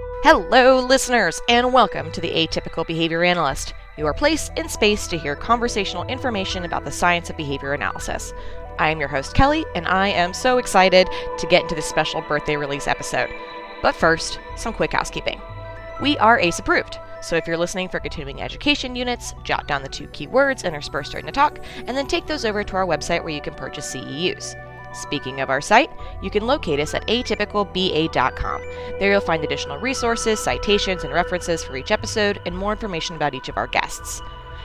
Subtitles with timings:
[0.00, 5.34] Hello, listeners, and welcome to the Atypical Behavior Analyst, your place in space to hear
[5.34, 8.32] conversational information about the science of behavior analysis.
[8.78, 11.08] I am your host, Kelly, and I am so excited
[11.38, 13.28] to get into this special birthday release episode.
[13.82, 15.40] But first, some quick housekeeping.
[16.00, 19.88] We are ACE approved, so if you're listening for continuing education units, jot down the
[19.88, 23.34] two keywords interspersed during the talk, and then take those over to our website where
[23.34, 24.54] you can purchase CEUs.
[24.92, 25.90] Speaking of our site,
[26.22, 28.60] you can locate us at atypicalba.com.
[28.98, 33.34] There you'll find additional resources, citations, and references for each episode, and more information about
[33.34, 34.22] each of our guests.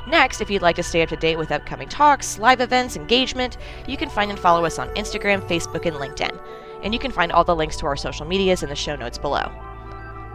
[0.08, 3.58] Next, if you'd like to stay up to date with upcoming talks, live events, engagement,
[3.88, 6.38] you can find and follow us on Instagram, Facebook, and LinkedIn.
[6.84, 9.18] And you can find all the links to our social medias in the show notes
[9.18, 9.50] below.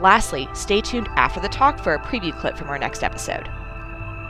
[0.01, 3.49] Lastly, stay tuned after the talk for a preview clip from our next episode.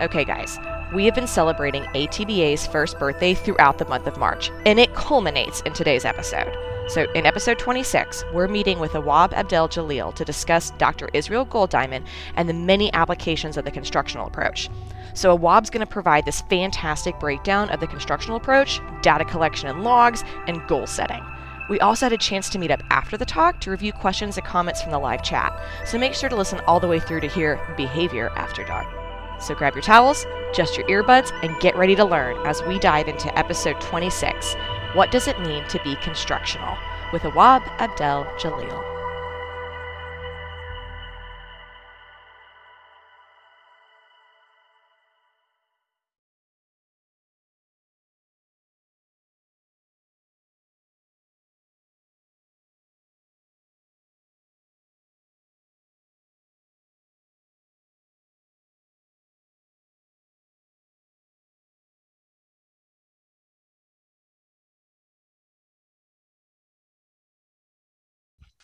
[0.00, 0.58] Okay, guys,
[0.94, 5.60] we have been celebrating ATBA's first birthday throughout the month of March, and it culminates
[5.62, 6.56] in today's episode.
[6.88, 11.10] So, in episode 26, we're meeting with Awab Abdel Jalil to discuss Dr.
[11.12, 14.70] Israel Goldiamond and the many applications of the constructional approach.
[15.12, 19.84] So, Awab's going to provide this fantastic breakdown of the constructional approach, data collection and
[19.84, 21.22] logs, and goal setting.
[21.68, 24.46] We also had a chance to meet up after the talk to review questions and
[24.46, 25.52] comments from the live chat,
[25.84, 28.97] so make sure to listen all the way through to hear Behavior After Dark.
[29.40, 33.08] So grab your towels, adjust your earbuds, and get ready to learn as we dive
[33.08, 34.54] into episode 26
[34.94, 36.76] What Does It Mean to Be Constructional?
[37.12, 38.97] with Awab Abdel Jalil.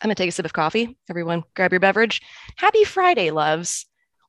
[0.05, 0.95] I'm going to take a sip of coffee.
[1.09, 2.21] Everyone, grab your beverage.
[2.57, 3.87] Happy Friday, loves.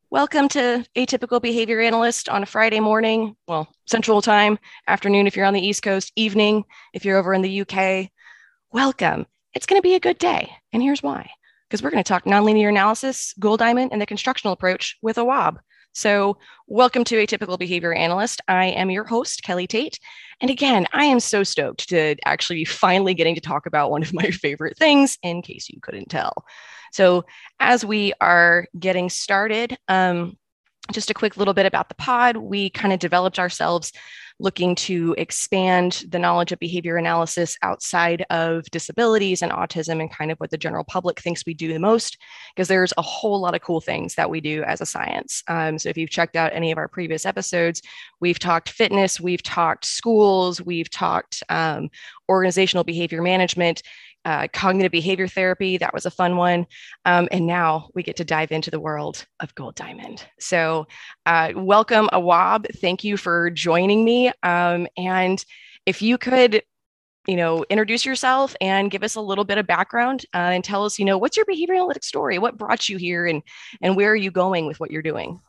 [0.09, 5.45] Welcome to Atypical Behavior Analyst on a Friday morning, well, Central Time, afternoon if you're
[5.45, 6.65] on the East Coast, evening
[6.95, 8.09] if you're over in the UK.
[8.73, 9.27] Welcome.
[9.53, 10.51] It's going to be a good day.
[10.73, 11.29] And here's why
[11.69, 15.59] because we're going to talk nonlinear analysis, Goldiamond, and the constructional approach with Awab.
[15.97, 16.37] So,
[16.67, 18.43] welcome to Atypical Behavior Analyst.
[18.49, 19.99] I am your host, Kelly Tate.
[20.43, 24.03] And again, I am so stoked to actually be finally getting to talk about one
[24.03, 26.45] of my favorite things, in case you couldn't tell.
[26.93, 27.25] So,
[27.61, 30.37] as we are getting started, um,
[30.93, 32.37] just a quick little bit about the pod.
[32.37, 33.93] We kind of developed ourselves
[34.39, 40.31] looking to expand the knowledge of behavior analysis outside of disabilities and autism and kind
[40.31, 42.19] of what the general public thinks we do the most,
[42.55, 45.43] because there's a whole lot of cool things that we do as a science.
[45.49, 47.81] Um, so if you've checked out any of our previous episodes,
[48.21, 51.89] we've talked fitness, we've talked schools, we've talked um,
[52.29, 53.83] organizational behavior management
[54.27, 55.79] uh, cognitive behavior therapy.
[55.79, 56.67] That was a fun one.
[57.05, 60.25] Um, and now we get to dive into the world of Goldiamond.
[60.41, 60.89] So,
[61.27, 62.67] uh, welcome, Awab.
[62.81, 64.33] Thank you for joining me.
[64.43, 65.43] Um, and
[65.87, 66.61] if you could,
[67.29, 70.85] you know, introduce yourself and give us a little bit of background uh, and tell
[70.85, 72.39] us, you know, what's your behavior analytics story?
[72.39, 73.43] What brought you here and,
[73.81, 75.41] and where are you going with what you're doing?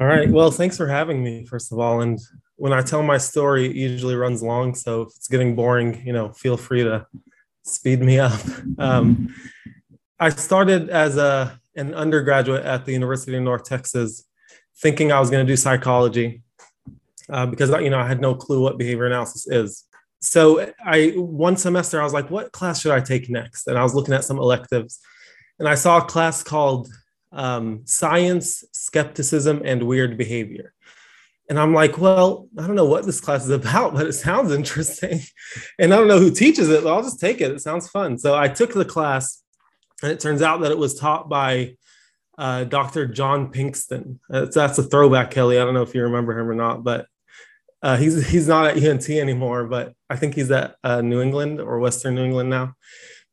[0.00, 0.28] All right.
[0.28, 2.00] Well, thanks for having me, first of all.
[2.00, 2.18] And
[2.56, 4.74] when I tell my story, it usually runs long.
[4.74, 7.06] So if it's getting boring, you know, feel free to
[7.64, 8.40] speed me up.
[8.78, 9.34] Um,
[10.18, 14.24] I started as a an undergraduate at the University of North Texas,
[14.76, 16.42] thinking I was going to do psychology
[17.28, 19.84] uh, because you know I had no clue what behavior analysis is.
[20.20, 23.66] So I one semester I was like, what class should I take next?
[23.66, 25.00] And I was looking at some electives,
[25.58, 26.88] and I saw a class called
[27.32, 30.72] um, Science, Skepticism, and Weird Behavior.
[31.48, 34.52] And I'm like, well, I don't know what this class is about, but it sounds
[34.52, 35.20] interesting.
[35.78, 37.50] And I don't know who teaches it, but I'll just take it.
[37.50, 38.18] It sounds fun.
[38.18, 39.42] So I took the class,
[40.02, 41.76] and it turns out that it was taught by
[42.38, 43.06] uh, Dr.
[43.06, 44.18] John Pinkston.
[44.28, 45.58] That's, that's a throwback, Kelly.
[45.58, 47.06] I don't know if you remember him or not, but
[47.82, 51.60] uh, he's he's not at UNT anymore, but I think he's at uh, New England
[51.60, 52.74] or Western New England now.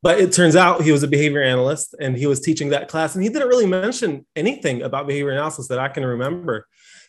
[0.04, 3.16] But it turns out he was a behavior analyst, and he was teaching that class,
[3.16, 6.68] and he didn't really mention anything about behavior analysis that I can remember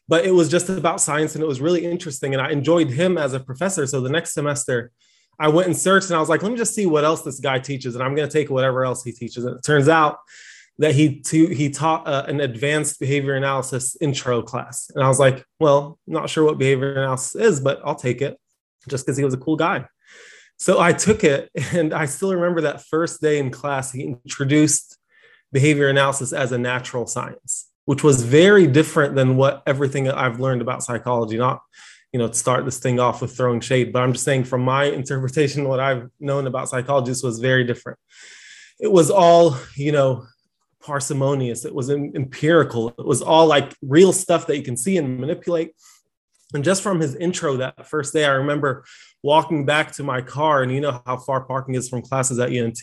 [0.09, 2.35] but it was just about science and it was really interesting.
[2.35, 3.87] And I enjoyed him as a professor.
[3.87, 4.91] So the next semester,
[5.39, 7.41] I went and searched and I was like, let me just see what else this
[7.41, 7.95] guy teaches.
[7.95, 9.45] And I'm going to take whatever else he teaches.
[9.45, 10.19] And it turns out
[10.79, 14.91] that he t- he taught uh, an advanced behavior analysis intro class.
[14.95, 18.39] And I was like, well, not sure what behavior analysis is, but I'll take it
[18.89, 19.87] just because he was a cool guy.
[20.59, 24.99] So I took it and I still remember that first day in class, he introduced
[25.53, 30.63] behavior analysis as a natural science which was very different than what everything I've learned
[30.63, 31.37] about psychology.
[31.37, 31.63] Not,
[32.13, 34.63] you know, to start this thing off with throwing shade, but I'm just saying from
[34.63, 37.99] my interpretation, what I've known about psychology, this was very different.
[38.81, 40.27] It was all, you know,
[40.83, 41.65] parsimonious.
[41.65, 42.89] It was empirical.
[42.89, 45.75] It was all like real stuff that you can see and manipulate.
[46.55, 48.85] And just from his intro that first day, I remember
[49.23, 52.51] walking back to my car, and you know how far parking is from classes at
[52.51, 52.83] UNT.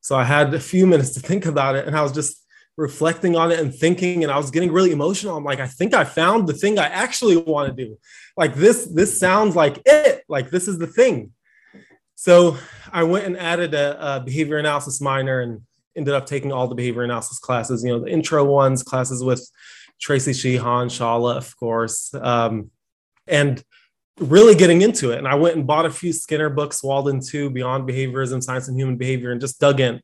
[0.00, 2.44] So I had a few minutes to think about it, and I was just
[2.80, 5.36] reflecting on it and thinking, and I was getting really emotional.
[5.36, 7.98] I'm like, I think I found the thing I actually want to do.
[8.38, 10.24] Like this, this sounds like it.
[10.28, 11.32] Like this is the thing.
[12.14, 12.56] So
[12.90, 15.60] I went and added a, a behavior analysis minor and
[15.94, 17.84] ended up taking all the behavior analysis classes.
[17.84, 19.46] You know, the intro ones, classes with
[20.02, 22.14] Traci Cihon, Shala, of course.
[22.14, 22.70] Um,
[23.26, 23.62] and
[24.18, 25.18] really getting into it.
[25.18, 28.78] And I went and bought a few Skinner books, Walden 2, Beyond Behaviorism, Science and
[28.78, 30.00] Human Behavior, and just dug in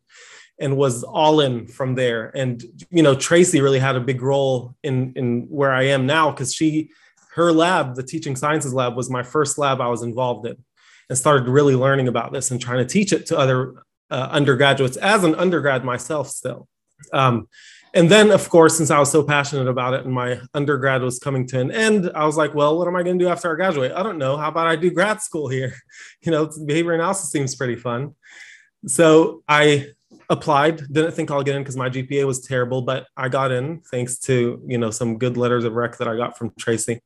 [0.58, 2.32] and was all in from there.
[2.35, 6.31] And, you know, Tracy really had a big role in, in where I am now
[6.31, 6.91] because she,
[7.35, 10.56] her lab, the teaching sciences lab, was my first lab I was involved in
[11.08, 14.97] and started really learning about this and trying to teach it to other uh, undergraduates
[14.97, 16.69] as an undergrad myself still.
[17.12, 17.49] Um,
[17.97, 21.19] and then of course since i was so passionate about it and my undergrad was
[21.19, 23.50] coming to an end i was like well what am i going to do after
[23.50, 25.75] i graduate i don't know how about i do grad school here
[26.23, 28.14] you know behavior analysis seems pretty fun
[28.87, 29.87] so i
[30.28, 33.81] applied didn't think i'll get in because my gpa was terrible but i got in
[33.90, 37.00] thanks to you know some good letters of rec that i got from tracy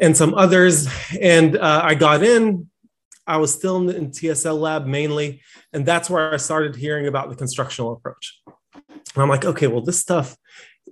[0.00, 0.88] and some others.
[1.20, 2.68] And uh, i got in.
[3.26, 5.42] I was still in the in tsl lab mainly
[5.72, 8.40] and that's where i started hearing about the constructional approach.
[9.14, 10.36] And I'm like, okay, well, this stuff,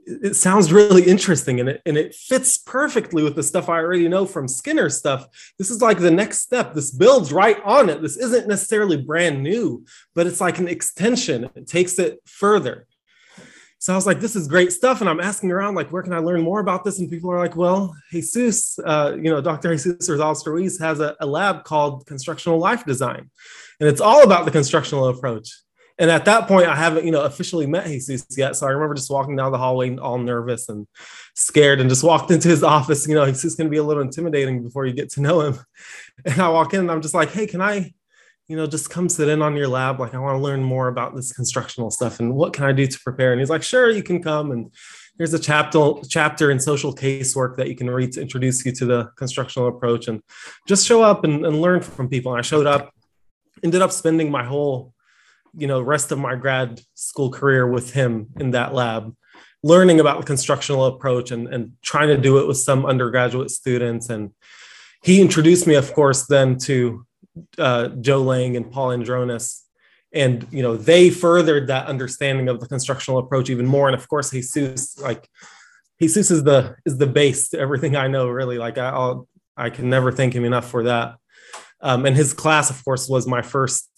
[0.06, 4.08] it sounds really interesting and it, and it fits perfectly with the stuff I already
[4.08, 5.26] know from Skinner stuff.
[5.58, 6.74] This is like the next step.
[6.74, 8.00] This builds right on it.
[8.00, 11.50] This isn't necessarily brand new, but it's like an extension.
[11.56, 12.86] It takes it further.
[13.78, 15.00] So I was like, this is great stuff.
[15.00, 16.98] And I'm asking around, like, where can I learn more about this?
[16.98, 19.70] And people are like, well, Jesus, uh, you know, Dr.
[19.70, 23.30] Jesus Rosales Ruiz has a, a lab called Constructional Life Design.
[23.78, 25.50] And it's all about the constructional approach.
[25.98, 28.56] And at that point, I haven't, you know, officially met Jesus yet.
[28.56, 30.86] So I remember just walking down the hallway all nervous and
[31.34, 33.08] scared and just walked into his office.
[33.08, 35.58] You know, Jesus going to be a little intimidating before you get to know him.
[36.24, 37.92] And I walk in and I'm just like, hey, can I,
[38.48, 40.00] you know, just come sit in on your lab?
[40.00, 42.86] Like, I want to learn more about this constructional stuff and what can I do
[42.86, 43.32] to prepare?
[43.32, 44.50] And he's like, sure, you can come.
[44.50, 44.72] And
[45.18, 48.86] here's a chapter chapter in social casework that you can read to introduce you to
[48.86, 50.22] the constructional approach and
[50.66, 52.32] just show up and, and learn from people.
[52.32, 52.94] And I showed up,
[53.62, 54.94] ended up spending my whole
[55.56, 59.14] you know rest of my grad school career with him in that lab
[59.66, 64.08] learning about the constructional approach and, and trying to do it with some undergraduate students.
[64.08, 64.30] And
[65.02, 67.04] he introduced me of course then to
[67.58, 69.62] uh, joe layng and paul andronis.
[70.12, 73.88] And you know they furthered that understanding of the constructional approach even more.
[73.88, 75.28] And of course jesus like
[76.00, 78.58] jesus is the is the base to everything i know really.
[78.58, 81.16] Like I, I'll, i can never thank him enough for that.
[81.80, 83.90] Um, and his class of course was my first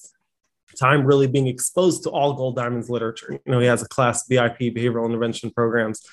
[0.78, 3.32] time really being exposed to all Goldiamond's literature.
[3.32, 6.06] You know, he has a class, BIP, Behavioral Intervention Programs,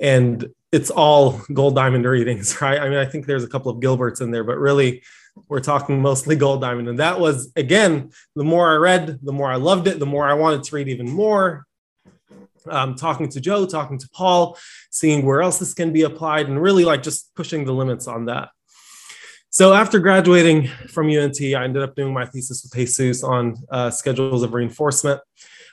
[0.00, 2.80] and it's all Goldiamond readings, right?
[2.80, 5.02] I mean, I think there's a couple of Gilberts in there, but really,
[5.48, 6.88] we're talking mostly Goldiamond.
[6.88, 10.26] And that was, again, the more I read, the more I loved it, the more
[10.26, 11.66] I wanted to read even more.
[12.68, 14.58] Um, talking to Joe, talking to Paul,
[14.90, 18.24] seeing where else this can be applied, and really like just pushing the limits on
[18.24, 18.48] that.
[19.56, 23.88] So after graduating from UNT, I ended up doing my thesis with Jesus on uh,
[23.88, 25.22] schedules of reinforcement.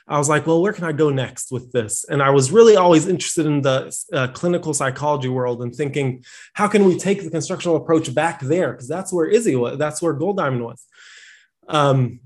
[0.08, 2.06] I was like, well, where can I go next with this?
[2.08, 6.24] And I was really always interested in the uh, clinical psychology world and thinking,
[6.54, 8.72] how can we take the constructional approach back there?
[8.72, 10.86] Because that's where Izzy was, that's where Goldiamond was.
[11.68, 12.20] Um,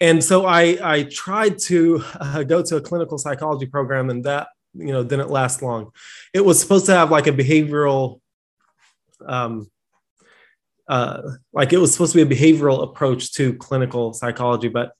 [0.00, 4.46] and so I, I tried to uh, go to a clinical psychology program, and that
[4.74, 5.90] you know didn't last long.
[6.32, 8.20] It was supposed to have like a behavioral
[9.26, 9.66] um,
[10.88, 11.22] uh,
[11.52, 14.92] like it was supposed to be a behavioral approach to clinical psychology, but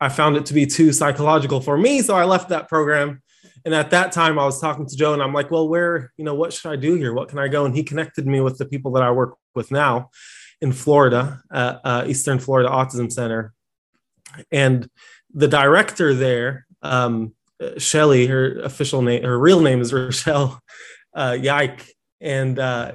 [0.00, 2.02] I found it to be too psychological for me.
[2.02, 3.22] So I left that program.
[3.64, 6.24] And at that time, I was talking to Joe and I'm like, well, where, you
[6.24, 7.14] know, what should I do here?
[7.14, 7.64] What can I go?
[7.64, 10.10] And he connected me with the people that I work with now
[10.60, 13.54] in Florida, at uh, Eastern Florida Autism Center.
[14.52, 14.88] And
[15.32, 17.34] the director there, um,
[17.78, 20.60] Shelly, her official name, her real name is Rochelle
[21.14, 21.86] uh, Yike.
[22.20, 22.92] And uh,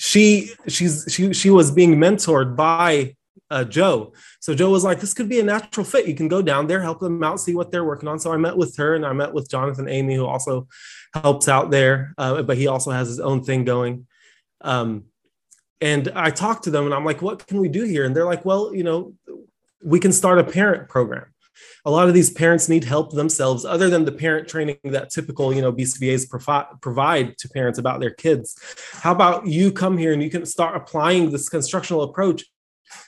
[0.00, 3.14] she she's she she was being mentored by
[3.50, 4.14] uh, Joe.
[4.40, 6.08] So Joe was like, "This could be a natural fit.
[6.08, 8.38] You can go down there, help them out, see what they're working on." So I
[8.38, 10.68] met with her, and I met with Jonathan Amy, who also
[11.12, 14.06] helps out there, uh, but he also has his own thing going.
[14.62, 15.04] Um,
[15.82, 18.24] and I talked to them, and I'm like, "What can we do here?" And they're
[18.24, 19.12] like, "Well, you know,
[19.84, 21.26] we can start a parent program."
[21.84, 25.54] A lot of these parents need help themselves other than the parent training that typical
[25.54, 28.58] you know bcbas provi- provide to parents about their kids.
[28.92, 32.44] How about you come here and you can start applying this constructional approach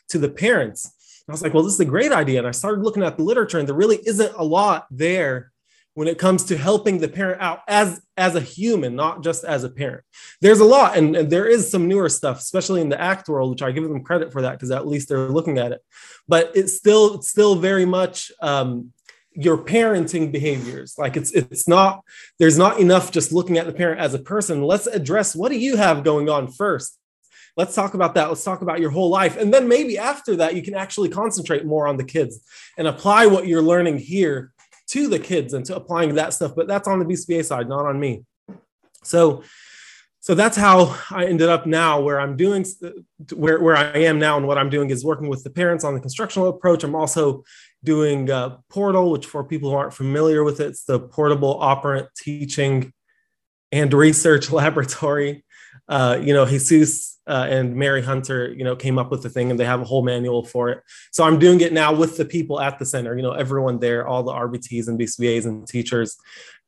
[0.08, 0.90] to the parents?
[1.28, 3.22] I was like well this is a great idea and i started looking at the
[3.22, 5.52] literature and there really isn't a lot there
[5.94, 9.64] when it comes to helping the parent out as as a human not just as
[9.64, 10.04] a parent.
[10.40, 13.50] There's a lot and, and there is some newer stuff especially in the act world
[13.50, 15.82] which i give them credit for that because at least they're looking at it.
[16.28, 18.92] But it's still it's still very much um,
[19.34, 20.96] your parenting behaviors.
[20.98, 22.02] Like it's it's not
[22.38, 24.62] there's not enough just looking at the parent as a person.
[24.62, 26.98] Let's address what do you have going on first?
[27.56, 28.28] Let's talk about that.
[28.28, 29.36] Let's talk about your whole life.
[29.36, 32.40] And then maybe after that you can actually concentrate more on the kids
[32.78, 34.51] and apply what you're learning here
[34.92, 37.86] to the kids and to applying that stuff but that's on the bcba side not
[37.86, 38.24] on me.
[39.02, 39.42] So
[40.20, 42.64] so that's how i ended up now where i'm doing
[43.34, 45.94] where, where i am now and what i'm doing is working with the parents on
[45.94, 46.84] the constructional approach.
[46.84, 47.42] I'm also
[47.82, 52.08] doing uh, PORTL which for people who aren't familiar with it it's the portable operant
[52.16, 52.92] teaching
[53.72, 55.42] and research laboratory
[55.92, 59.50] uh, you know jesus uh, and mary hunter you know came up with the thing
[59.50, 60.78] and they have a whole manual for it.
[61.10, 64.08] So i'm doing it now with the people at the center you know everyone there
[64.08, 66.16] all the rbts and bcbas and teachers.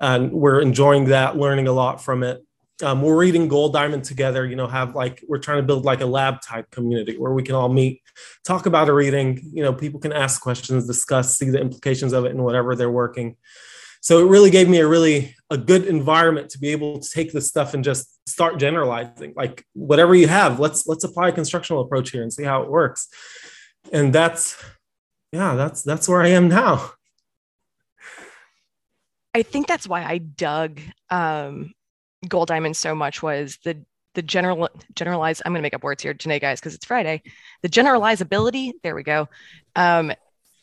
[0.00, 2.44] And we're enjoying that learning a lot from it.
[2.82, 6.06] Um, we're reading Goldiamond together you know have like we're trying to build like a
[6.06, 8.02] lab type community where we can all meet
[8.44, 12.24] talk about a reading you know people can ask questions discuss see the implications of
[12.26, 13.36] it and whatever they're working
[14.04, 17.32] so it really gave me a really a good environment to be able to take
[17.32, 21.82] this stuff and just start generalizing like whatever you have let's let's apply a constructional
[21.82, 23.08] approach here and see how it works
[23.92, 24.62] and that's
[25.32, 26.90] yeah that's that's where i am now
[29.34, 30.80] i think that's why i dug
[31.10, 31.72] um
[32.26, 33.84] Goldiamond so much was the
[34.14, 35.42] the general generalize.
[35.44, 37.22] I'm going to make up words here today, guys, because it's Friday.
[37.62, 38.72] The generalizability.
[38.82, 39.28] There we go.
[39.74, 40.12] Um,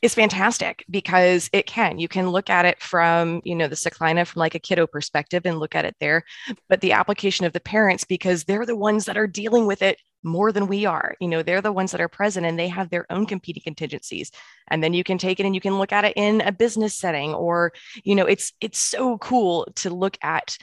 [0.01, 2.00] is fantastic because it can.
[2.00, 5.46] You can look at it from, you know, the Cyclina from like a kiddo perspective
[5.46, 6.24] and look at it there,
[6.67, 10.00] but the application of the parents because they're the ones that are dealing with it
[10.24, 11.15] more than we are.
[11.20, 14.31] You know, they're the ones that are present and they have their own competing contingencies.
[14.67, 16.96] And then you can take it and you can look at it in a business
[16.96, 17.72] setting or,
[18.03, 20.58] you know, it's it's so cool to look at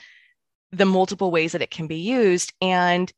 [0.71, 2.53] the multiple ways that it can be used.
[2.61, 3.11] And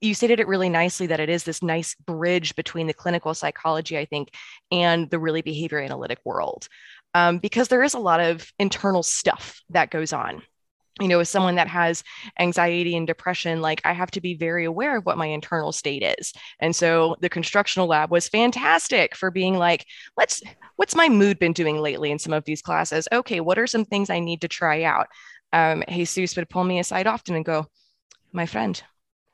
[0.00, 3.98] you stated it really nicely that it is this nice bridge between the clinical psychology,
[3.98, 4.30] I think,
[4.70, 6.68] and the really behavior analytic world.
[7.14, 10.42] Um, because there is a lot of internal stuff that goes on.
[11.00, 12.02] You know, as someone that has
[12.38, 16.02] anxiety and depression, like I have to be very aware of what my internal state
[16.02, 16.32] is.
[16.58, 19.84] And so the constructional lab was fantastic for being like,
[20.16, 20.42] let's,
[20.76, 23.08] what's my mood been doing lately in some of these classes?
[23.12, 25.08] Okay, what are some things I need to try out?
[25.52, 27.66] um, Jesus would pull me aside often and go,
[28.32, 28.80] My friend,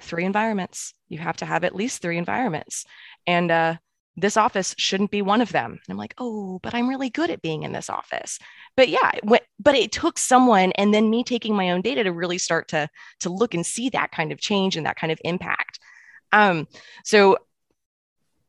[0.02, 0.94] three environments.
[1.08, 2.84] You have to have at least three environments.
[3.26, 3.76] And uh,
[4.16, 5.72] this office shouldn't be one of them.
[5.72, 8.38] And I'm like, oh, but I'm really good at being in this office.
[8.76, 12.38] But yeah, but it took someone and then me taking my own data to really
[12.38, 12.88] start to
[13.20, 15.78] to look and see that kind of change and that kind of impact.
[16.32, 16.66] Um,
[17.04, 17.38] so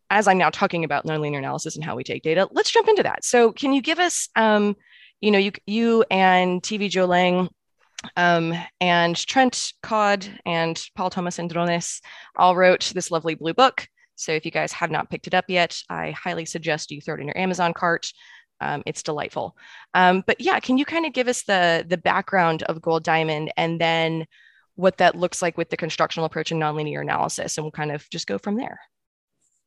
[0.10, 3.03] as I'm now talking about nonlinear analysis and how we take data, let's jump into
[3.03, 3.25] that.
[3.25, 4.75] So can you give us um,
[5.24, 7.48] you know, you you and TV Joe Layng
[8.15, 12.01] um, and Trent Codd and Paul Thomas Andronis
[12.36, 13.88] all wrote this lovely blue book.
[14.15, 17.15] So if you guys have not picked it up yet, I highly suggest you throw
[17.15, 18.12] it in your Amazon cart.
[18.62, 19.57] Um, it's delightful.
[19.93, 23.81] Um, but yeah, can you kind of give us the the background of Goldiamond and
[23.81, 24.25] then
[24.75, 28.10] what that looks like with the constructional approach and nonlinear analysis, and we'll kind of
[28.10, 28.79] just go from there.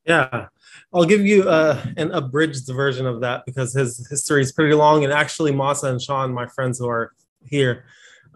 [0.04, 0.46] Yeah,
[0.92, 5.02] I'll give you uh, an abridged version of that because his history is pretty long.
[5.04, 7.12] And actually, Masa and Sean, my friends who are
[7.44, 7.84] here,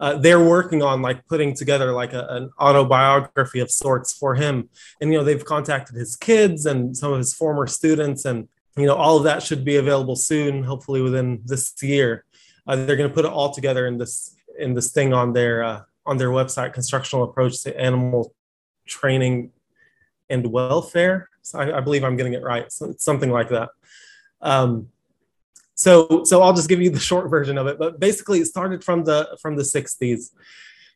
[0.01, 4.67] uh, they're working on like putting together like a, an autobiography of sorts for him.
[4.99, 8.85] And you know, they've contacted his kids and some of his former students, and you
[8.85, 12.25] know, all of that should be available soon, hopefully within this year.
[12.67, 15.63] Uh, they're going to put it all together in this in this thing on their
[15.63, 18.33] uh, on their website, constructional approach to animal
[18.85, 19.51] training
[20.29, 22.71] and welfare so I, I, believe I'm getting it right.
[22.71, 23.69] So something like that.
[24.41, 24.89] Um,
[25.75, 27.79] so so I'll just give you the short version of it.
[27.79, 30.31] But basically, it started from the from the 60s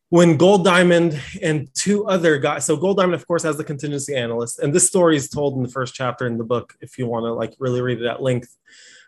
[0.10, 2.66] when Goldiamond and two other guys.
[2.66, 5.70] So Goldiamond, of course, has the contingency analyst, and this story is told in the
[5.70, 6.76] first chapter in the book.
[6.82, 8.56] If you want to like really read it at length,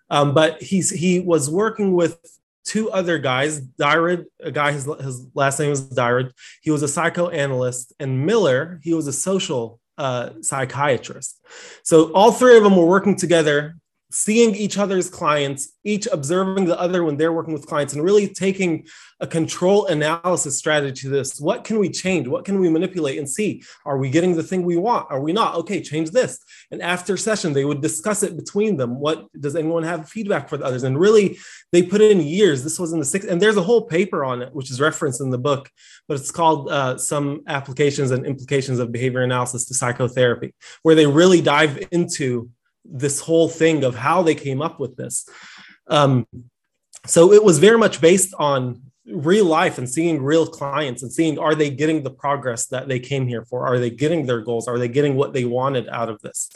[0.10, 2.20] um, but he's he was working with
[2.66, 3.62] two other guys.
[3.62, 6.32] Dyrud, a guy his, his last name was Dyrud.
[6.62, 11.42] He was a psychoanalyst, and Miller, he was a social uh, psychiatrist.
[11.84, 13.78] So all three of them were working together,
[14.10, 18.28] seeing each other's clients, each observing the other when they're working with clients, and really
[18.28, 18.86] taking
[19.20, 21.40] a control analysis strategy to this.
[21.40, 22.28] What can we change?
[22.28, 23.64] What can we manipulate and see?
[23.86, 25.08] Are we getting the thing we want?
[25.10, 25.56] Are we not?
[25.56, 26.40] Okay, change this.
[26.72, 29.00] And after session, they would discuss it between them.
[29.00, 30.84] What does anyone have feedback for the others?
[30.84, 31.38] And really,
[31.72, 32.64] they put in years.
[32.64, 35.20] This was in the six, and there's a whole paper on it, which is referenced
[35.20, 35.70] in the book,
[36.08, 41.08] but it's called uh, Some Applications and Implications of Behavior Analysis to Psychotherapy, where they
[41.08, 42.50] really dive into
[42.90, 45.28] this whole thing of how they came up with this.
[45.88, 46.28] Um,
[47.06, 51.40] so it was very much based on real life and seeing real clients and seeing
[51.40, 53.66] are they getting the progress that they came here for?
[53.66, 54.68] Are they getting their goals?
[54.68, 56.50] Are they getting what they wanted out of this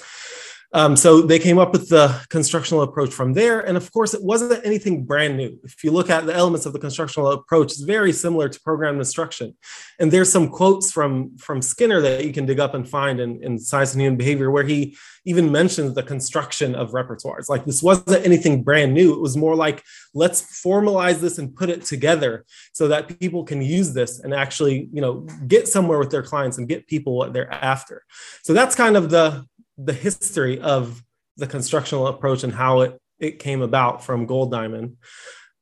[0.74, 3.60] um, so they came up with the constructional approach from there.
[3.60, 5.60] And of course, it wasn't anything brand new.
[5.64, 8.98] If you look at the elements of the constructional approach, it's very similar to program
[8.98, 9.56] instruction.
[10.00, 13.44] And there's some quotes from, from Skinner that you can dig up and find in,
[13.44, 17.50] in Science and Human Behavior, where he even mentions the construction of repertoires.
[17.50, 19.14] Like this wasn't anything brand new.
[19.14, 23.62] It was more like, let's formalize this and put it together so that people can
[23.62, 27.34] use this and actually, you know, get somewhere with their clients and get people what
[27.34, 28.04] they're after.
[28.44, 29.46] So that's kind of the
[29.84, 31.04] the history of
[31.38, 34.96] the constructional approach and how it it came about from Goldiamond.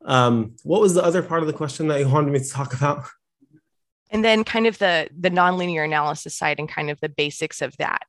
[0.05, 2.73] Um, what was the other part of the question that you wanted me to talk
[2.73, 3.05] about?
[4.09, 7.75] And then kind of the the nonlinear analysis side and kind of the basics of
[7.77, 8.03] that.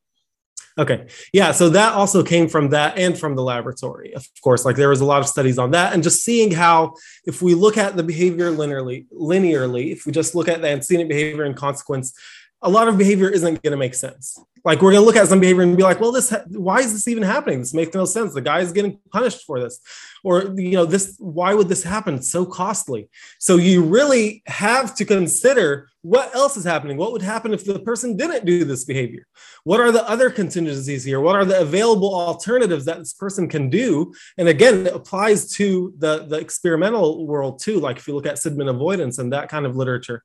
[0.78, 1.08] Okay.
[1.32, 1.52] Yeah.
[1.52, 4.64] So that also came from that and from the laboratory, of course.
[4.64, 6.94] Like there was a lot of studies on that, and just seeing how
[7.26, 11.08] if we look at the behavior linearly, linearly, if we just look at the antecedent
[11.08, 12.14] behavior and consequence,
[12.62, 14.38] a lot of behavior isn't going to make sense.
[14.64, 16.92] Like we're going to look at some behavior and be like, well, this, why is
[16.92, 17.60] this even happening?
[17.60, 18.34] This makes no sense.
[18.34, 19.80] The guy is getting punished for this,
[20.24, 22.14] or you know, this, why would this happen?
[22.14, 23.08] It's so costly.
[23.38, 26.96] So you really have to consider what else is happening.
[26.96, 29.26] What would happen if the person didn't do this behavior?
[29.64, 31.20] What are the other contingencies here?
[31.20, 34.12] What are the available alternatives that this person can do?
[34.38, 37.80] And again, it applies to the the experimental world too.
[37.80, 40.22] Like if you look at Sidman avoidance and that kind of literature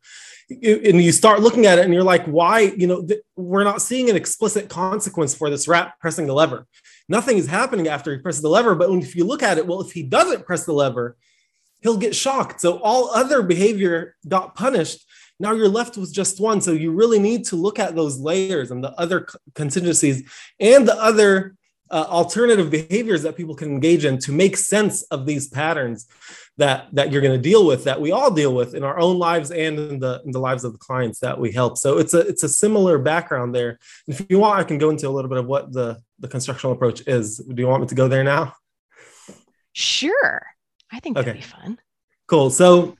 [0.49, 3.81] and you start looking at it and you're like why you know th- we're not
[3.81, 6.67] seeing an explicit consequence for this rat pressing the lever
[7.07, 9.81] nothing is happening after he presses the lever but if you look at it well
[9.81, 11.17] if he doesn't press the lever
[11.85, 12.59] he'll get shocked.
[12.61, 15.05] So all other behavior got punished.
[15.39, 16.59] Now you're left with just one.
[16.59, 20.27] So you really need to look at those layers and the other contingencies
[20.59, 21.55] and the other
[21.91, 26.07] uh, alternative behaviors that people can engage in to make sense of these patterns
[26.57, 29.19] that that you're going to deal with that we all deal with in our own
[29.19, 31.77] lives and in the in the lives of the clients that we help.
[31.77, 33.79] So it's a it's a similar background there.
[34.07, 36.73] If you want i can go into a little bit of what the the constructional
[36.73, 37.37] approach is.
[37.37, 38.53] Do you want me to go there now?
[39.73, 40.41] Sure.
[40.91, 41.77] I think that'd be fun.
[42.27, 42.49] Cool.
[42.49, 42.97] So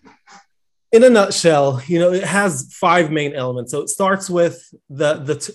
[0.92, 3.72] in a nutshell you know it has five main elements.
[3.72, 5.54] So it starts with the the t-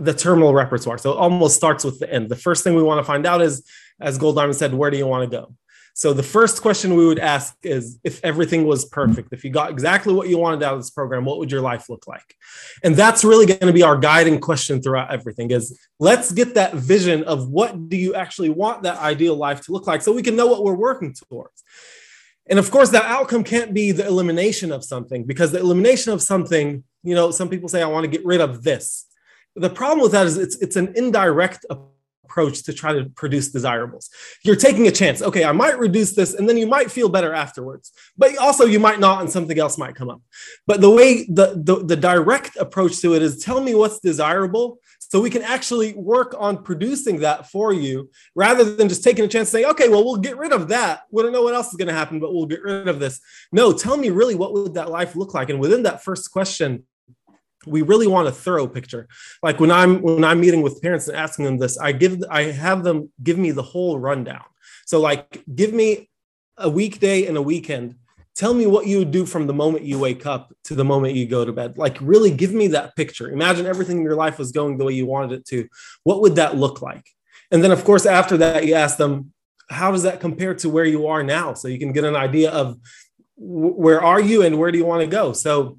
[0.00, 2.98] the terminal repertoire so it almost starts with the end the first thing we want
[2.98, 3.64] to find out is
[4.00, 5.54] as Goldiamond said where do you want to go
[5.94, 9.70] so the first question we would ask is if everything was perfect, if you got
[9.70, 12.36] exactly what you wanted out of this program, what would your life look like?
[12.82, 16.74] And that's really going to be our guiding question throughout everything is let's get that
[16.74, 20.22] vision of what do you actually want that ideal life to look like so we
[20.22, 21.62] can know what we're working towards.
[22.46, 26.22] And of course, that outcome can't be the elimination of something because the elimination of
[26.22, 29.06] something, you know, some people say, I want to get rid of this.
[29.56, 31.66] The problem with that is it's, it's an indirect
[32.30, 34.08] approach to try to produce desirables.
[34.44, 35.20] You're taking a chance.
[35.20, 37.92] Okay, I might reduce this and then you might feel better afterwards.
[38.16, 40.22] But also you might not and something else might come up.
[40.66, 44.78] But the way the, the, the direct approach to it is tell me what's desirable
[45.00, 49.28] so we can actually work on producing that for you rather than just taking a
[49.28, 51.02] chance saying, okay, well, we'll get rid of that.
[51.10, 53.20] We don't know what else is going to happen, but we'll get rid of this.
[53.50, 55.50] No, tell me really what would that life look like?
[55.50, 56.84] And within that first question,
[57.66, 59.08] we really want a thorough picture.
[59.42, 62.44] Like when i'm when i'm meeting with parents and asking them this i give i
[62.44, 64.44] have them give me the whole rundown.
[64.86, 66.08] So like give me
[66.56, 67.96] a weekday and a weekend.
[68.34, 71.14] Tell me what you would do from the moment you wake up to the moment
[71.14, 71.76] you go to bed.
[71.76, 73.30] Like really give me that picture.
[73.30, 75.68] Imagine everything in your life was going the way you wanted it to.
[76.04, 77.06] What would that look like?
[77.50, 79.32] And then of course after that you ask them
[79.68, 81.54] how does that compare to where you are now?
[81.54, 82.76] So you can get an idea of
[83.36, 85.32] where are you and where do you want to go?
[85.32, 85.78] So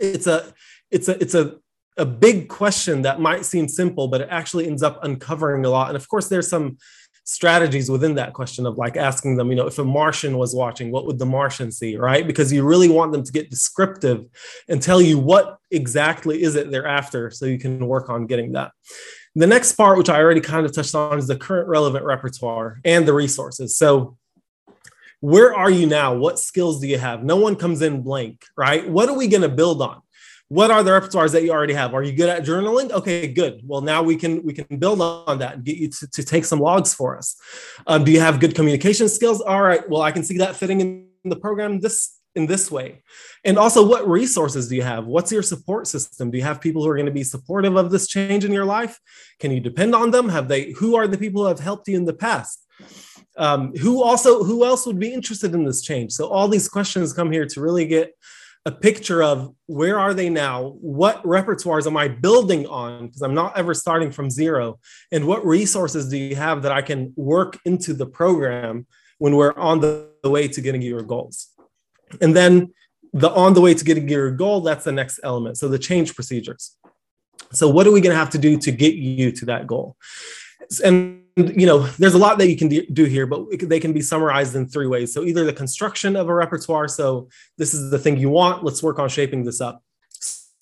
[0.00, 0.52] it's a
[0.90, 1.56] it's a it's a
[1.96, 5.88] a big question that might seem simple, but it actually ends up uncovering a lot.
[5.88, 6.78] And of course, there's some
[7.24, 10.90] strategies within that question of like asking them, you know, if a Martian was watching,
[10.90, 12.26] what would the Martian see, right?
[12.26, 14.24] Because you really want them to get descriptive
[14.68, 18.52] and tell you what exactly is it they're after so you can work on getting
[18.52, 18.72] that.
[19.34, 22.80] The next part, which I already kind of touched on, is the current relevant repertoire
[22.84, 23.76] and the resources.
[23.76, 24.16] So
[25.20, 26.14] where are you now?
[26.14, 27.24] What skills do you have?
[27.24, 28.88] No one comes in blank, right?
[28.88, 30.00] What are we going to build on?
[30.48, 31.94] What are the repertoires that you already have?
[31.94, 32.90] Are you good at journaling?
[32.90, 33.60] Okay good.
[33.64, 36.44] Well now we can we can build on that and get you to, to take
[36.44, 37.36] some logs for us.
[37.86, 39.40] Um, do you have good communication skills?
[39.40, 39.88] All right.
[39.88, 43.02] Well i can see that fitting in the program this in this way.
[43.44, 45.06] And also what resources do you have?
[45.06, 46.30] What's your support system?
[46.30, 48.64] Do you have people who are going to be supportive of this change in your
[48.64, 48.98] life?
[49.40, 50.28] Can you depend on them?
[50.28, 52.64] Have they who are the people who have helped you in the past?
[53.36, 56.12] Um, who also who else would be interested in this change?
[56.12, 58.14] So all these questions come here to really get
[58.68, 63.34] a picture of where are they now what repertoires am i building on because i'm
[63.34, 64.78] not ever starting from zero
[65.12, 68.86] and what resources do you have that i can work into the program
[69.18, 71.48] when we're on the the way to getting your goals.
[72.20, 72.72] And then
[73.12, 75.58] the on the way to getting your goal, that's the next element.
[75.58, 76.76] So the change procedures.
[77.52, 79.96] So what are we going to have to do to get you to that goal?
[80.84, 84.00] And you know, there's a lot that you can do here, but they can be
[84.00, 85.12] summarized in three ways.
[85.12, 86.88] So either the construction of a repertoire.
[86.88, 88.64] So this is the thing you want.
[88.64, 89.82] Let's work on shaping this up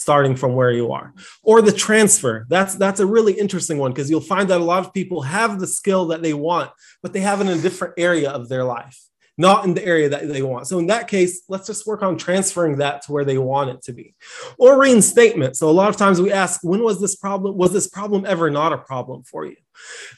[0.06, 4.08] starting from where you are or the transfer that's that's a really interesting one because
[4.08, 6.70] you'll find that a lot of people have the skill that they want
[7.02, 9.00] but they have it in a different area of their life
[9.38, 10.66] not in the area that they want.
[10.66, 13.82] So in that case let's just work on transferring that to where they want it
[13.82, 14.14] to be.
[14.58, 15.56] Or reinstatement.
[15.56, 18.50] So a lot of times we ask when was this problem was this problem ever
[18.50, 19.56] not a problem for you?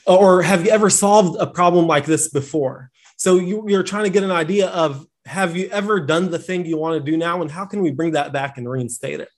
[0.06, 2.90] Or have you ever solved a problem like this before?
[3.16, 6.64] So you, you're trying to get an idea of have you ever done the thing
[6.64, 7.42] you want to do now?
[7.42, 9.28] And how can we bring that back and reinstate it?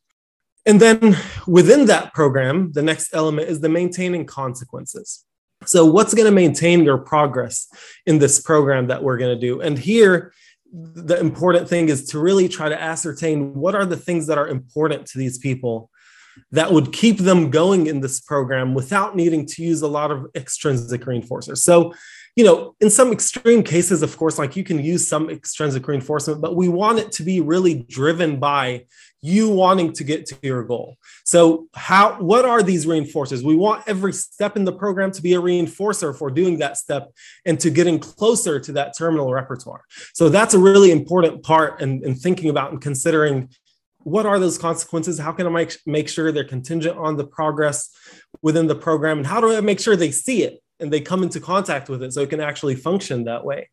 [0.67, 1.17] And then
[1.47, 5.25] within that program, the next element is the maintaining consequences.
[5.67, 7.69] So, what's going to maintain your progress
[8.07, 9.61] in this program that we're going to do?
[9.61, 10.33] And here,
[10.73, 14.49] the important thing is to really try to ascertain what are the things that are
[14.49, 15.91] important to these people
[16.53, 20.27] that would keep them going in this program without needing to use a lot of
[20.35, 21.59] extrinsic reinforcers.
[21.59, 21.93] So,
[22.37, 26.41] you know, in some extreme cases, of course, like you can use some extrinsic reinforcement,
[26.41, 28.87] but we want it to be really driven by
[29.23, 30.97] you wanting to get to your goal.
[31.25, 33.43] So, how what are these reinforcers?
[33.43, 37.11] We want every step in the program to be a reinforcer for doing that step
[37.45, 39.83] and to getting closer to that terminal repertoire.
[40.15, 43.51] So that's a really important part in, in thinking about and considering
[44.03, 45.19] what are those consequences?
[45.19, 47.91] How can I make, make sure they're contingent on the progress
[48.41, 49.19] within the program?
[49.19, 52.03] And how do I make sure they see it and they come into contact with
[52.03, 53.69] it so it can actually function that way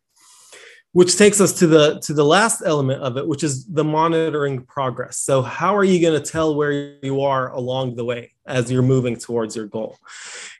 [0.92, 4.64] which takes us to the to the last element of it which is the monitoring
[4.64, 5.18] progress.
[5.18, 6.72] So how are you going to tell where
[7.02, 9.98] you are along the way as you're moving towards your goal?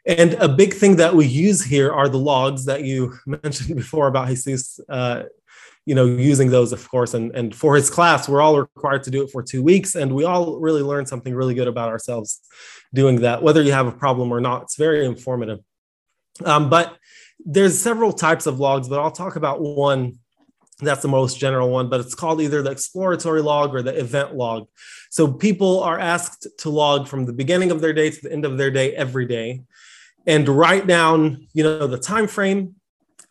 [0.06, 4.08] And a big thing that we use here are the logs that you mentioned before
[4.08, 5.24] about jesus uh,
[5.86, 9.10] you know using those of course and, and for his class we're all required to
[9.10, 12.42] do it for two weeks and we all really learn something really good about ourselves
[12.92, 14.62] doing that whether you have a problem or not.
[14.62, 15.60] It's very informative.
[16.44, 16.96] Um, but
[17.44, 20.18] there's several types of logs, but I'll talk about one
[20.80, 24.36] that's the most general one, but it's called either the exploratory log or the event
[24.36, 24.68] log.
[25.10, 28.44] So people are asked to log from the beginning of their day to the end
[28.44, 29.62] of their day every day
[30.26, 32.76] and write down, you know, the time frame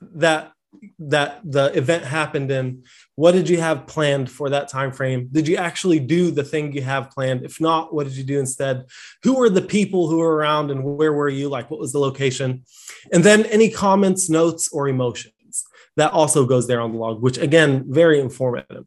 [0.02, 0.52] that
[1.00, 2.84] that the event happened in
[3.16, 5.30] what did you have planned for that time frame?
[5.32, 7.44] Did you actually do the thing you have planned?
[7.44, 8.86] If not what did you do instead?
[9.24, 11.50] Who were the people who were around and where were you?
[11.50, 12.64] Like what was the location?
[13.12, 15.34] And then any comments notes or emotions
[15.96, 18.86] that also goes there on the log which again very informative.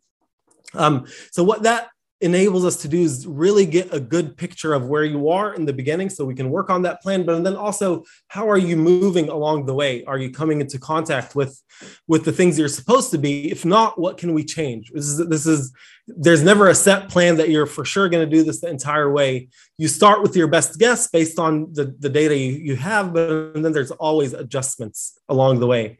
[0.74, 1.88] Um, so what that
[2.20, 5.64] enables us to do is really get a good picture of where you are in
[5.64, 8.76] the beginning so we can work on that plan but then also how are you
[8.76, 10.04] moving along the way?
[10.04, 11.60] Are you coming into contact with
[12.06, 13.50] with the things you're supposed to be?
[13.50, 14.90] If not what can we change?
[14.92, 15.72] This is this is
[16.06, 19.10] there's never a set plan that you're for sure going to do this the entire
[19.10, 19.48] way.
[19.78, 23.54] You start with your best guess based on the, the data you, you have but
[23.54, 25.98] then there's always adjustments along the way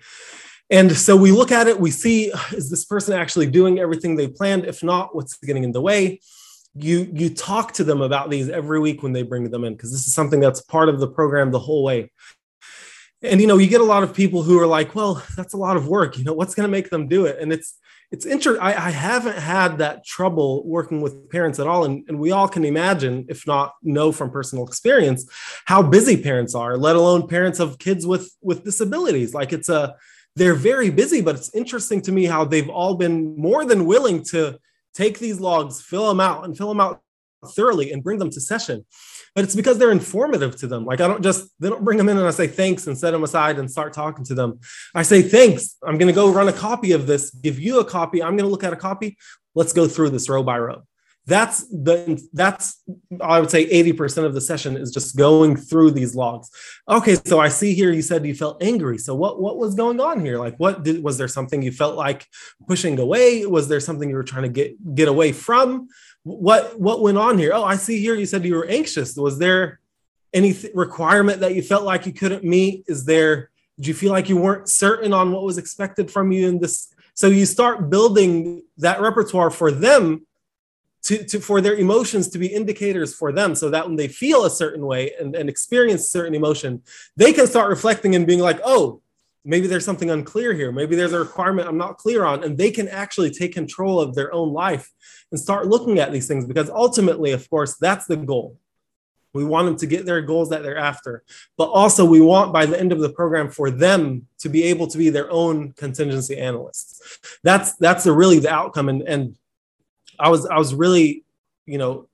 [0.71, 4.29] and so we look at it, we see is this person actually doing everything they
[4.29, 4.65] planned?
[4.65, 6.21] If not, what's getting in the way?
[6.75, 9.91] You you talk to them about these every week when they bring them in because
[9.91, 12.13] this is something that's part of the program the whole way.
[13.23, 15.59] And you know, you get a lot of people who are like, "Well, that's a
[15.59, 16.17] lot of work.
[16.17, 17.77] You know, what's going to make them do it?" And it's
[18.13, 18.63] it's interesting.
[18.63, 22.49] I, I, haven't had that trouble working with parents at all, and, and we all
[22.49, 25.29] can imagine, if not know from personal experience,
[25.65, 26.77] how busy parents are.
[26.77, 29.33] Let alone parents of kids with with disabilities.
[29.33, 29.95] Like it's a
[30.37, 34.23] they're very busy, but it's interesting to me how they've all been more than willing
[34.25, 34.59] to
[34.95, 37.03] take these logs, fill them out, and fill them out
[37.55, 38.85] thoroughly and bring them to session.
[39.35, 40.85] But it's because they're informative to them.
[40.85, 43.13] Like I don't just they don't bring them in and I say thanks and set
[43.13, 44.61] them aside and start talking to them.
[44.95, 45.77] I say thanks.
[45.85, 47.31] I'm going to go run a copy of this.
[47.31, 48.23] Give you a copy.
[48.23, 49.17] I'm going to look at a copy.
[49.55, 50.83] Let's go through this row by row
[51.31, 52.83] that's the that's
[53.21, 56.51] i would say 80% of the session is just going through these logs.
[56.89, 58.99] Okay so i see here you said you felt angry.
[58.99, 60.39] So what what was going on here?
[60.39, 62.27] Like what did was there something you felt like
[62.67, 63.47] pushing away?
[63.47, 65.89] Was there something you were trying to get get away from?
[66.25, 67.53] What what went on here?
[67.55, 69.17] Oh i see here you said you were anxious.
[69.17, 69.79] Was there
[70.35, 72.85] any th- requirement that you felt like you couldn't meet?
[72.89, 76.49] Is there did you feel like you weren't certain on what was expected from you
[76.49, 76.93] in this?
[77.15, 80.27] So you start building that repertoire for them
[81.03, 84.45] to, to for their emotions to be indicators for them so that when they feel
[84.45, 86.83] a certain way and, and experience certain emotion
[87.17, 89.01] they can start reflecting and being like oh
[89.45, 92.71] maybe there's something unclear here maybe there's a requirement i'm not clear on and they
[92.71, 94.91] can actually take control of their own life
[95.31, 98.59] and start looking at these things because ultimately of course that's the goal
[99.33, 101.23] We want them to get their goals that they're after.
[101.57, 104.87] But also, we want by the end of the program for them to be able
[104.89, 107.39] to be their own contingency analysts.
[107.45, 108.89] That's that's the, really the outcome.
[108.89, 109.37] And, and
[110.21, 111.25] I was I was really,
[111.67, 112.09] you know,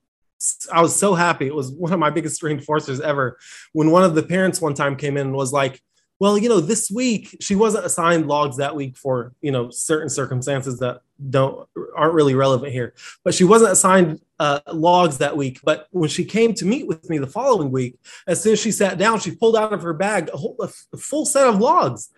[0.73, 1.47] I was so happy.
[1.47, 3.39] It was one of my biggest reinforcers ever
[3.73, 5.83] when one of the parents one time came in and was like,
[6.19, 10.09] well, you know, this week she wasn't assigned logs that week for, you know, certain
[10.09, 12.95] circumstances that don't aren't really relevant here.
[13.25, 15.61] But she wasn't assigned uh, logs that week.
[15.63, 18.73] But when she came to meet with me the following week, as soon as she
[18.73, 22.11] sat down, she pulled out of her bag a, whole, a full set of logs,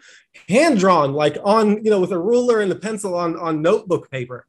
[0.48, 4.10] hand drawn, like on, you know, with a ruler and a pencil on on notebook
[4.10, 4.46] paper.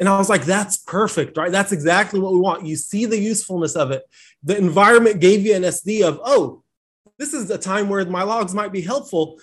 [0.00, 1.52] And I was like, that's perfect, right?
[1.52, 2.66] That's exactly what we want.
[2.66, 4.02] You see the usefulness of it.
[4.42, 6.62] The environment gave you an SD of, oh,
[7.18, 9.38] this is a time where my logs might be helpful.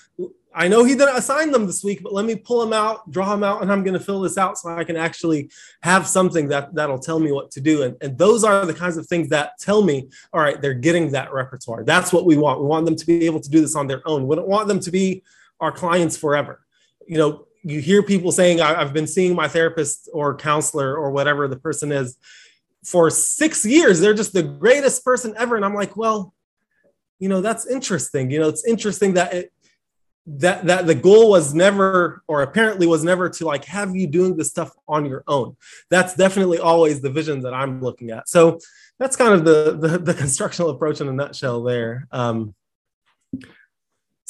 [0.54, 3.30] I know he didn't assign them this week, but let me pull them out, draw
[3.30, 5.50] them out, and I'm going to fill this out so I can actually
[5.82, 7.84] have something that that'll tell me what to do.
[7.84, 11.12] And, and those are the kinds of things that tell me, all right, they're getting
[11.12, 11.86] that repertoire.
[11.86, 12.60] That's what we want.
[12.60, 14.28] We want them to be able to do this on their own.
[14.28, 15.24] We don't want them to be
[15.62, 16.60] our clients forever.
[17.08, 21.48] You know, you hear people saying, I've been seeing my therapist or counselor or whatever
[21.48, 22.18] the person is
[22.84, 24.00] for six years.
[24.00, 25.56] They're just the greatest person ever.
[25.56, 26.34] And I'm like, well,
[27.20, 28.32] you know, that's interesting.
[28.32, 29.54] You know, it's interesting that it,
[30.28, 34.38] that that the goal was never or apparently was never to like have you doing
[34.38, 35.56] this stuff on your own
[35.90, 38.60] that's definitely always the vision that i'm looking at so
[39.00, 42.54] that's kind of the the, the constructional approach in a nutshell there um,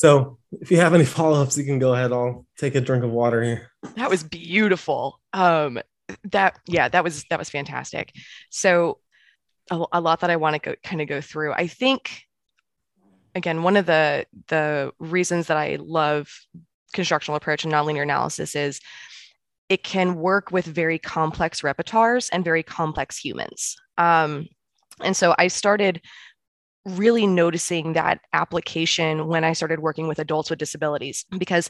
[0.02, 2.12] so if you have any follow-ups, you can go ahead.
[2.12, 3.72] I'll take a drink of water here.
[3.98, 5.20] That was beautiful.
[5.32, 5.80] Um,
[6.32, 8.12] that yeah, that was that was fantastic.
[8.50, 8.98] So
[9.70, 11.54] a, a lot that I want to kind of go through.
[11.54, 12.24] I think
[13.36, 16.32] again, one of the the reasons that I love
[16.94, 18.80] constructional approach and nonlinear analysis is
[19.70, 23.78] it can work with very complex repertoires and very complex humans.
[24.00, 24.48] Um,
[25.04, 26.02] and so I started
[26.86, 31.70] really noticing that application when I started working with adults with disabilities because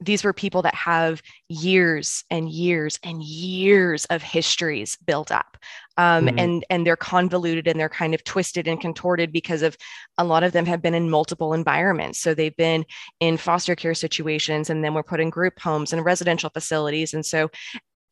[0.00, 5.58] these were people that have years and years and years of histories built up
[5.98, 6.38] um, mm-hmm.
[6.38, 9.76] and and they're convoluted and they're kind of twisted and contorted because of
[10.16, 12.84] a lot of them have been in multiple environments so they've been
[13.20, 17.24] in foster care situations and then we're put in group homes and residential facilities and
[17.24, 17.50] so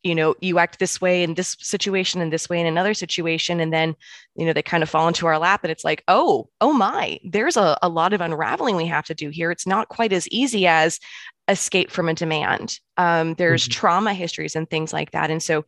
[0.03, 3.61] you know you act this way in this situation and this way in another situation
[3.61, 3.95] and then
[4.37, 7.19] you know they kind of fall into our lap and it's like oh oh my
[7.25, 9.51] there's a, a lot of unraveling we have to do here.
[9.51, 11.01] It's not quite as easy as
[11.49, 12.79] escape from a demand.
[12.97, 13.73] Um, there's mm-hmm.
[13.73, 15.65] trauma histories and things like that and so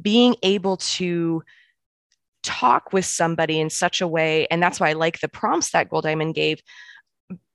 [0.00, 1.42] being able to
[2.42, 5.88] talk with somebody in such a way and that's why i like the prompts that
[5.88, 6.60] Goldiamond gave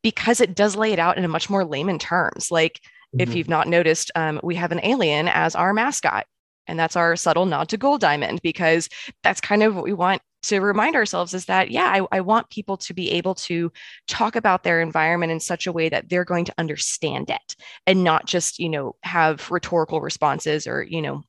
[0.01, 2.51] because it does lay it out in a much more layman terms.
[2.51, 2.81] Like
[3.15, 3.21] Mm-hmm.
[3.21, 6.25] If you've not noticed, um, we have an alien as our mascot.
[6.67, 8.89] And that's our subtle nod to Goldiamond because
[9.23, 12.49] that's kind of what we want to remind ourselves is that, yeah, I, I want
[12.49, 13.71] people to be able to
[14.07, 17.55] talk about their environment in such a way that they're going to understand it
[17.87, 21.23] and not just, you know, have rhetorical responses or, you know,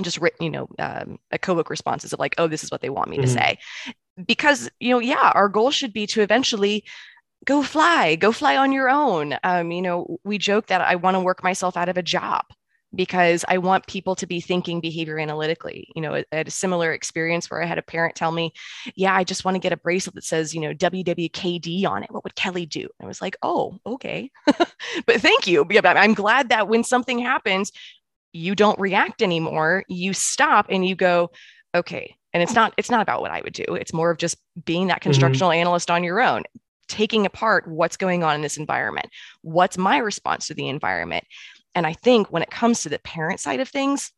[0.00, 3.10] just written, you know, um, echoic responses of like, oh, this is what they want
[3.10, 3.24] me mm-hmm.
[3.24, 3.58] to say.
[4.24, 6.84] Because, you know, yeah, our goal should be to eventually
[7.44, 9.36] go fly, go fly on your own.
[9.44, 12.44] Um, you know, we joke that I want to work myself out of a job
[12.94, 15.88] because I want people to be thinking behavior analytically.
[15.94, 18.52] You know, I had a similar experience where I had a parent tell me,
[18.94, 22.10] Yeah, I just want to get a bracelet that says, you know, WWKD on it.
[22.10, 22.88] What would Kelly do?
[23.00, 24.30] I was like, Oh, okay.
[24.46, 25.66] but thank you.
[25.84, 27.70] I'm glad that when something happens,
[28.32, 29.84] you don't react anymore.
[29.88, 31.30] You stop and you go,
[31.74, 32.16] Okay.
[32.32, 33.64] And it's not, it's not about what I would do.
[33.68, 35.04] It's more of just being that mm-hmm.
[35.04, 35.60] constructional mm-hmm.
[35.60, 36.42] analyst on your own
[36.88, 39.08] taking apart what's going on in this environment.
[39.42, 41.24] What's my response to the environment?
[41.74, 44.12] And I think when it comes to the parent side of things,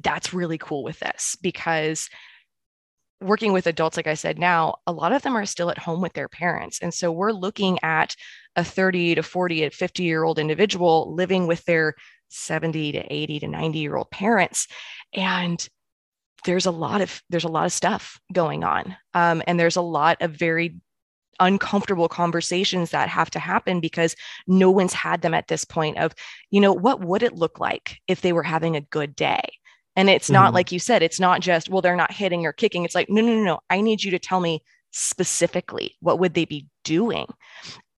[0.00, 2.08] that's really cool with this because
[3.20, 6.00] working with adults, like I said now, a lot of them are still at home
[6.00, 6.80] with their parents.
[6.80, 8.14] And so we're looking at
[8.56, 11.94] a 30 to 40 to 50 year old individual living with their
[12.28, 14.66] 70 to 80 to 90 year old parents.
[15.12, 15.66] And
[16.44, 19.82] there's a lot of there's a lot of stuff going on um, and there's a
[19.82, 20.76] lot of very
[21.40, 24.16] uncomfortable conversations that have to happen because
[24.46, 26.14] no one's had them at this point of
[26.50, 29.42] you know what would it look like if they were having a good day?
[29.96, 30.54] And it's not mm-hmm.
[30.54, 32.84] like you said it's not just well they're not hitting or kicking.
[32.84, 33.60] It's like no no no no.
[33.70, 37.26] I need you to tell me specifically what would they be doing?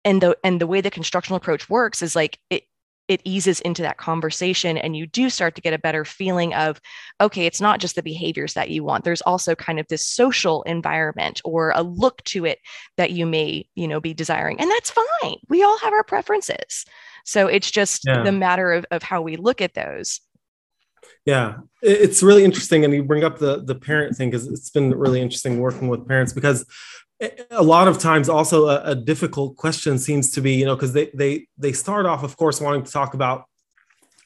[0.04, 2.64] And the and the way the constructional approach works is like it
[3.08, 6.80] it eases into that conversation and you do start to get a better feeling of
[7.20, 9.04] okay it's not just the behaviors that you want.
[9.04, 12.58] There's also kind of this social environment or a look to it
[12.96, 15.36] that you may you know be desiring and that's fine.
[15.48, 16.84] We all have our preferences.
[17.24, 18.22] So it's just yeah.
[18.22, 20.20] the matter of, of how we look at those.
[21.26, 24.90] Yeah, it's really interesting, and you bring up the the parent thing because it's been
[24.94, 26.66] really interesting working with parents because
[27.50, 30.92] a lot of times also a, a difficult question seems to be you know because
[30.92, 33.44] they they they start off of course wanting to talk about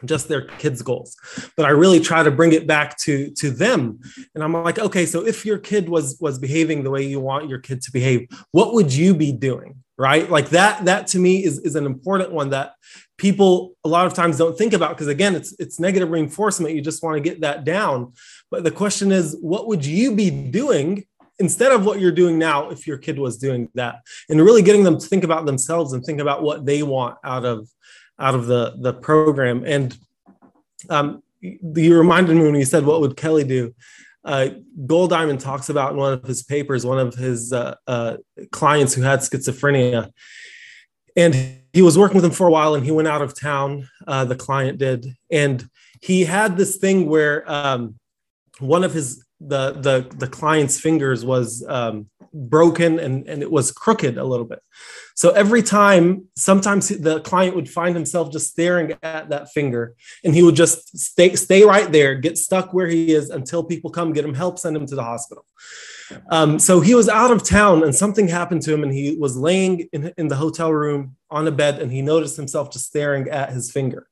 [0.05, 1.17] just their kids goals.
[1.57, 4.01] But i really try to bring it back to to them.
[4.35, 7.49] And i'm like okay so if your kid was was behaving the way you want
[7.49, 10.31] your kid to behave what would you be doing right?
[10.31, 12.73] Like that that to me is is an important one that
[13.19, 16.75] people a lot of times don't think about because again it's it's negative reinforcement.
[16.75, 18.13] You just want to get that down.
[18.51, 21.05] But the question is what would you be doing
[21.38, 24.85] instead of what you're doing now if your kid was doing that and really getting
[24.85, 27.68] them to think about themselves and think about what they want out of
[28.18, 29.64] out of the the program.
[29.64, 29.96] And
[30.90, 33.74] um, you reminded me when you said what would kelly do?
[34.24, 34.48] Uh,
[34.85, 38.16] Goldiamond talks about in one of his papers one of his uh, uh,
[38.51, 40.11] clients who had schizophrenia.
[41.16, 41.35] And
[41.72, 44.24] he was working with him for a while and he went out of town uh,
[44.24, 45.07] the client did.
[45.31, 45.68] And
[46.01, 47.96] he had this thing where um,
[48.59, 53.70] one of his the the the client's fingers was um, broken and and it was
[53.70, 54.61] crooked a little bit.
[55.14, 60.35] So every time, sometimes the client would find himself just staring at that finger, and
[60.35, 64.12] he would just stay stay right there, get stuck where he is until people come
[64.12, 65.44] get him help, send him to the hospital.
[66.31, 69.37] Um, so he was out of town, and something happened to him, and he was
[69.37, 73.29] laying in, in the hotel room on a bed, and he noticed himself just staring
[73.29, 74.09] at his finger.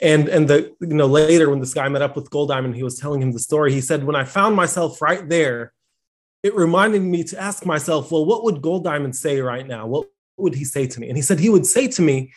[0.00, 2.98] And and the you know later when this guy met up with Goldiamond, he was
[2.98, 3.72] telling him the story.
[3.72, 5.72] He said, "When I found myself right there."
[6.42, 9.86] It reminded me to ask myself, well, what would Goldiamond say right now?
[9.86, 11.08] What would he say to me?
[11.08, 12.34] And he said, he would say to me,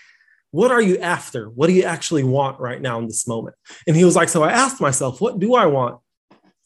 [0.52, 1.50] what are you after?
[1.50, 3.56] What do you actually want right now in this moment?
[3.86, 6.00] And he was like, so I asked myself, what do I want?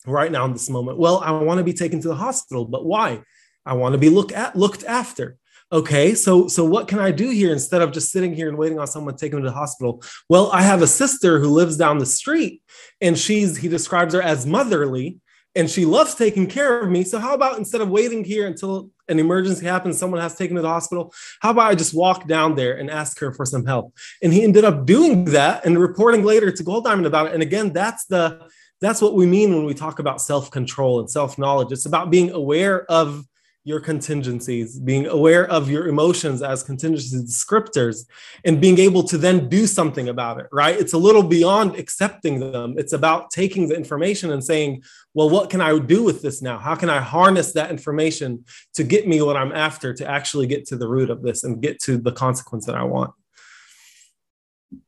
[0.06, 0.98] Right now in this moment?
[0.98, 3.22] Well, I want to be taken to the hospital, but why?
[3.66, 5.38] I want to be looked at looked after.
[5.74, 8.80] Okay, so so what can I do here instead of just sitting here and waiting
[8.80, 10.04] on someone taking me to the hospital?
[10.28, 12.62] Well, I have a sister who lives down the street,
[13.00, 15.20] and she's he describes her as motherly,
[15.56, 17.04] and she loves taking care of me.
[17.04, 20.62] So how about instead of waiting here until an emergency happens, someone has taken to
[20.62, 23.94] the hospital, how about I just walk down there and ask her for some help?
[24.22, 27.34] And he ended up doing that and reporting later to Goldiamond about it.
[27.34, 28.48] And again, that's the
[28.82, 31.72] that's what we mean when we talk about self control and self knowledge.
[31.72, 33.26] It's about being aware of
[33.64, 38.08] your contingencies, being aware of your emotions as contingency descriptors,
[38.44, 40.80] and being able to then do something about it, right?
[40.80, 42.74] It's a little beyond accepting them.
[42.80, 44.82] It's about taking the information and saying,
[45.14, 46.58] well, what can I do with this now?
[46.58, 50.66] How can I harness that information to get me what I'm after, to actually get
[50.68, 53.14] to the root of this and get to the consequence that I want?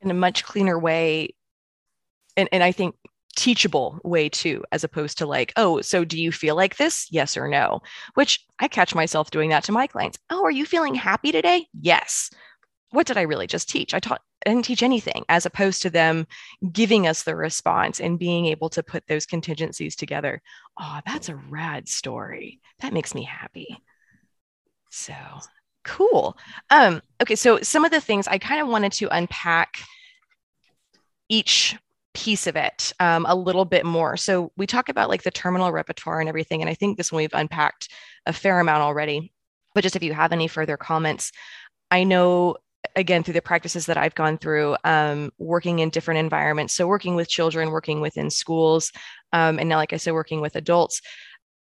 [0.01, 1.36] In a much cleaner way.
[2.36, 2.95] And, and I think
[3.35, 7.07] teachable way too as opposed to like oh so do you feel like this?
[7.11, 7.81] Yes or no?
[8.13, 10.19] Which i catch myself doing that to my clients.
[10.29, 11.67] Oh are you feeling happy today?
[11.79, 12.29] Yes.
[12.91, 13.93] What did i really just teach?
[13.93, 16.27] I taught I didn't teach anything as opposed to them
[16.71, 20.41] giving us the response and being able to put those contingencies together.
[20.79, 22.59] Oh that's a rad story.
[22.81, 23.77] That makes me happy.
[24.91, 25.15] So
[25.83, 26.37] cool.
[26.69, 29.79] Um okay so some of the things i kind of wanted to unpack
[31.29, 31.75] each
[32.13, 34.17] piece of it um, a little bit more.
[34.17, 37.21] So we talk about like the terminal repertoire and everything, and I think this one
[37.21, 37.89] we've unpacked
[38.26, 39.34] a fair amount already.
[39.73, 41.32] But just if you have any further comments,
[41.89, 42.58] I know
[42.95, 46.73] again through the practices that I've gone through, um, working in different environments.
[46.73, 48.91] So working with children, working within schools,
[49.32, 51.02] um, and now, like I said, working with adults.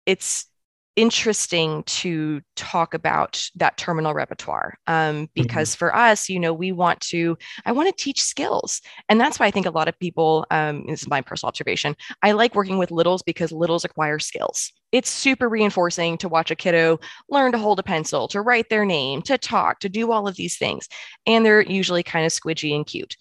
[0.05, 0.45] It's
[0.95, 5.23] interesting to talk about that terminal repertoire um, mm-hmm.
[5.33, 5.79] because mm-hmm.
[5.79, 8.79] for us you know we want to i want to teach skills
[9.09, 11.95] and that's why i think a lot of people um, this is my personal observation
[12.21, 16.55] i like working with littles because littles acquire skills it's super reinforcing to watch a
[16.55, 20.27] kiddo learn to hold a pencil to write their name to talk to do all
[20.27, 20.87] of these things
[21.25, 23.17] and they're usually kind of squidgy and cute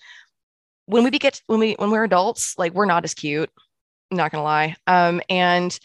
[0.86, 3.48] when we get when we when we're adults like we're not as cute
[4.10, 5.78] not gonna lie um, and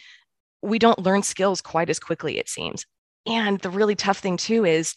[0.61, 2.85] we don't learn skills quite as quickly, it seems.
[3.25, 4.95] And the really tough thing, too, is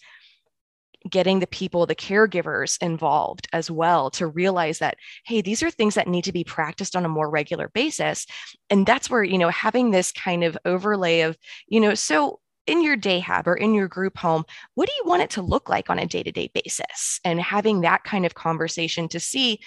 [1.08, 5.94] getting the people, the caregivers involved as well to realize that, hey, these are things
[5.94, 8.26] that need to be practiced on a more regular basis.
[8.68, 12.82] And that's where, you know, having this kind of overlay of, you know, so in
[12.82, 14.44] your day hab or in your group home,
[14.74, 17.18] what do you want it to look like on a day to day basis?
[17.24, 19.60] And having that kind of conversation to see,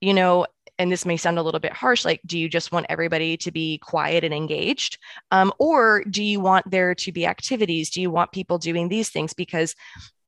[0.00, 0.46] you know,
[0.82, 3.52] and this may sound a little bit harsh like do you just want everybody to
[3.52, 4.98] be quiet and engaged?
[5.30, 7.88] Um, or do you want there to be activities?
[7.90, 9.32] Do you want people doing these things?
[9.32, 9.74] Because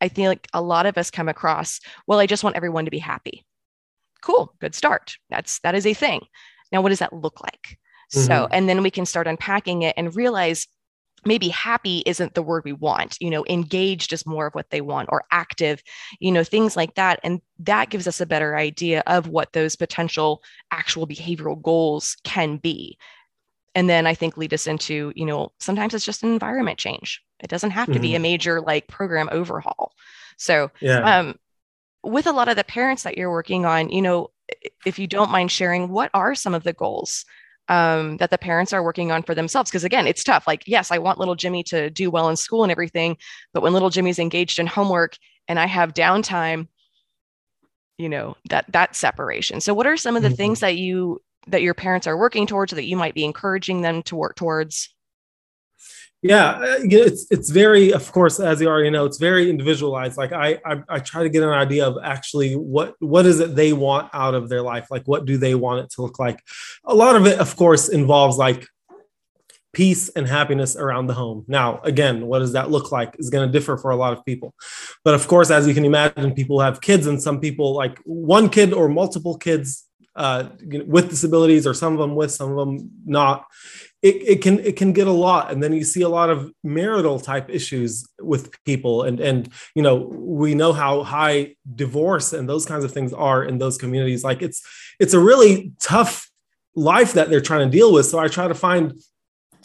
[0.01, 2.91] i feel like a lot of us come across well i just want everyone to
[2.91, 3.45] be happy.
[4.23, 5.17] Cool good start.
[5.29, 6.21] That's that is a thing.
[6.71, 7.79] Now what does that look like?
[8.15, 8.27] Mm-hmm.
[8.27, 10.69] so and then we can start unpacking it and realize
[11.27, 14.81] maybe happy isn't the word we want you know engaged is more of what they
[14.81, 15.83] want or active
[16.21, 19.77] you know things like that and that gives us a better idea of what those
[19.77, 22.99] potential actual behavioral goals can be
[23.75, 27.23] and then i think lead us into you know sometimes it's just an environment change
[27.41, 28.03] it doesn't have to mm-hmm.
[28.03, 29.93] be a major like program overhaul
[30.37, 31.19] so yeah.
[31.19, 31.35] um
[32.03, 34.31] with a lot of the parents that you're working on you know
[34.85, 37.25] if you don't mind sharing what are some of the goals
[37.69, 39.71] um, that the parents are working on for themselves.
[39.71, 40.47] Because again, it's tough.
[40.47, 43.17] Like, yes, I want little Jimmy to do well in school and everything,
[43.53, 45.17] but when little Jimmy's engaged in homework
[45.49, 46.69] and I have downtime,
[47.99, 49.61] you know that that separation.
[49.61, 50.37] So, what are some of the mm-hmm.
[50.37, 53.83] things that you that your parents are working towards, or that you might be encouraging
[53.83, 54.94] them to work towards?
[56.25, 60.17] Yeah uh, it's it's very of course as you already know it's very individualized.
[60.17, 63.55] Like I, I, I try to get an idea of actually what what is it
[63.55, 64.87] they want out of their life?
[64.91, 66.41] Like what do they want it to look like?
[66.85, 68.67] A lot of it of course involves like
[69.75, 71.45] peace and happiness around the home.
[71.47, 74.25] Now again what does that look like is going to differ for a lot of
[74.25, 74.55] people.
[75.05, 78.49] But of course as you can imagine people have kids and some people like one
[78.49, 79.85] kid or multiple kids
[80.17, 80.49] uh,
[80.87, 83.47] with disabilities or some of them with some of them not
[84.05, 85.51] it, it can it can get a lot.
[85.51, 89.03] And then you see a lot of marital type issues with people.
[89.03, 93.43] And and you know we know how high divorce and those kinds of things are
[93.43, 94.23] in those communities.
[94.23, 94.63] Like it's
[95.01, 96.31] it's a really tough
[96.77, 98.05] life that they're trying to deal with.
[98.05, 98.93] So i try to find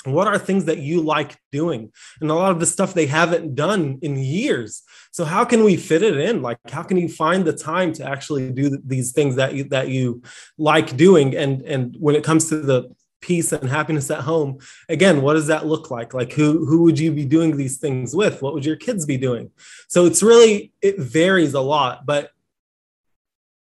[0.06, 1.92] what are things that you like doing?
[2.22, 4.84] And a lot of the stuff they haven't done in years.
[5.12, 6.42] So how can we fit it in?
[6.42, 9.90] Like how can you find the time to actually do these things that you that
[9.90, 10.24] you
[10.58, 11.36] like doing?
[11.36, 14.58] And and when it comes to the peace and happiness at home
[14.88, 16.14] again what does that look like?
[16.14, 18.42] Like who who would you be doing these things with?
[18.42, 19.52] What would your kids be doing?
[19.88, 22.32] So it's really it varies a lot but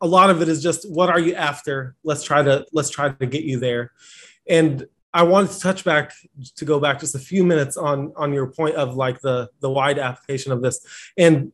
[0.00, 1.96] a lot of it is just what are you after?
[2.04, 3.92] Let's try to let's try to get you there.
[4.48, 6.12] And i wanted to touch back
[6.56, 9.70] to go back just a few minutes on on your point of like the the
[9.70, 10.84] wide application of this.
[11.16, 11.52] And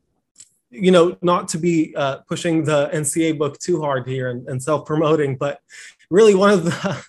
[0.71, 4.63] you know not to be uh, pushing the nca book too hard here and, and
[4.63, 5.61] self-promoting but
[6.11, 7.05] really one of the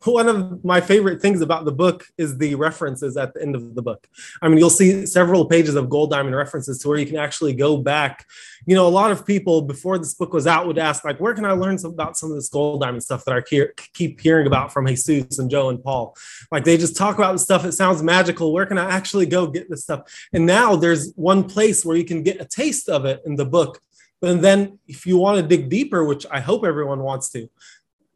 [0.04, 3.74] one of my favorite things about the book is the references at the end of
[3.74, 4.08] the book.
[4.40, 7.76] I mean, you'll see several pages of Goldiamond references to where you can actually go
[7.76, 8.26] back.
[8.66, 11.34] You know, a lot of people before this book was out would ask, like, where
[11.34, 14.46] can I learn some, about some of this Goldiamond stuff that I hear, keep hearing
[14.46, 16.16] about from Jesus and Joe and Paul?
[16.50, 17.64] Like, they just talk about the stuff.
[17.64, 18.52] It sounds magical.
[18.52, 20.02] Where can I actually go get this stuff?
[20.32, 23.44] And now there's one place where you can get a taste of it in the
[23.44, 23.80] book.
[24.22, 27.48] And then if you want to dig deeper, which I hope everyone wants to,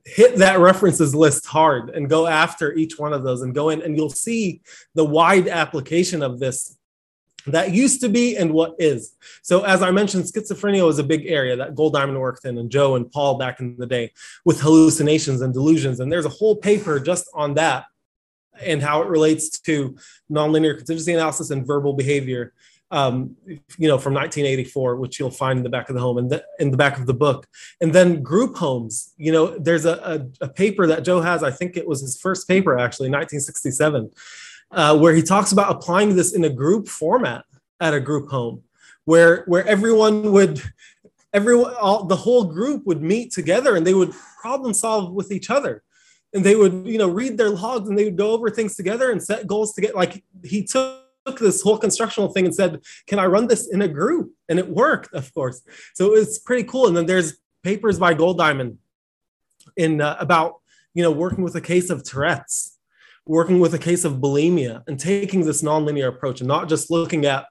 [0.04, 3.80] hit that references list hard and go after each one of those and go in
[3.82, 4.60] and you'll see
[4.94, 6.76] the wide application of this
[7.46, 9.16] that used to be and what is.
[9.42, 12.94] So, as I mentioned, schizophrenia was a big area that Goldiamond worked in, and Joe
[12.96, 14.12] and Paul back in the day
[14.44, 16.00] with hallucinations and delusions.
[16.00, 17.84] And there's a whole paper just on that
[18.62, 19.96] and how it relates to
[20.30, 22.54] nonlinear contingency analysis and verbal behavior
[22.94, 23.36] um,
[23.76, 26.44] you know, from 1984, which you'll find in the back of the home and the,
[26.60, 27.48] in the back of the book.
[27.80, 31.50] And then group homes, you know, there's a, a, a paper that Joe has, I
[31.50, 34.12] think it was his first paper actually, 1967,
[34.70, 37.44] uh, where he talks about applying this in a group format
[37.80, 38.62] at a group home,
[39.06, 40.62] where where everyone would
[41.32, 45.50] everyone all the whole group would meet together and they would problem solve with each
[45.50, 45.82] other
[46.32, 49.10] and they would you know read their logs and they would go over things together
[49.10, 52.80] and set goals to get like he took took this whole constructional thing and said,
[53.06, 55.62] "Can I run this in a group?" And it worked, of course.
[55.94, 56.86] So it's pretty cool.
[56.86, 58.76] And then there's papers by Goldiamond
[59.76, 60.60] in uh, about
[60.94, 62.78] you know working with a case of Tourette's,
[63.26, 67.24] working with a case of bulimia, and taking this nonlinear approach and not just looking
[67.24, 67.46] at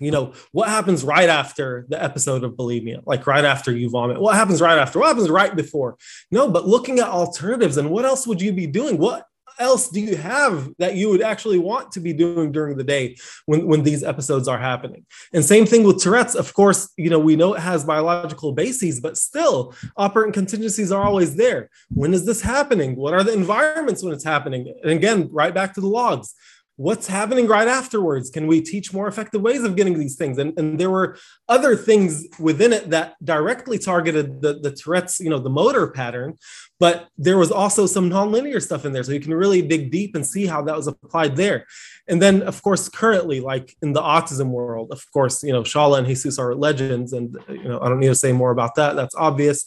[0.00, 4.20] you know what happens right after the episode of bulimia like right after you vomit
[4.20, 5.96] what happens right after what happens right before
[6.32, 9.24] no but looking at alternatives and what else would you be doing what
[9.58, 13.16] else do you have that you would actually want to be doing during the day
[13.46, 15.04] when, when these episodes are happening?
[15.32, 16.34] And same thing with Tourette's.
[16.34, 21.02] Of course, you know, we know it has biological bases, but still operant contingencies are
[21.02, 21.70] always there.
[21.90, 22.96] When is this happening?
[22.96, 24.72] What are the environments when it's happening?
[24.82, 26.34] And again, right back to the logs
[26.76, 28.30] what's happening right afterwards?
[28.30, 30.38] Can we teach more effective ways of getting these things?
[30.38, 31.16] And, and there were
[31.48, 36.36] other things within it that directly targeted the, the tourette's you know the motor pattern
[36.80, 39.02] but there was also some nonlinear stuff in there.
[39.02, 41.66] So you can really dig deep and see how that was applied there.
[42.08, 45.98] And then of course currently like in the autism world of course you know Shahla
[45.98, 48.96] and jesus are legends and you know i don't need to say more about that.
[48.96, 49.66] That's obvious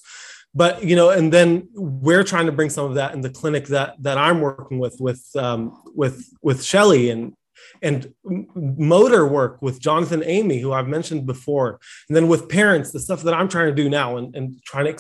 [0.54, 3.68] but you know and then we're trying to bring some of that in the clinic
[3.68, 7.34] that that i'm working with with um, with with shelly and
[7.82, 8.14] and
[8.56, 11.80] motor work with jonathan amy who i've mentioned before.
[12.08, 14.86] And then with parents the stuff that i'm trying to do now and, and trying
[14.86, 14.92] to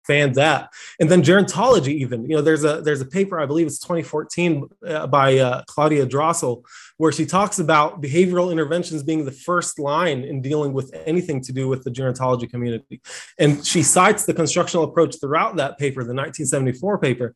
[0.00, 0.70] expand that.
[0.98, 4.68] And then gerontology, even you know, there's a there's a paper I believe it's 2014
[4.86, 6.64] uh, by uh, Claudia Drossel
[6.96, 11.52] where she talks about behavioral interventions being the first line in dealing with anything to
[11.52, 13.00] do with the gerontology community.
[13.38, 17.34] And she cites the constructional approach throughout that paper, the 1974 paper,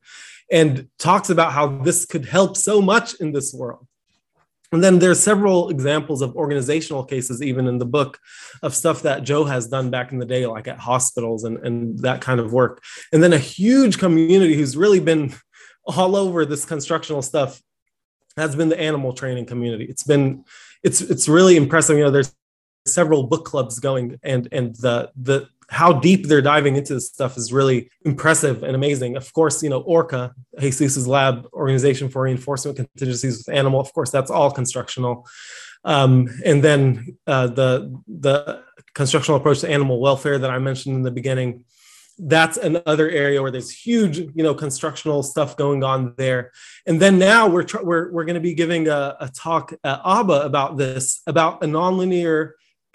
[0.51, 3.87] and talks about how this could help so much in this world.
[4.75, 8.19] And then there's several examples of organizational cases, even in the book,
[8.63, 11.99] of stuff that Joe has done back in the day, like at hospitals and, and
[12.01, 12.83] that kind of work.
[13.13, 15.35] And then a huge community who's really been
[15.85, 17.63] all over this constructional stuff
[18.37, 19.85] has been the animal training community.
[19.85, 20.45] It's been
[20.83, 21.97] it's it's really impressive.
[21.97, 22.35] You know, there's
[22.87, 27.37] several book clubs going and and the the how deep they're diving into this stuff
[27.37, 29.17] is really impressive and amazing.
[29.17, 34.11] Of course, you know, ORCA, Jesus's lab organization for reinforcement contingencies with animal, of course,
[34.11, 35.27] that's all constructional.
[35.85, 38.63] Um, and then uh, the, the
[38.95, 41.65] constructional approach to animal welfare that I mentioned in the beginning,
[42.19, 46.53] that's another area where there's huge, you know, constructional stuff going on there.
[46.87, 50.01] And then now we're, tr- we're, we're going to be giving a, a talk at
[50.05, 52.53] ABA about this, about a nonlinear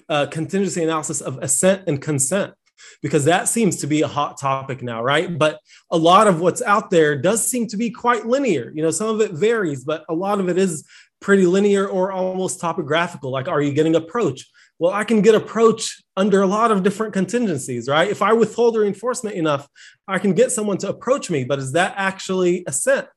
[0.08, 2.54] uh, contingency analysis of assent and consent
[3.02, 5.38] because that seems to be a hot topic now, right?
[5.38, 5.60] But
[5.92, 8.72] a lot of what's out there does seem to be quite linear.
[8.74, 10.88] You know, some of it varies, but a lot of it is
[11.20, 13.32] pretty linear or almost topographical.
[13.32, 14.46] Like, are you getting approach?
[14.80, 18.10] Well, I can get approach under a lot of different contingencies, right?
[18.10, 19.68] If I withhold reinforcement enough,
[20.08, 23.08] I can get someone to approach me, but is that actually assent?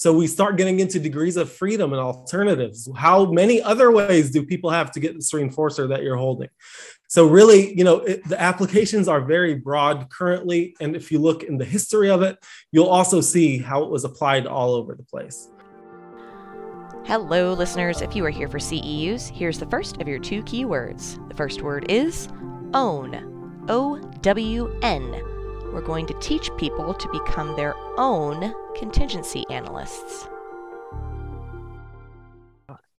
[0.00, 2.88] So we start getting into degrees of freedom and alternatives.
[2.96, 6.48] How many other ways do people have to get this reinforcer that you're holding?
[7.08, 10.74] So really, you know, it, the applications are very broad currently.
[10.80, 12.42] And if you look in the history of it,
[12.72, 15.50] you'll also see how it was applied all over the place.
[17.04, 18.00] Hello, listeners.
[18.00, 21.28] If you are here for CEUs, here's the first of your two keywords.
[21.28, 22.26] The first word is
[22.72, 23.66] own.
[23.68, 25.29] O W N.
[25.72, 30.28] We're going to teach people to become their own contingency analysts.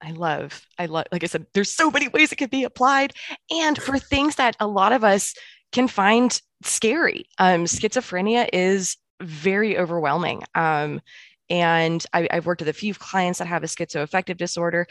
[0.01, 3.13] I love, I love, like I said, there's so many ways it could be applied.
[3.51, 5.35] And for things that a lot of us
[5.71, 10.43] can find scary, um, schizophrenia is very overwhelming.
[10.55, 11.01] Um,
[11.49, 14.87] and I, have worked with a few clients that have a schizoaffective disorder.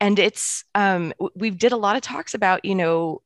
[0.00, 3.22] And it's, um, we did a lot of talks about, you know,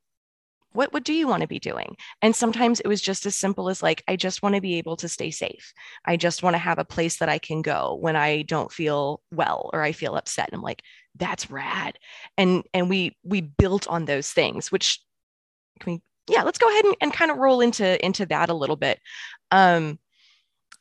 [0.79, 1.97] what what do you want to be doing?
[2.23, 4.97] And sometimes it was just as simple as like i just want to be able
[4.99, 5.73] to stay safe.
[6.05, 9.21] I just want to have a place that i can go when i don't feel
[9.33, 10.49] well or i feel upset.
[10.49, 10.83] And i'm like
[11.17, 11.99] that's rad.
[12.37, 15.01] And and we we built on those things which
[15.81, 16.01] can we
[16.33, 19.01] yeah let's go ahead and, and kind of roll into into that a little bit
[19.51, 19.99] um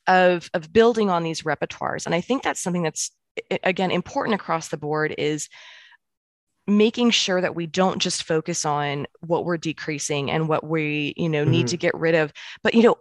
[0.06, 2.06] of of building on these repertoires.
[2.06, 3.10] And i think that's something that's
[3.64, 5.48] again important across the board is
[6.68, 11.28] making sure that we don't just focus on what we're decreasing and what we you
[11.28, 11.66] know need mm-hmm.
[11.68, 12.96] to get rid of but you know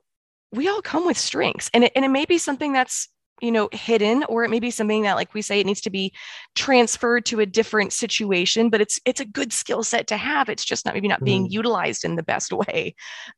[0.54, 3.10] we all come with strengths and it, and it may be something that's
[3.42, 5.90] you know hidden or it may be something that like we say it needs to
[5.90, 6.14] be
[6.56, 10.66] transferred to a different situation but it's it's a good skill set to have it's
[10.66, 11.52] just not maybe not being mm.
[11.52, 12.96] utilized in the best way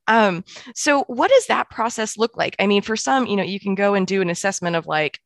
[0.08, 0.44] um
[0.76, 3.76] so what does that process look like i mean for some you know you can
[3.76, 5.20] go and do an assessment of like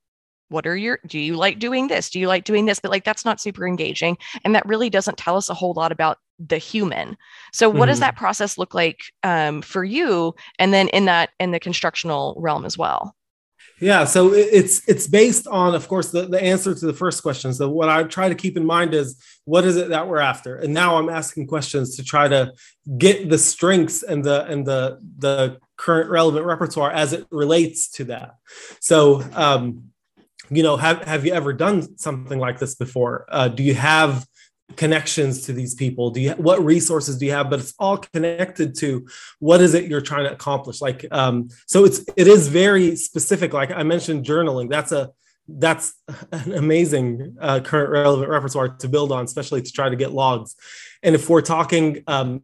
[0.50, 2.10] what are your do you like doing this?
[2.10, 2.80] Do you like doing this?
[2.80, 5.92] But like that's not super engaging and that really doesn't tell us a whole lot
[5.92, 7.18] about the human.
[7.52, 7.88] So what mm-hmm.
[7.88, 12.36] does that process look like um, for you and then in that in the constructional
[12.38, 13.16] realm as well?
[13.80, 17.54] Yeah so it's it's based on of course the, the answer to the first question.
[17.54, 20.58] So what i try to keep in mind is what is it that we're after?
[20.58, 22.54] And now i'm asking questions to try to
[22.98, 28.06] get the strengths and the and the the current relevant repertoire as it relates to
[28.06, 28.36] that.
[28.80, 29.93] So um
[30.50, 33.26] you know have have you ever done something like this before?
[33.30, 34.26] Uh, do you have
[34.76, 36.10] connections to these people?
[36.10, 37.50] Do you what resources do you have?
[37.50, 39.08] But it's all connected to
[39.40, 40.82] what is it you're trying to accomplish?
[40.82, 43.54] Like um so it's it is very specific.
[43.54, 45.12] Like i mentioned journaling that's a
[45.48, 45.94] that's
[46.32, 50.56] an amazing uh, current relevant repertoire to build on especially to try to get logs.
[51.02, 52.42] And if we're talking um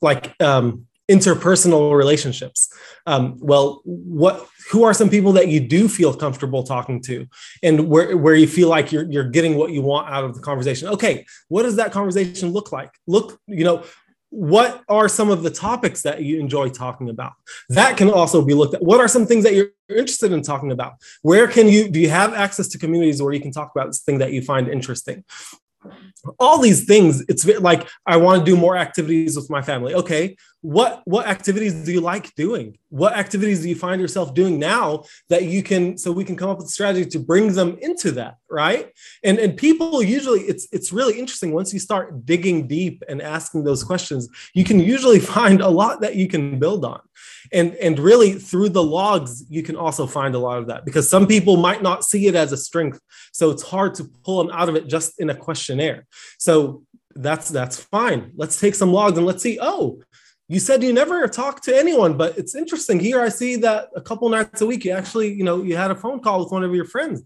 [0.00, 2.72] like um interpersonal relationships.
[3.06, 7.26] Um, well what who are some people that you do feel comfortable talking to?
[7.62, 10.40] And where, where you feel like you're, you're getting what you want out of the
[10.40, 10.88] conversation.
[10.88, 12.92] Okay what does that conversation look like?
[13.06, 13.84] Look you know
[14.32, 17.34] what are some of the topics that you enjoy talking about?
[17.68, 18.82] That can also be looked at.
[18.82, 20.94] What are some things that you're interested in talking about?
[21.20, 24.00] Where can you do you have access to communities where you can talk about this
[24.00, 25.22] thing that you find interesting
[26.38, 29.94] all these things it's like i want to do more activities with my family.
[29.94, 32.78] Okay what what activities do you like doing?
[32.88, 36.50] What activities do you find yourself doing now that you can so we can come
[36.50, 38.92] up with a strategy to bring them into that right?
[39.24, 43.64] And and people usually it's it's really interesting once you start digging deep and asking
[43.64, 47.00] those questions you can usually find a lot that you can build on
[47.52, 51.08] and and really through the logs you can also find a lot of that because
[51.08, 53.00] some people might not see it as a strength.
[53.32, 56.06] So it's hard to pull them out of it just in a questionnaire.
[56.38, 58.32] So that's that's fine.
[58.36, 59.58] Let's take some logs and let's see.
[59.60, 60.02] Oh
[60.48, 63.00] you said you never talked to anyone but it's interesting.
[63.00, 65.90] Here i see that a couple nights a week you actually you know you had
[65.90, 67.22] a phone call with one of your friends.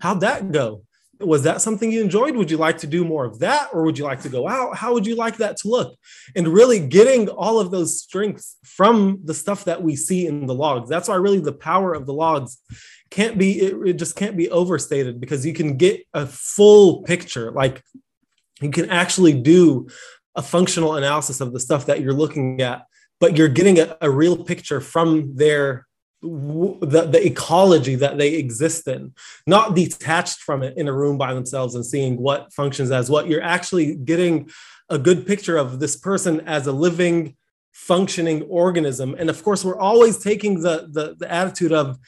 [0.00, 0.82] How'd that go
[1.20, 2.36] was that something you enjoyed?
[2.36, 4.76] Would you like to do more of that or would you like to go out?
[4.76, 5.96] How would you like that to look?
[6.34, 10.54] And really getting all of those strengths from the stuff that we see in the
[10.54, 10.88] logs.
[10.88, 12.58] That's why really the power of the logs
[13.10, 17.50] can't be it, it just can't be overstated because you can get a full picture.
[17.50, 17.82] Like
[18.60, 19.88] you can actually do
[20.34, 22.84] a functional analysis of the stuff that you're looking at
[23.20, 25.86] but you're getting a, a real picture from their
[26.22, 29.14] the, the ecology that they exist in,
[29.46, 33.26] not detached from it in a room by themselves and seeing what functions as what.
[33.26, 34.50] You're actually getting
[34.88, 37.36] a good picture of this person as a living,
[37.72, 39.14] functioning organism.
[39.18, 41.98] And of course, we're always taking the, the, the attitude of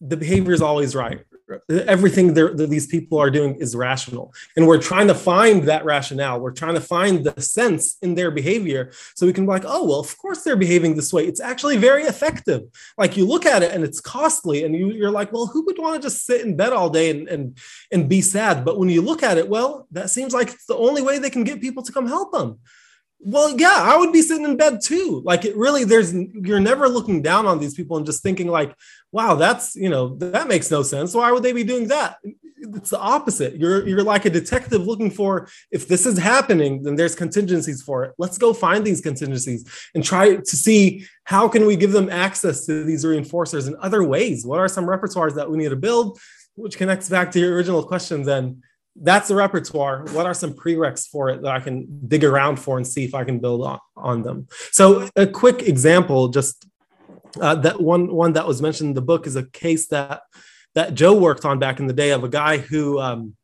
[0.00, 1.24] the behavior is always right
[1.68, 4.32] everything that these people are doing is rational.
[4.56, 6.40] And we're trying to find that rationale.
[6.40, 9.84] We're trying to find the sense in their behavior so we can be like oh
[9.84, 11.26] well of course they're behaving this way.
[11.26, 12.62] It's actually very effective.
[12.96, 15.78] Like you look at it and it's costly and you, are like well who would
[15.78, 17.58] want to just sit in bed all day and, and
[17.92, 18.64] and be sad?
[18.64, 21.30] But when you look at it well that seems like it's the only way they
[21.30, 22.58] can get people to come help them
[23.24, 25.22] well yeah i would be sitting in bed too.
[25.24, 28.74] Like it really there's you're never looking down on these people and just thinking like
[29.12, 31.14] wow that's you know that makes no sense.
[31.14, 32.18] Why would they be doing that?
[32.56, 33.56] It's the opposite.
[33.56, 38.04] You're you're like a detective looking for if this is happening then there's contingencies for
[38.04, 38.14] it.
[38.18, 39.64] Let's go find these contingencies
[39.94, 44.04] and try to see how can we give them access to these reinforcers in other
[44.04, 44.44] ways.
[44.44, 46.18] What are some repertoires that we need to build?
[46.56, 48.62] Which connects back to your original question then
[48.96, 50.04] that's the repertoire.
[50.12, 53.14] What are some prereqs for it that I can dig around for and see if
[53.14, 54.46] I can build on, on them?
[54.70, 56.66] So a quick example, just
[57.40, 60.22] uh, that one one that was mentioned in the book is a case that
[60.74, 63.36] that Joe worked on back in the day of a guy who um,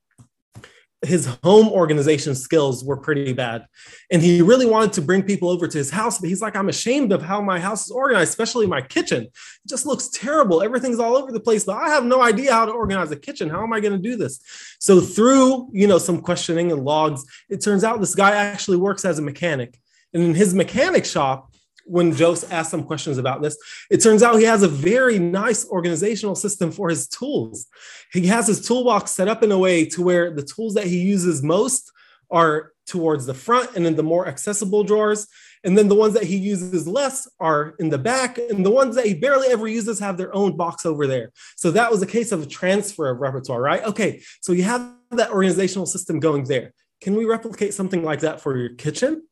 [1.02, 3.66] his home organization skills were pretty bad.
[4.10, 6.68] And he really wanted to bring people over to his house, but he's like, I'm
[6.68, 9.24] ashamed of how my house is organized, especially my kitchen.
[9.24, 10.62] It just looks terrible.
[10.62, 13.48] Everything's all over the place, but I have no idea how to organize a kitchen.
[13.48, 14.40] How am I going to do this?
[14.78, 19.04] So through, you know, some questioning and logs, it turns out this guy actually works
[19.06, 19.78] as a mechanic.
[20.12, 21.49] And in his mechanic shop,
[21.84, 23.56] when Joe asked some questions about this,
[23.90, 27.66] it turns out he has a very nice organizational system for his tools.
[28.12, 30.98] He has his toolbox set up in a way to where the tools that he
[30.98, 31.90] uses most
[32.30, 35.26] are towards the front and in the more accessible drawers.
[35.62, 38.38] And then the ones that he uses less are in the back.
[38.38, 41.32] And the ones that he barely ever uses have their own box over there.
[41.56, 43.84] So that was a case of a transfer of repertoire, right?
[43.84, 46.72] Okay, so you have that organizational system going there.
[47.00, 49.22] Can we replicate something like that for your kitchen?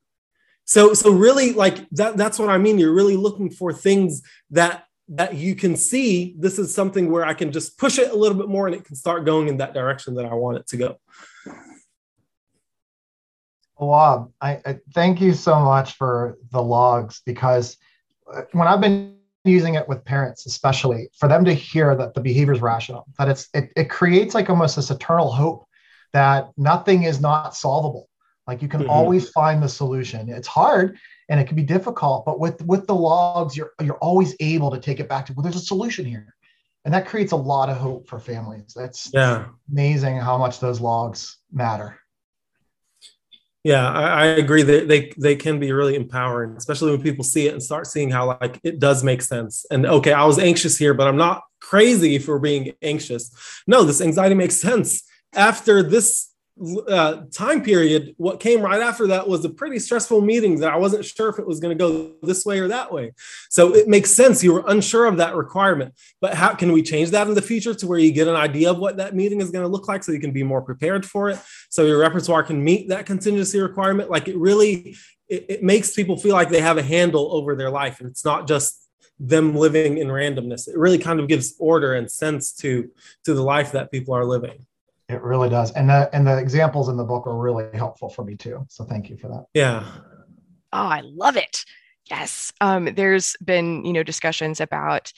[0.69, 2.79] So so really like that that's what I mean.
[2.79, 7.33] You're really looking for things that that you can see this is something where I
[7.33, 9.73] can just push it a little bit more and it can start going in that
[9.73, 10.99] direction that I want it to go.
[13.79, 17.79] Wow, I, I thank you so much for the logs because
[18.31, 22.21] uh, when I've been using it with parents, especially for them to hear that the
[22.21, 25.67] behavior is rational, that it's it, it creates like almost this eternal hope
[26.13, 28.09] that nothing is not solvable
[28.49, 28.91] like you can mm-hmm.
[28.91, 30.31] always find the solution.
[30.31, 34.35] It's hard and it can be difficult, but with with the logs, you're you're always
[34.41, 36.35] able to take it back to well, there's a solution here.
[36.85, 38.73] And that creates a lot of hope for families.
[38.75, 42.01] That's yeah amazing how much those logs matter.
[43.65, 47.49] Yeah, I, I agree that they they can be really empowering, especially when people see
[47.49, 49.67] it and start seeing how like it does make sense.
[49.71, 53.31] And okay, I was anxious here, but I'm not crazy for being anxious.
[53.67, 55.03] No, this anxiety makes sense
[55.35, 56.28] after this
[56.89, 60.77] uh, time period, what came right after that was a pretty stressful meeting that I
[60.77, 63.13] wasn't sure if it was going to go this way or that way.
[63.51, 64.43] So it makes sense.
[64.43, 67.75] You were unsure of that requirement, but how can we change that in the future
[67.75, 70.03] to where you get an idea of what that meeting is going to look like
[70.03, 71.39] so you can be more prepared for it?
[71.71, 74.11] So your repertoire can meet that contingency requirement.
[74.11, 74.97] Like it really,
[75.29, 78.25] it, it makes people feel like they have a handle over their life and it's
[78.25, 78.89] not just
[79.21, 80.69] them living in randomness.
[80.69, 82.91] It really kind of gives order and sense to,
[83.25, 84.67] to the life that people are living.
[85.09, 85.73] It really does.
[85.73, 88.67] And the and the examples in the book are really helpful for me too.
[88.69, 89.47] So thank you for that.
[89.55, 89.85] Yeah.
[90.73, 91.65] Oh, I love it.
[92.11, 92.53] Yes.
[92.61, 95.13] Um, there's been, you know, discussions about,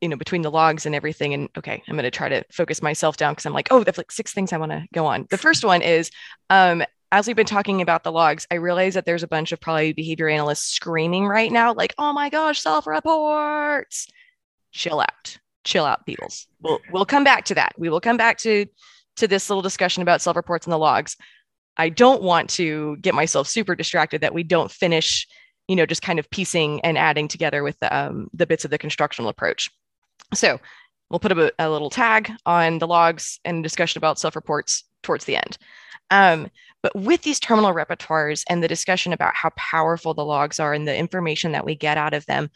[0.00, 1.34] you know, between the logs and everything.
[1.34, 3.98] And okay, I'm going to try to focus myself down because I'm like, oh, there's
[3.98, 5.26] like six things I want to go on.
[5.30, 6.10] The first one is
[6.48, 9.60] um, as we've been talking about the logs, I realize that there's a bunch of
[9.60, 14.08] probably behavior analysts screaming right now, like, oh my gosh, self reports.
[14.72, 15.38] Chill out.
[15.64, 16.46] Chill out, peoples.
[16.60, 17.72] We'll we'll come back to that.
[17.78, 18.66] We will come back to
[19.16, 21.16] to this little discussion about self reports and the logs.
[21.76, 25.26] I don't want to get myself super distracted that we don't finish
[25.68, 28.70] you know, just kind of piecing and adding together with the, um, the bits of
[28.70, 29.70] the constructional approach.
[30.34, 30.60] So
[31.10, 35.36] we'll put a, a, little tag on the logs and discussion about self-reports towards the
[35.36, 35.58] end.
[36.10, 36.50] Um,
[36.82, 40.86] but with these terminal repertoires and the discussion about how powerful the logs are and
[40.86, 42.50] the information that we get out of them,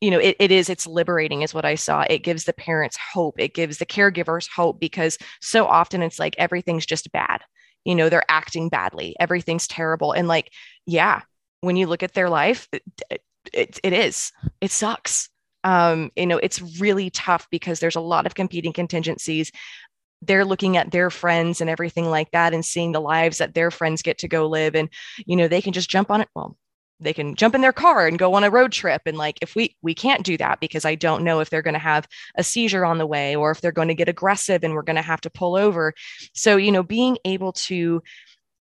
[0.00, 2.04] you know, it, it is, it's liberating, is what I saw.
[2.08, 3.34] It gives the parents hope.
[3.38, 7.42] It gives the caregivers hope because so often it's like everything's just bad.
[7.84, 10.12] You know, they're acting badly, everything's terrible.
[10.12, 10.50] And like,
[10.86, 11.22] yeah,
[11.60, 12.82] when you look at their life, it,
[13.52, 15.28] it, it is, it sucks.
[15.64, 19.52] Um, you know, it's really tough because there's a lot of competing contingencies.
[20.22, 23.70] They're looking at their friends and everything like that and seeing the lives that their
[23.70, 24.74] friends get to go live.
[24.74, 24.88] And,
[25.26, 26.28] you know, they can just jump on it.
[26.34, 26.56] Well,
[27.00, 29.02] they can jump in their car and go on a road trip.
[29.06, 31.74] And like if we we can't do that because i don't know if they're going
[31.74, 34.74] to have a seizure on the way or if they're going to get aggressive and
[34.74, 35.94] we're going to have to pull over.
[36.34, 38.02] So you know being able to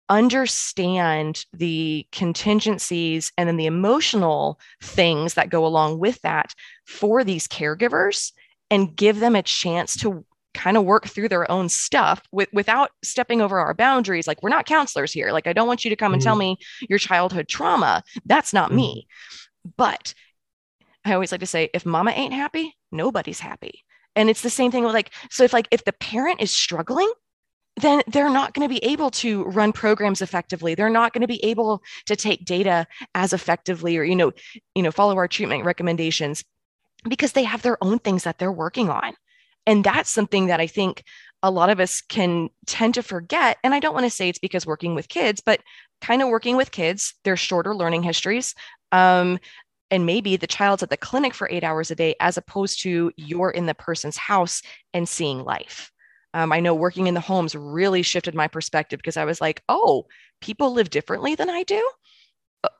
[0.09, 6.53] understand the contingencies and then the emotional things that go along with that
[6.85, 8.31] for these caregivers
[8.69, 10.25] and give them a chance to
[10.55, 14.49] kind of work through their own stuff with, without stepping over our boundaries like we're
[14.49, 15.31] not counselors here.
[15.31, 16.27] Like i don't want you to come and mm-hmm.
[16.27, 16.57] tell me
[16.89, 18.03] your childhood trauma.
[18.25, 18.77] That's not mm-hmm.
[18.77, 19.07] me
[19.77, 20.13] but
[21.03, 23.83] i always like to say if mama ain't happy nobody's happy.
[24.15, 27.11] And it's the same thing with like so if like if the parent is struggling
[27.77, 30.75] then they're not going to be able to run programs effectively.
[30.75, 34.31] They're not going to be able to take data as effectively or you know
[34.73, 36.43] you know follow our treatment recommendations
[37.07, 39.13] because they have their own things that they're working on
[39.65, 41.03] and that's something that i think
[41.43, 44.39] a lot of us can tend to forget and i don't want to say it's
[44.39, 45.61] because working with kids but
[46.01, 48.53] kind of working with kids they're shorter learning histories
[48.91, 49.39] um,
[49.91, 53.11] and maybe the child's at the clinic for eight hours a day as opposed to
[53.17, 54.61] you're in the person's house
[54.93, 55.91] and seeing life
[56.35, 59.63] um, I know working in the homes really shifted my perspective because I was like,
[59.69, 60.05] oh,
[60.41, 61.89] people live differently than I do.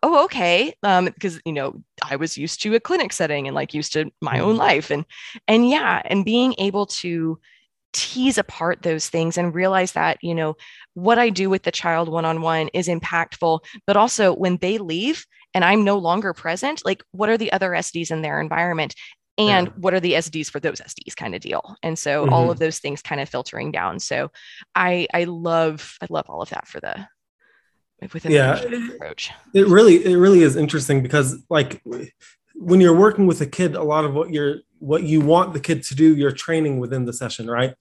[0.03, 0.73] Oh, okay.
[0.83, 4.11] Um, because you know, I was used to a clinic setting and like used to
[4.21, 4.59] my own mm-hmm.
[4.59, 5.05] life, and
[5.47, 7.39] and yeah, and being able to
[7.93, 10.55] tease apart those things and realize that you know
[10.95, 14.77] what I do with the child one on one is impactful, but also when they
[14.77, 18.95] leave and I'm no longer present, like what are the other SDs in their environment?
[19.38, 19.73] and yeah.
[19.77, 21.75] what are the SDs for those SDs kind of deal.
[21.83, 22.33] And so mm-hmm.
[22.33, 23.99] all of those things kind of filtering down.
[23.99, 24.31] So
[24.75, 27.07] I I love I love all of that for the
[28.13, 29.31] within yeah, the approach.
[29.53, 31.81] It really it really is interesting because like
[32.55, 35.59] when you're working with a kid, a lot of what you're what you want the
[35.59, 37.73] kid to do, you're training within the session, right?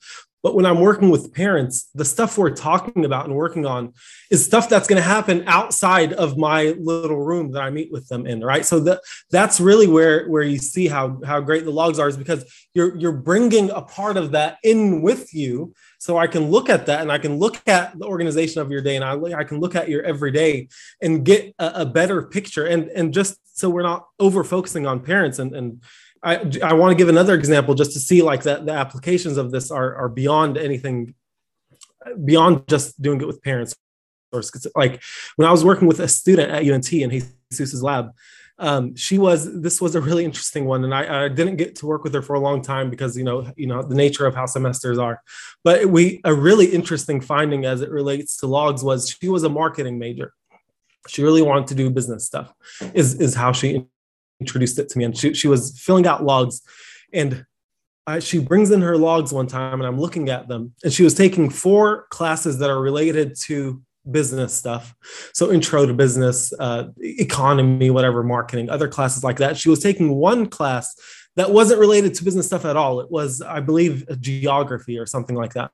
[0.44, 3.94] But when I'm working with parents, the stuff we're talking about and working on
[4.30, 8.06] is stuff that's going to happen outside of my little room that I meet with
[8.08, 8.64] them in, right?
[8.66, 12.18] So that that's really where where you see how how great the logs are is
[12.18, 16.68] because you're you're bringing a part of that in with you so I can look
[16.68, 19.44] at that and I can look at the organization of your day and I, I
[19.44, 20.68] can look at your everyday
[21.00, 25.00] and get a, a better picture and and just so we're not over focusing on
[25.00, 25.82] parents and and
[26.24, 29.50] I, I want to give another example just to see like that the applications of
[29.50, 31.14] this are, are beyond anything
[32.24, 33.74] beyond just doing it with parents
[34.32, 34.42] or
[34.74, 35.02] like
[35.36, 37.10] when I was working with a student at UNT in
[37.50, 38.10] Jesus's lab,
[38.58, 41.86] um, she was this was a really interesting one, and I, I, didn't get to
[41.86, 44.34] work with her for a long time because you know you know the nature of
[44.34, 45.20] how semesters are.
[45.64, 49.48] But we a really interesting finding as it relates to logs was she was a
[49.48, 50.32] marketing major.
[51.08, 52.52] She really wanted to do business stuff.
[52.92, 53.86] Is is how she
[54.40, 56.62] introduced it to me, and she she was filling out logs,
[57.12, 57.44] and
[58.06, 61.02] I, she brings in her logs one time, and I'm looking at them, and she
[61.02, 64.94] was taking four classes that are related to business stuff.
[65.32, 69.56] So intro to business, uh, economy, whatever, marketing, other classes like that.
[69.56, 70.94] She was taking one class
[71.36, 73.00] that wasn't related to business stuff at all.
[73.00, 75.70] It was, I believe, geography or something like that.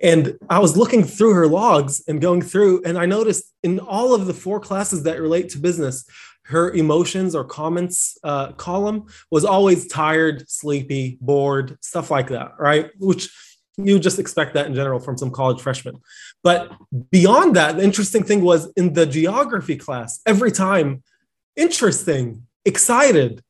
[0.00, 4.14] And I was looking through her logs and going through, and I noticed in all
[4.14, 6.04] of the four classes that relate to business,
[6.48, 12.90] her emotions or comments uh, column was always tired, sleepy, bored, stuff like that, right?
[12.98, 13.28] Which
[13.76, 16.00] you just expect that in general from some college freshmen.
[16.42, 16.72] But
[17.10, 21.02] beyond that, the interesting thing was in the geography class, every time,
[21.56, 23.42] interesting, excited,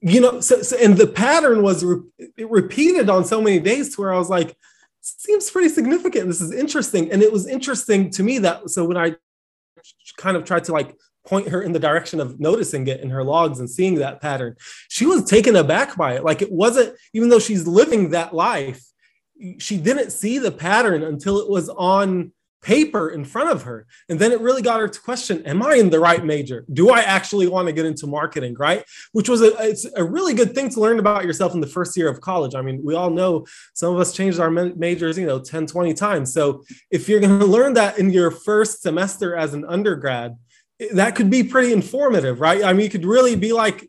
[0.00, 2.00] you know, so, so and the pattern was re-
[2.38, 4.56] repeated on so many days to where I was like,
[5.00, 6.26] seems pretty significant.
[6.26, 7.10] This is interesting.
[7.12, 9.14] And it was interesting to me that so when I
[10.16, 13.24] kind of tried to like point her in the direction of noticing it in her
[13.24, 14.56] logs and seeing that pattern,
[14.88, 16.24] she was taken aback by it.
[16.24, 18.82] Like it wasn't, even though she's living that life,
[19.58, 23.86] she didn't see the pattern until it was on paper in front of her.
[24.08, 26.64] And then it really got her to question, am I in the right major?
[26.72, 28.84] Do I actually want to get into marketing, right?
[29.10, 31.96] Which was a, it's a really good thing to learn about yourself in the first
[31.96, 32.54] year of college.
[32.54, 35.92] I mean, we all know some of us changed our majors, you know, 10, 20
[35.94, 36.32] times.
[36.32, 40.36] So if you're going to learn that in your first semester as an undergrad,
[40.92, 42.64] that could be pretty informative, right?
[42.64, 43.88] I mean, you could really be like,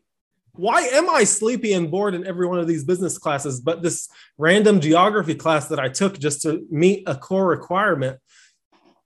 [0.52, 3.60] why am I sleepy and bored in every one of these business classes?
[3.60, 8.20] But this random geography class that I took just to meet a core requirement,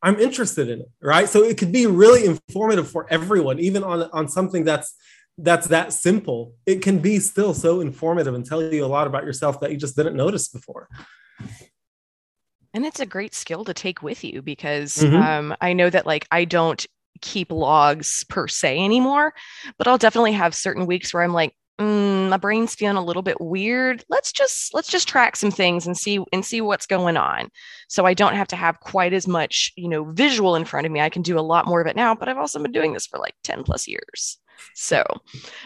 [0.03, 1.29] I'm interested in it, right?
[1.29, 4.95] So it could be really informative for everyone, even on, on something that's
[5.41, 6.55] that's that simple.
[6.67, 9.77] It can be still so informative and tell you a lot about yourself that you
[9.77, 10.89] just didn't notice before.
[12.75, 15.17] And it's a great skill to take with you because mm-hmm.
[15.17, 16.85] um, I know that like I don't
[17.21, 19.33] keep logs per se anymore,
[19.77, 23.23] but I'll definitely have certain weeks where I'm like, mm, my brain's feeling a little
[23.23, 24.05] bit weird.
[24.09, 27.51] Let's just let's just track some things and see and see what's going on.
[27.89, 30.93] So I don't have to have quite as much, you know, visual in front of
[30.93, 31.01] me.
[31.01, 33.07] I can do a lot more of it now, but I've also been doing this
[33.07, 34.39] for like 10 plus years.
[34.75, 35.05] So,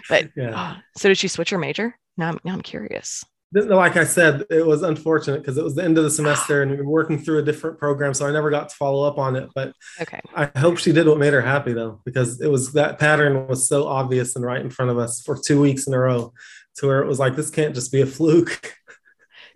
[0.08, 0.76] but yeah.
[0.96, 1.98] so did she switch her major?
[2.16, 5.84] Now I'm, now I'm curious like I said, it was unfortunate because it was the
[5.84, 8.50] end of the semester and we were working through a different program, so I never
[8.50, 9.50] got to follow up on it.
[9.54, 12.98] But okay, I hope she did what made her happy though, because it was that
[12.98, 15.98] pattern was so obvious and right in front of us for two weeks in a
[15.98, 16.32] row,
[16.76, 18.74] to where it was like this can't just be a fluke.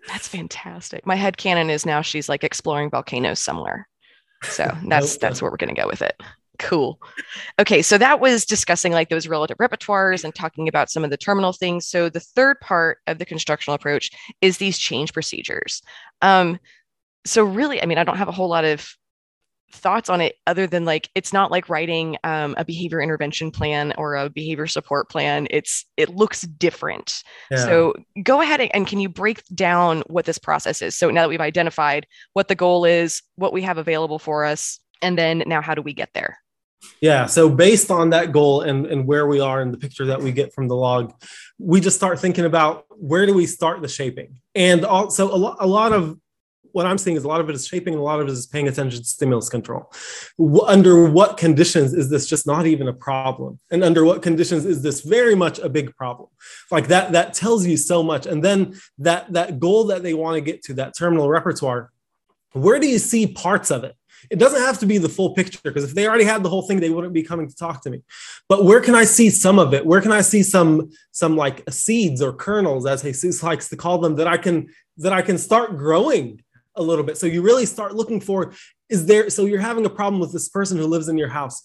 [0.07, 1.05] That's fantastic.
[1.05, 3.87] My head canon is now she's like exploring volcanoes somewhere.
[4.43, 5.21] So that's nope.
[5.21, 6.21] that's where we're gonna go with it.
[6.59, 6.99] Cool.
[7.59, 11.17] Okay, so that was discussing like those relative repertoires and talking about some of the
[11.17, 11.87] terminal things.
[11.87, 14.09] So the third part of the constructional approach
[14.41, 15.81] is these change procedures.
[16.21, 16.59] Um,
[17.25, 18.87] so really, I mean, I don't have a whole lot of
[19.71, 23.93] thoughts on it other than like it's not like writing um, a behavior intervention plan
[23.97, 27.57] or a behavior support plan it's it looks different yeah.
[27.57, 27.93] so
[28.23, 31.41] go ahead and can you break down what this process is so now that we've
[31.41, 35.75] identified what the goal is what we have available for us and then now how
[35.75, 36.39] do we get there
[37.01, 37.25] yeah.
[37.25, 40.31] So based on that goal and, and where we are in the picture that we
[40.31, 41.13] get from the log,
[41.59, 44.39] we just start thinking about where do we start the shaping?
[44.55, 46.17] And also a, lo- a lot of
[46.71, 48.31] what I'm seeing is a lot of it is shaping, and a lot of it
[48.31, 49.91] is paying attention to stimulus control.
[50.37, 53.59] W- under what conditions is this just not even a problem?
[53.71, 56.29] And under what conditions is this very much a big problem?
[56.69, 58.27] Like that, that tells you so much.
[58.27, 61.91] And then that that goal that they want to get to, that terminal repertoire,
[62.53, 63.95] where do you see parts of it?
[64.29, 66.63] It doesn't have to be the full picture because if they already had the whole
[66.63, 68.01] thing, they wouldn't be coming to talk to me.
[68.49, 69.85] But where can I see some of it?
[69.85, 73.99] Where can I see some some like seeds or kernels, as Jesus likes to call
[73.99, 76.41] them, that I can that I can start growing
[76.75, 77.17] a little bit.
[77.17, 78.53] So you really start looking for
[78.89, 81.61] is there so you're having a problem with this person who lives in your house.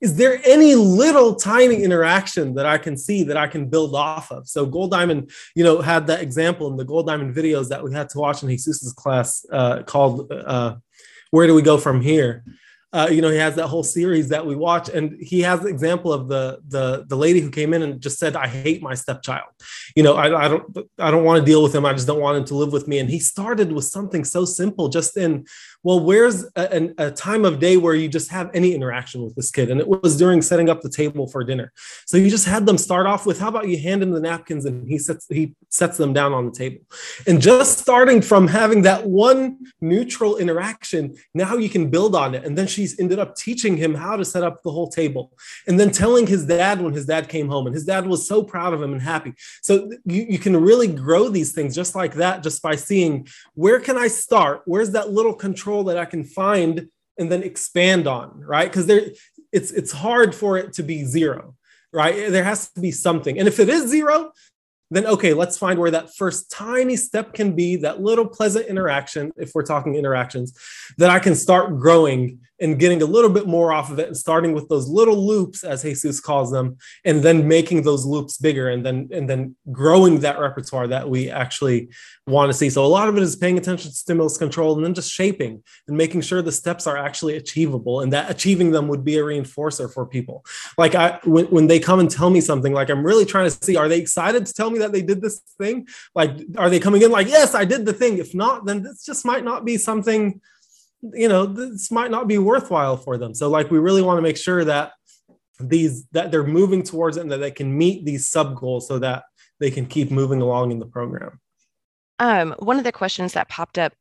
[0.00, 4.32] Is there any little tiny interaction that I can see that I can build off
[4.32, 4.48] of?
[4.48, 8.18] So Goldiamond, you know, had that example in the Goldiamond videos that we had to
[8.18, 10.76] watch in Jesus's class uh, called uh,
[11.30, 12.44] where do we go from here?
[12.92, 15.68] Uh, you know, he has that whole series that we watch, and he has the
[15.68, 18.94] example of the the the lady who came in and just said, "I hate my
[18.94, 19.46] stepchild."
[19.94, 21.86] You know, I, I don't I don't want to deal with him.
[21.86, 22.98] I just don't want him to live with me.
[22.98, 25.46] And he started with something so simple, just in
[25.82, 29.50] well, where's a, a, time of day where you just have any interaction with this
[29.50, 29.70] kid?
[29.70, 31.72] And it was during setting up the table for dinner.
[32.06, 34.66] So you just had them start off with, how about you hand him the napkins
[34.66, 36.80] and he sets he sets them down on the table.
[37.26, 42.44] And just starting from having that one neutral interaction, now you can build on it.
[42.44, 45.32] And then she's ended up teaching him how to set up the whole table.
[45.66, 48.42] And then telling his dad when his dad came home, and his dad was so
[48.42, 49.32] proud of him and happy.
[49.62, 53.80] So you, you can really grow these things just like that, just by seeing where
[53.80, 54.62] can I start?
[54.66, 55.69] Where's that little control?
[55.70, 58.68] Control that I can find and then expand on, right?
[58.68, 59.10] Because there
[59.52, 61.54] it's it's hard for it to be zero,
[61.92, 62.30] right?
[62.30, 63.38] There has to be something.
[63.38, 64.32] And if it is zero,
[64.90, 69.32] then okay, let's find where that first tiny step can be, that little pleasant interaction,
[69.36, 70.52] if we're talking interactions,
[70.98, 74.16] that I can start growing and getting a little bit more off of it and
[74.16, 78.68] starting with those little loops as jesus calls them and then making those loops bigger
[78.68, 81.88] and then and then growing that repertoire that we actually
[82.26, 82.70] want to see.
[82.70, 85.62] So a lot of it is paying attention to stimulus control and then just shaping
[85.88, 89.22] and making sure the steps are actually achievable and that achieving them would be a
[89.22, 90.44] reinforcer for people.
[90.78, 93.64] Like i when, when they come and tell me something like i'm really trying to
[93.64, 95.88] see are they excited to tell me that they did this thing?
[96.14, 98.18] Like are they coming in like yes i did the thing.
[98.18, 100.40] If not then this just might not be something
[101.02, 103.34] you know this might not be worthwhile for them.
[103.34, 104.92] So like we really want to make sure that
[105.58, 108.98] these that they're moving towards it and that they can meet these sub goals so
[108.98, 109.24] that
[109.58, 111.38] they can keep moving along in the program.
[112.18, 113.92] Um, one of the questions that popped up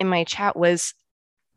[0.00, 0.94] in my chat was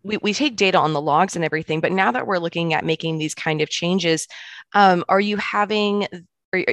[0.03, 2.83] we, we take data on the logs and everything but now that we're looking at
[2.83, 4.27] making these kind of changes
[4.73, 6.07] um, are you having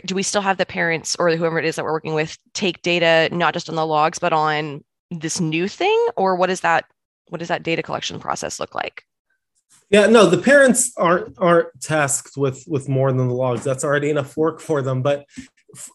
[0.06, 2.80] do we still have the parents or whoever it is that we're working with take
[2.82, 6.06] data not just on the logs but on this new thing?
[6.16, 6.84] Or what is that
[7.28, 9.04] what does that data collection process look like?
[9.90, 13.64] Yeah, no, the parents aren't aren't tasked with with more than the logs.
[13.64, 15.02] That's already enough work for them.
[15.02, 15.26] But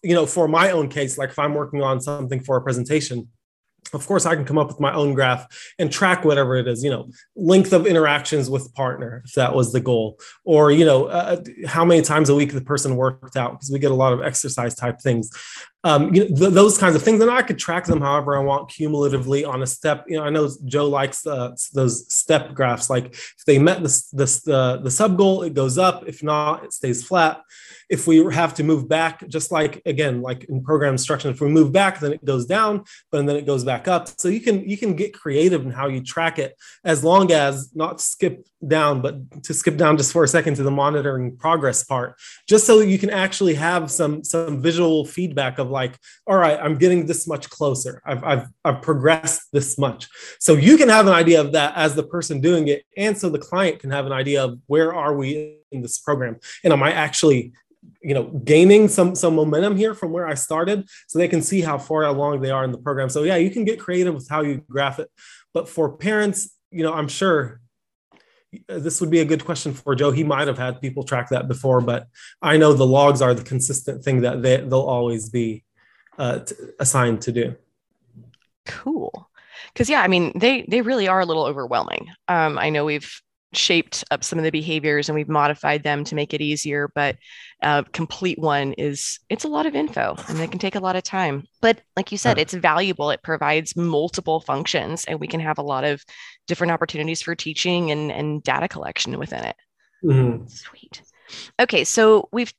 [0.04, 3.30] you know, for my own case, like if I'm working on something for a presentation,
[3.94, 5.46] of course i can come up with my own graph
[5.78, 9.72] and track whatever it is you know length of interactions with partner if that was
[9.72, 13.52] the goal or you know uh, how many times a week the person worked out
[13.52, 15.30] because we get a lot of exercise type things
[15.86, 18.40] um, you know, th- those kinds of things and i could track them however i
[18.40, 22.90] want cumulatively on a step you know i know joe likes uh, those step graphs
[22.90, 26.64] like if they met the, the, the, the sub goal it goes up if not
[26.64, 27.42] it stays flat
[27.94, 31.48] if we have to move back, just like again, like in program instruction, if we
[31.48, 34.10] move back, then it goes down, but then it goes back up.
[34.20, 37.70] So you can you can get creative in how you track it, as long as
[37.76, 41.84] not skip down, but to skip down just for a second to the monitoring progress
[41.84, 42.20] part,
[42.50, 46.80] just so you can actually have some some visual feedback of like, all right, I'm
[46.80, 48.02] getting this much closer.
[48.08, 50.10] I've I've I've progressed this much.
[50.40, 53.30] So you can have an idea of that as the person doing it, and so
[53.30, 56.82] the client can have an idea of where are we in this program, and am
[56.82, 57.54] I actually
[58.04, 61.62] you know gaining some some momentum here from where i started so they can see
[61.62, 63.10] how far along they are in the program.
[63.10, 65.10] So yeah you can get creative with how you graph it.
[65.54, 67.62] But for parents you know i'm sure
[68.68, 70.12] this would be a good question for joe.
[70.12, 72.08] He might have had people track that before but
[72.42, 75.64] i know the logs are the consistent thing that they, they'll always be
[76.20, 77.56] uh, t- assigned to do.
[78.66, 79.30] Cool.
[79.72, 82.10] Because yeah i mean they they really are a little overwhelming.
[82.28, 83.22] Um, i know we've
[83.56, 87.16] shaped up some of the behaviors and we've modified them to make it easier but
[87.64, 90.96] a complete one is it's a lot of info and it can take a lot
[90.96, 91.48] of time.
[91.62, 93.10] But like you said it's valuable.
[93.10, 96.04] It provides multiple functions and we can have a lot of
[96.48, 99.56] different opportunities for teaching and, and data collection within it.
[100.04, 100.48] Mm-hmm.
[100.48, 101.02] sweet.
[101.60, 102.54] Okay so we've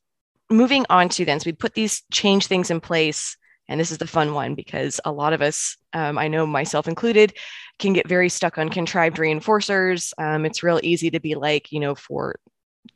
[0.49, 3.37] moving on to then so we put these change things in place
[3.67, 6.87] and this is the fun one because a lot of us um, i know myself
[6.87, 7.33] included
[7.79, 10.13] can get very stuck on contrived reinforcers.
[10.17, 12.39] Um, it's real easy to be like, you know, for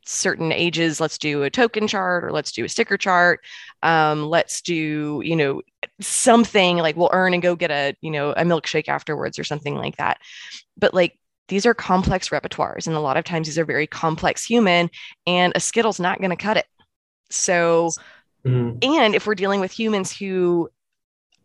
[0.04, 3.40] certain ages, let's do a token chart or let's do a sticker chart.
[3.82, 5.62] Um, let's do, you know,
[6.00, 9.74] something like we'll earn and go get a, you know, a milkshake afterwards or something
[9.74, 10.18] like that.
[10.76, 11.18] But like
[11.48, 12.86] these are complex repertoires.
[12.86, 14.88] And a lot of times these are very complex human
[15.26, 16.66] and a Skittle's not going to cut it.
[17.30, 17.90] So,
[18.46, 18.82] mm.
[18.84, 20.70] and if we're dealing with humans who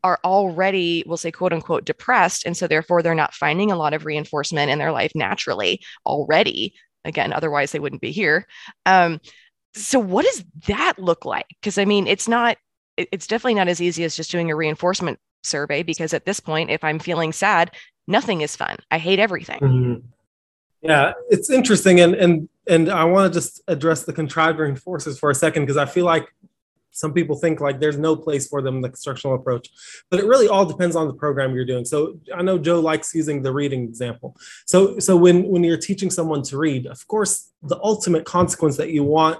[0.05, 2.45] are already, we'll say, quote unquote, depressed.
[2.45, 6.75] And so therefore they're not finding a lot of reinforcement in their life naturally already.
[7.05, 8.45] Again, otherwise they wouldn't be here.
[8.85, 9.19] Um,
[9.73, 11.47] so what does that look like?
[11.59, 12.57] Because I mean, it's not,
[12.97, 16.69] it's definitely not as easy as just doing a reinforcement survey because at this point,
[16.69, 17.71] if I'm feeling sad,
[18.07, 18.77] nothing is fun.
[18.91, 19.59] I hate everything.
[19.59, 20.07] Mm-hmm.
[20.83, 25.31] Yeah, it's interesting, and and and I want to just address the contrived reinforcers for
[25.31, 26.27] a second because I feel like
[26.95, 29.69] some people think like there's no place for them in the constructional approach
[30.09, 31.85] but it really all depends on the program you're doing.
[31.85, 34.35] So i know joe likes using the reading example.
[34.65, 38.91] So so when when you're teaching someone to read of course the ultimate consequence that
[38.91, 39.39] you want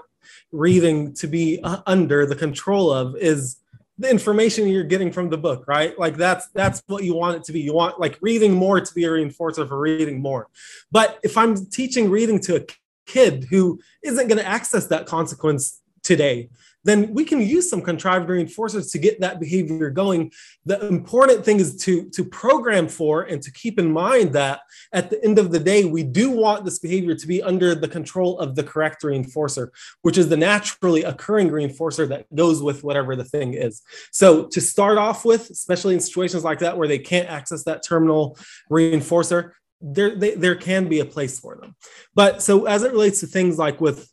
[0.52, 3.56] reading to be uh, under the control of is
[3.98, 5.98] the information you're getting from the book right?
[5.98, 7.60] Like that's that's what you want it to be.
[7.60, 10.48] You want like reading more to be a reinforcer for reading more.
[10.92, 12.64] But if i'm teaching reading to a
[13.06, 16.50] kid who isn't going to access that consequence today
[16.86, 20.30] then we can use some contrived reinforcers to get that behavior going.
[20.64, 24.60] The important thing is to, to program for and to keep in mind that
[24.92, 27.88] at the end of the day, we do want this behavior to be under the
[27.88, 29.70] control of the correct reinforcer,
[30.02, 33.82] which is the naturally occurring reinforcer that goes with whatever the thing is.
[34.12, 37.84] So to start off with, especially in situations like that where they can't access that
[37.84, 38.38] terminal
[38.70, 41.74] reinforcer, there, they, there can be a place for them.
[42.14, 44.08] But so as it relates to things like with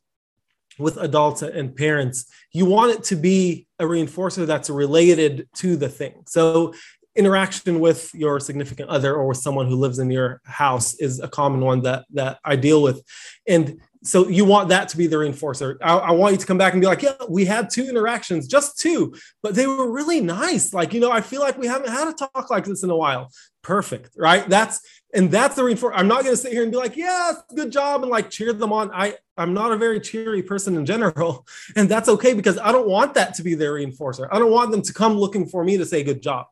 [0.80, 5.90] with adults and parents, you want it to be a reinforcer that's related to the
[5.90, 6.24] thing.
[6.26, 6.74] So
[7.16, 11.28] interaction with your significant other or with someone who lives in your house is a
[11.28, 13.04] common one that that I deal with.
[13.48, 15.78] And so you want that to be the reinforcer.
[15.82, 18.48] I, I, want you to come back and be like, yeah, we had two interactions,
[18.48, 20.74] just two, but they were really nice.
[20.74, 22.98] Like, you know, I feel like we haven't had a talk like this in a
[22.98, 23.32] while.
[23.62, 24.48] Perfect, right?
[24.50, 24.82] That's
[25.14, 25.94] and that's the reinforcer.
[25.96, 28.52] I'm not going to sit here and be like, yeah, good job, and like cheer
[28.52, 28.92] them on.
[28.92, 31.48] I I'm not a very cheery person in general,
[31.78, 34.28] and that's okay because I don't want that to be their reinforcer.
[34.32, 36.48] I don't want them to come looking for me to say good job.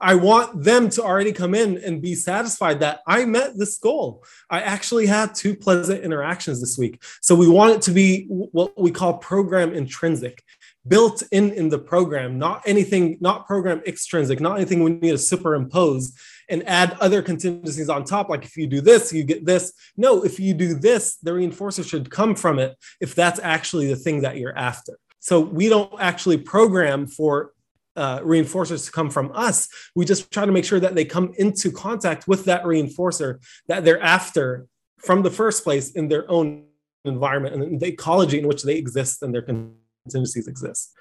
[0.00, 4.24] I want them to already come in and be satisfied that I met this goal.
[4.50, 7.02] I actually had two pleasant interactions this week.
[7.22, 10.42] So we want it to be what we call program intrinsic,
[10.86, 15.18] built in in the program, not anything, not program extrinsic, not anything we need to
[15.18, 16.12] superimpose
[16.48, 18.28] and add other contingencies on top.
[18.28, 19.72] Like if you do this, you get this.
[19.96, 23.96] No, if you do this, the reinforcer should come from it if that's actually the
[23.96, 24.98] thing that you're after.
[25.20, 27.53] So we don't actually program for
[27.96, 29.68] uh, reinforcers to come from us.
[29.94, 33.84] We just try to make sure that they come into contact with that reinforcer that
[33.84, 34.66] they're after
[34.98, 36.64] from the first place in their own
[37.04, 40.94] environment and the ecology in which they exist and their contingencies exist.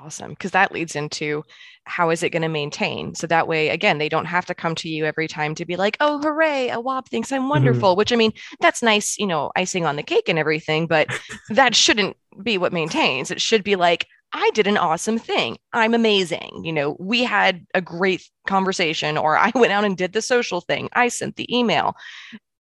[0.00, 0.30] Awesome.
[0.30, 1.42] Because that leads into
[1.84, 3.14] how is it going to maintain?
[3.14, 5.76] So that way, again, they don't have to come to you every time to be
[5.76, 7.48] like, oh, hooray, Awab thinks I'm mm-hmm.
[7.48, 7.98] wonderful, mm-hmm.
[7.98, 11.08] which I mean, that's nice, you know, icing on the cake and everything, but
[11.50, 13.30] that shouldn't be what maintains.
[13.30, 15.58] It should be like, I did an awesome thing.
[15.72, 16.62] I'm amazing.
[16.64, 20.60] You know, we had a great conversation, or I went out and did the social
[20.60, 20.88] thing.
[20.92, 21.96] I sent the email.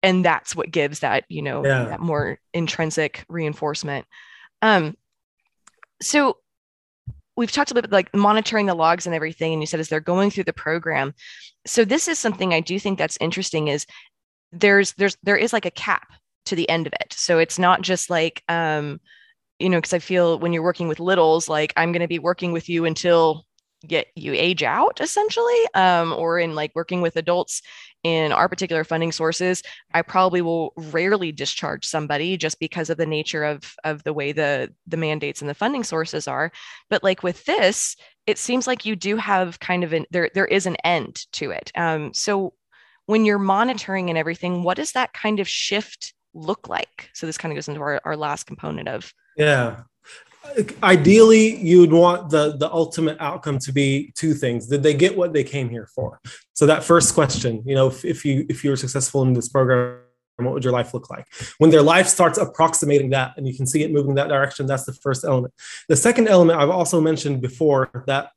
[0.03, 1.85] And that's what gives that, you know, yeah.
[1.85, 4.07] that more intrinsic reinforcement.
[4.61, 4.99] Um,
[6.03, 6.37] so
[7.37, 9.89] we've talked a little bit like monitoring the logs and everything and you said as
[9.89, 11.15] they're going through the program
[11.67, 13.87] so this is something i do think that's interesting is
[14.53, 16.13] there's there's there is like a cap
[16.45, 19.01] to the end of it so it's not just like um
[19.59, 22.19] you know because i feel when you're working with littles like i'm going to be
[22.19, 23.45] working with you until
[23.87, 27.61] get you age out essentially um, or in like working with adults
[28.03, 33.07] in our particular funding sources i probably will rarely discharge somebody just because of the
[33.07, 36.53] nature of of the way the the mandates and the funding sources are.
[36.91, 37.97] But like with this
[38.27, 41.51] it seems like you do have kind of an there there is an end to
[41.51, 41.71] it.
[41.75, 42.55] Um, so
[43.07, 47.11] when you're monitoring and everything what does that kind of shift look like?
[47.13, 49.83] So this kind of goes into our, our last component of yeah.
[50.83, 54.67] Ideally you would want the the ultimate outcome to be two things.
[54.67, 56.21] Did they get what they came here for?
[56.53, 59.49] So that first question you know if, if you if you were successful in this
[59.49, 60.01] program
[60.37, 61.27] what would your life look like?
[61.59, 64.85] When their life starts approximating that and you can see it moving that direction that's
[64.85, 65.55] the first element.
[65.89, 68.31] The second element i've also mentioned before that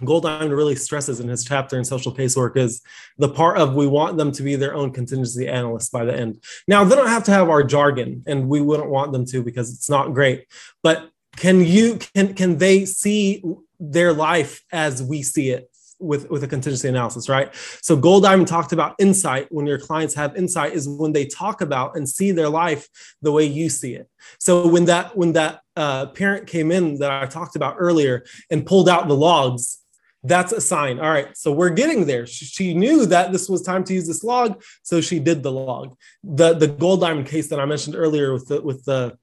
[0.00, 2.82] Goldiamond really stresses in his chapter in social casework is
[3.18, 6.42] the part of we want them to be their own contingency analysts by the end.
[6.66, 9.72] Now, they don't have to have our jargon, and we wouldn't want them to because
[9.72, 10.46] it's not great.
[10.82, 13.42] But can you can can they see
[13.80, 15.68] their life as we see it
[15.98, 20.36] with with a contingency analysis right so Goldiamond talked about insight when your clients have
[20.36, 22.88] insight is when they talk about and see their life
[23.22, 27.10] the way you see it so when that when that uh, parent came in that
[27.10, 29.81] i talked about earlier and pulled out the logs
[30.24, 33.82] that's a sign all right so we're getting there she, knew that this was time
[33.82, 37.64] to use this log so she did the log the the Goldiamond case that i
[37.64, 39.16] mentioned earlier with the with the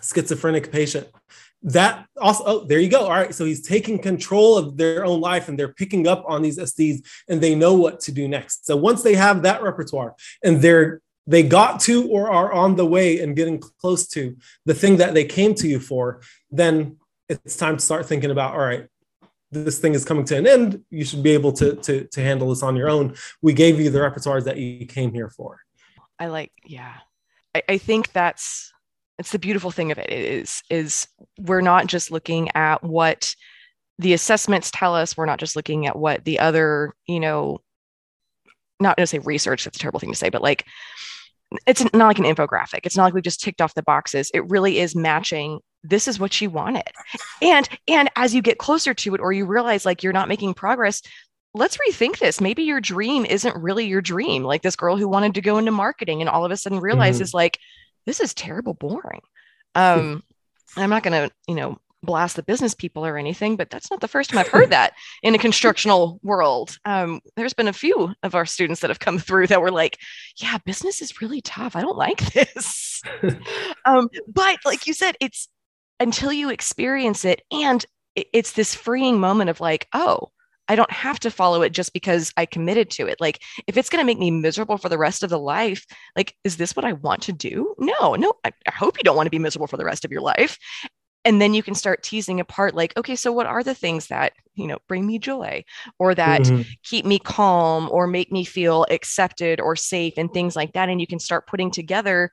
[0.00, 1.08] schizophrenic patient.
[1.64, 3.04] That also, oh, there you go.
[3.04, 3.34] All right.
[3.34, 7.06] So he's taking control of their own life and they're picking up on these SDs
[7.28, 8.66] and they know what to do next.
[8.66, 12.84] So once they have that repertoire and they're they got to or are on the
[12.84, 16.20] way and getting close to the thing that they came to you for,
[16.50, 16.96] then
[17.28, 18.88] it's time to start thinking about, all right,
[19.52, 20.82] this thing is coming to an end.
[20.90, 23.14] You should be able to, to, to handle this on your own.
[23.42, 25.60] We gave you the repertoires that you came here for.
[26.18, 26.94] I like, yeah.
[27.54, 28.72] I, I think that's
[29.18, 31.06] it's the beautiful thing of it is is
[31.38, 33.34] we're not just looking at what
[33.98, 37.60] the assessments tell us we're not just looking at what the other you know
[38.80, 40.64] not to say research that's a terrible thing to say but like
[41.66, 44.48] it's not like an infographic it's not like we've just ticked off the boxes it
[44.50, 46.82] really is matching this is what she wanted
[47.40, 50.54] and and as you get closer to it or you realize like you're not making
[50.54, 51.02] progress
[51.54, 55.34] let's rethink this maybe your dream isn't really your dream like this girl who wanted
[55.34, 57.38] to go into marketing and all of a sudden realizes mm-hmm.
[57.38, 57.58] like
[58.06, 59.22] this is terrible boring.
[59.74, 60.22] Um,
[60.76, 64.00] I'm not going to, you know, blast the business people or anything, but that's not
[64.00, 66.76] the first time I've heard that in a constructional world.
[66.84, 69.98] Um, there's been a few of our students that have come through that were like,
[70.36, 71.76] yeah, business is really tough.
[71.76, 73.02] I don't like this.
[73.84, 75.48] um, but like you said, it's
[76.02, 80.30] until you experience it and it's this freeing moment of like, oh,
[80.68, 83.20] I don't have to follow it just because I committed to it.
[83.20, 85.86] Like, if it's going to make me miserable for the rest of the life,
[86.16, 87.74] like, is this what I want to do?
[87.78, 88.32] No, no.
[88.44, 90.58] I, I hope you don't want to be miserable for the rest of your life.
[91.24, 94.32] And then you can start teasing apart, like, okay, so what are the things that,
[94.54, 95.64] you know, bring me joy
[95.98, 96.62] or that mm-hmm.
[96.82, 100.88] keep me calm or make me feel accepted or safe and things like that.
[100.88, 102.30] And you can start putting together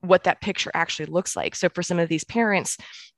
[0.00, 1.54] what that picture actually looks like.
[1.54, 2.76] So for some of these parents,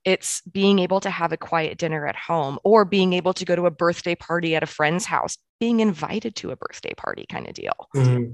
[0.09, 3.55] it's being able to have a quiet dinner at home or being able to go
[3.55, 7.47] to a birthday party at a friend's house, being invited to a birthday party kind
[7.47, 7.89] of deal.
[7.95, 8.33] Mm-hmm.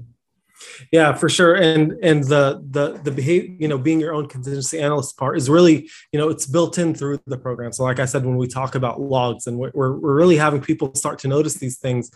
[0.89, 1.53] Yeah, for sure.
[1.53, 5.49] And and the the the behavior, you know, being your own contingency analyst part is
[5.49, 7.73] really, you know, it's built in through the program.
[7.73, 10.95] So like I said, when we talk about logs and we're, we're really having people
[10.95, 12.09] start to notice these things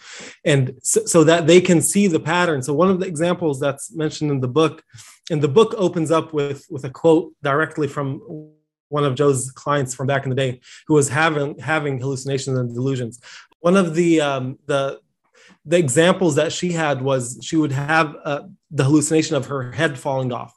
[0.45, 2.63] and so, so that they can see the pattern.
[2.63, 4.83] So one of the examples that's mentioned in the book,
[5.29, 8.21] and the book opens up with with a quote directly from
[8.89, 12.73] one of Joe's clients from back in the day who was having having hallucinations and
[12.73, 13.19] delusions.
[13.61, 14.99] One of the um, the
[15.65, 18.41] the examples that she had was she would have uh,
[18.71, 20.53] the hallucination of her head falling off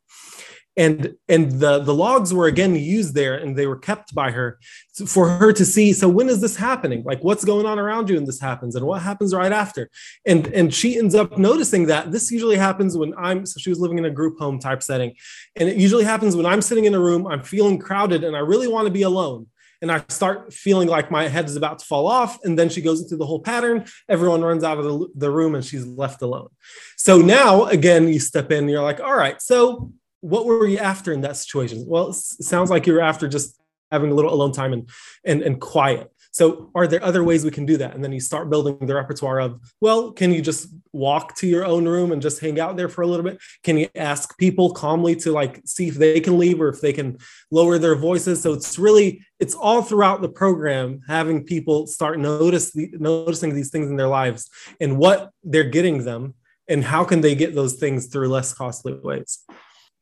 [0.76, 4.58] and and the the logs were again used there and they were kept by her
[5.06, 8.16] for her to see so when is this happening like what's going on around you
[8.16, 9.90] and this happens and what happens right after
[10.26, 13.80] and and she ends up noticing that this usually happens when i'm so she was
[13.80, 15.14] living in a group home type setting
[15.56, 18.40] and it usually happens when i'm sitting in a room i'm feeling crowded and i
[18.40, 19.46] really want to be alone
[19.82, 22.38] and I start feeling like my head is about to fall off.
[22.44, 23.84] And then she goes into the whole pattern.
[24.08, 26.50] Everyone runs out of the, the room and she's left alone.
[26.96, 29.92] So now, again, you step in you're like, all right, so
[30.22, 31.84] what were you after in that situation?
[31.86, 34.88] Well, it sounds like you were after just having a little alone time and,
[35.24, 36.10] and, and quiet.
[36.30, 37.94] So, are there other ways we can do that?
[37.94, 41.66] And then you start building the repertoire of, well, can you just walk to your
[41.66, 43.38] own room and just hang out there for a little bit?
[43.62, 46.94] Can you ask people calmly to like see if they can leave or if they
[46.94, 47.18] can
[47.50, 48.40] lower their voices?
[48.40, 53.70] So it's really it's all throughout the program having people start notice the, noticing these
[53.70, 54.48] things in their lives
[54.80, 56.32] and what they're getting them
[56.66, 59.44] and how can they get those things through less costly ways.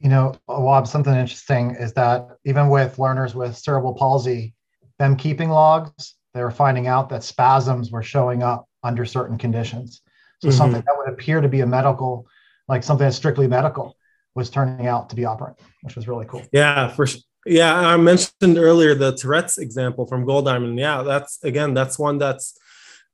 [0.01, 4.55] You know, Awab, something interesting is that even with learners with cerebral palsy,
[4.99, 10.01] them keeping logs they were finding out that spasms were showing up under certain conditions.
[10.41, 10.57] So mm-hmm.
[10.57, 12.27] something that would appear to be a medical,
[12.69, 13.97] like something that's strictly medical,
[14.35, 16.43] was turning out to be operant, which was really cool.
[16.53, 17.07] Yeah, for
[17.45, 17.75] yeah.
[17.75, 20.79] I mentioned earlier the Tourette's example from Goldiamond.
[20.79, 22.57] Yeah, that's again, that's one that's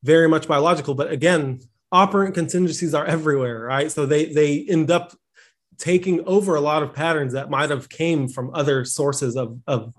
[0.02, 0.94] very much biological.
[0.94, 1.60] But again,
[1.90, 3.90] operant contingencies are everywhere, right?
[3.90, 5.16] So they they end up
[5.78, 9.92] taking over a lot of patterns that might have came from other sources of of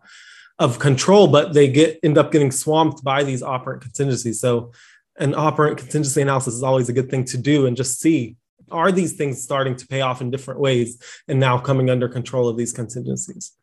[0.60, 4.40] of control, but they get end up getting swamped by these operant contingencies.
[4.40, 4.72] So
[5.18, 8.36] an operant contingency analysis is always a good thing to do and just see
[8.72, 12.50] are these things starting to pay off in different ways and now coming under control
[12.50, 13.54] of these contingencies.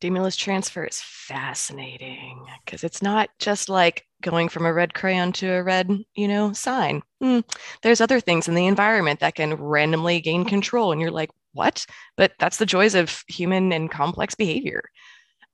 [0.00, 5.46] Stimulus transfer is fascinating because it's not just like going from a red crayon to
[5.52, 7.02] a red, you know, sign.
[7.22, 7.44] Mm,
[7.82, 11.84] there's other things in the environment that can randomly gain control, and you're like, what?
[12.16, 14.84] But that's the joys of human and complex behavior.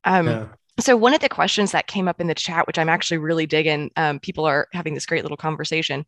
[0.04, 0.46] Um, yeah.
[0.78, 3.46] So one of the questions that came up in the chat, which I'm actually really
[3.46, 6.06] digging, um, people are having this great little conversation,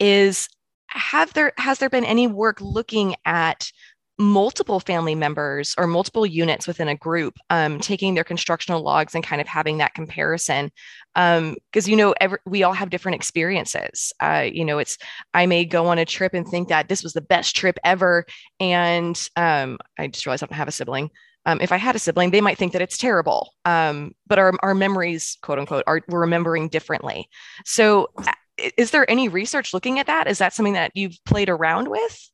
[0.00, 0.48] is
[0.88, 3.70] have there has there been any work looking at
[4.18, 9.22] multiple family members or multiple units within a group um, taking their constructional logs and
[9.22, 10.70] kind of having that comparison
[11.14, 14.96] because um, you know every, we all have different experiences uh, you know it's
[15.34, 18.24] i may go on a trip and think that this was the best trip ever
[18.58, 21.10] and um, i just realized i don't have a sibling
[21.48, 23.52] um, if I had a sibling, they might think that it's terrible.
[23.64, 27.28] Um, but our, our memories, quote unquote, are we're remembering differently.
[27.64, 28.08] So,
[28.76, 30.26] is there any research looking at that?
[30.26, 32.30] Is that something that you've played around with?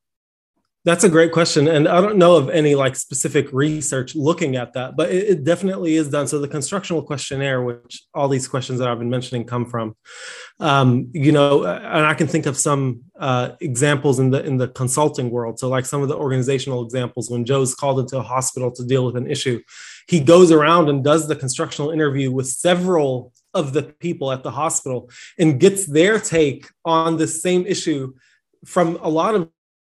[0.84, 1.68] That's a great question.
[1.68, 5.44] And I don't know of any like specific research looking at that, but it, it,
[5.44, 6.26] definitely is done.
[6.26, 9.94] So the constructional questionnaire, which all these questions that I've been mentioning come from,
[10.58, 14.68] um, you know, and I can think of some uh, examples in the in the
[14.68, 15.60] consulting world.
[15.60, 19.06] So like some of the organizational examples when Joe's called into a hospital to deal
[19.06, 19.60] with an issue,
[20.08, 24.50] he goes around and does the constructional interview with several of the people at the
[24.50, 28.12] hospital and gets their take on the same issue
[28.64, 29.48] from a lot of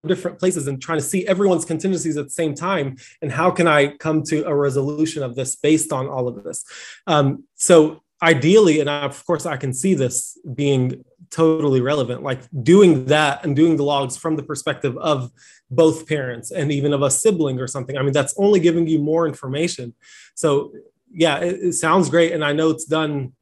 [0.07, 3.67] different places and trying to see everyone's contingencies at the same time and how can
[3.67, 6.65] i come to a resolution of this based on all of this?
[7.07, 13.05] Um, so ideally and of course i can see this being totally relevant like doing
[13.07, 15.31] that and doing the logs from the perspective of
[15.71, 17.99] both parents and even of a sibling or something.
[17.99, 19.95] I mean that's only giving you more information.
[20.35, 20.73] So
[21.13, 23.33] yeah it, it sounds great and i know it's done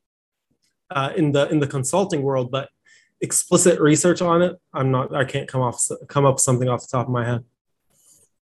[0.91, 2.69] uh, in the in the consulting world but
[3.21, 5.15] explicit research on it, I'm not.
[5.15, 7.45] I can't come off come up something off the top of my head.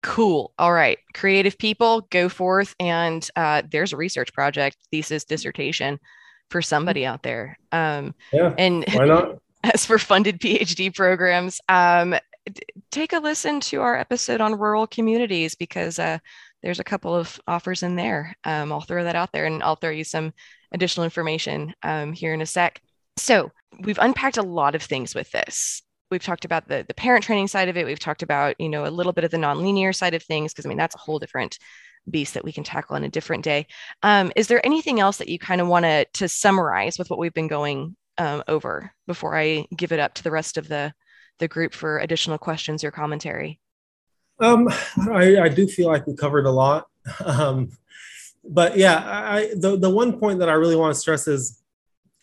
[0.03, 0.51] Cool.
[0.57, 5.99] All right, creative people, go forth and uh, there's a research project, thesis, dissertation
[6.49, 7.57] for somebody out there.
[7.71, 8.53] Um, yeah.
[8.57, 9.39] And why not?
[9.63, 12.15] As for funded PhD programs, um,
[12.51, 16.17] d- take a listen to our episode on rural communities because uh,
[16.63, 18.35] there's a couple of offers in there.
[18.43, 20.33] Um, I'll throw that out there and I'll throw you some
[20.71, 22.81] additional information um, here in a sec.
[23.21, 25.83] So we've unpacked a lot of things with this.
[26.09, 27.85] We've talked about the, the parent training side of it.
[27.85, 30.65] We've talked about, you know, a little bit of the nonlinear side of things, because
[30.65, 31.59] I mean, that's a whole different
[32.09, 33.67] beast that we can tackle on a different day.
[34.01, 37.19] Um, is there anything else that you kind of want to to summarize with what
[37.19, 40.91] we've been going um, over before I give it up to the rest of the
[41.37, 43.59] the group for additional questions or commentary?
[44.39, 44.67] Um,
[45.11, 46.87] I, I do feel like we covered a lot.
[47.23, 47.71] Um,
[48.43, 51.60] but yeah, I, the, the one point that I really want to stress is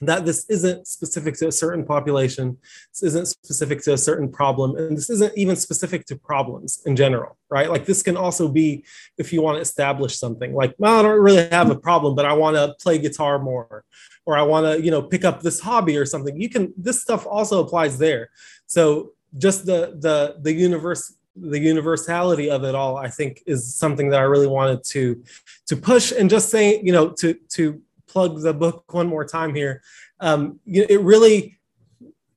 [0.01, 2.57] that this isn't specific to a certain population,
[2.93, 6.95] this isn't specific to a certain problem, and this isn't even specific to problems in
[6.95, 7.71] general, right?
[7.71, 8.85] Like this can also be
[9.17, 12.27] if you want to establish something like, well, I don't really have a problem, but
[12.27, 13.85] I want to play guitar more,
[14.25, 16.41] or I want to, you know, pick up this hobby or something.
[16.41, 18.31] You can, this stuff also applies there.
[18.67, 24.09] So just the the the universe the universality of it all i think is something
[24.09, 25.23] that i really wanted to
[25.67, 29.55] to push and just say you know to to plug the book one more time
[29.55, 29.83] here.
[30.21, 31.59] Um, it really,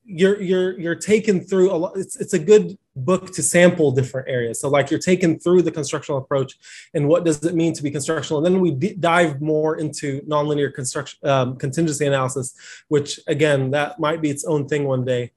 [0.03, 4.27] you're you're you're taken through a lot it's, it's a good book to sample different
[4.27, 4.60] areas.
[4.60, 6.57] So like you're taken through the constructional approach
[6.93, 8.45] and what does it mean to be constructional?
[8.45, 12.53] And then we d- dive more into nonlinear construction um, contingency analysis
[12.89, 15.31] which again that might be its own thing one day.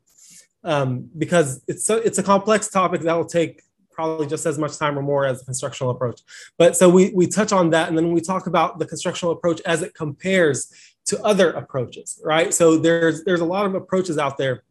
[0.65, 3.63] Um, because it's a, it's a complex topic that will take
[3.95, 6.21] probably just as much time or more as the constructional approach.
[6.59, 9.61] But so we, we touch on that and then we talk about the constructional approach
[9.63, 10.73] as it compares
[11.07, 12.53] to other approaches, right?
[12.53, 14.65] So there's there's a lot of approaches out there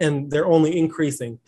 [0.00, 1.38] and they're only increasing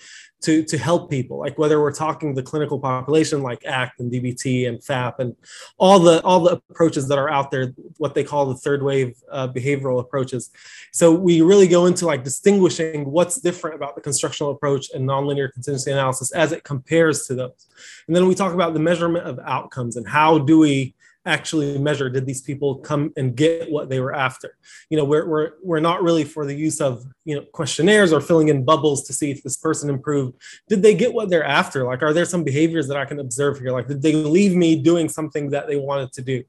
[0.42, 4.68] to, to help people, like whether we're talking the clinical population like ACT and DBT
[4.68, 5.34] and FAP and
[5.78, 9.16] all the all the approaches that are out there, what they call the third wave
[9.32, 10.50] uh, behavioral approaches.
[10.92, 15.52] So we really go into like distinguishing what's different about the constructional approach and nonlinear
[15.52, 17.66] contingency analysis as it compares to those.
[18.06, 20.94] And then we talk about the measurement of outcomes and how do we
[21.26, 24.56] actually measure did these people come and get what they were after?
[24.90, 28.20] You know we're, we're, we're not really for the use of you know questionnaires or
[28.20, 30.34] filling in bubbles to see if this person improved.
[30.68, 31.84] Did they get what they're after?
[31.84, 33.72] Like are there some behaviors that i can observe here?
[33.72, 36.44] Like did they leave me doing something that they wanted to do?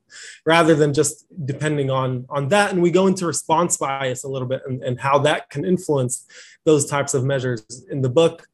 [0.46, 2.72] Rather than just depending on on that.
[2.72, 6.26] And we go into response bias a little bit and, and how that can influence
[6.66, 8.48] those types of measures in the book.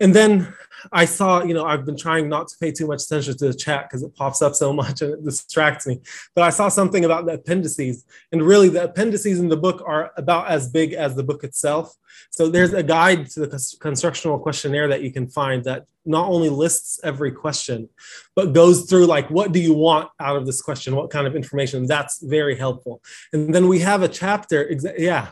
[0.00, 0.54] And then
[0.92, 3.54] I saw, you know, I've been trying not to pay too much attention to the
[3.54, 6.00] chat because it pops up so much and it distracts me.
[6.34, 10.12] But I saw something about the appendices, and really the appendices in the book are
[10.16, 11.94] about as big as the book itself.
[12.30, 16.48] So there's a guide to the constructional questionnaire that you can find that not only
[16.48, 17.88] lists every question,
[18.34, 20.96] but goes through like, what do you want out of this question?
[20.96, 21.86] What kind of information?
[21.86, 23.02] That's very helpful.
[23.32, 25.28] And then we have a chapter, yeah,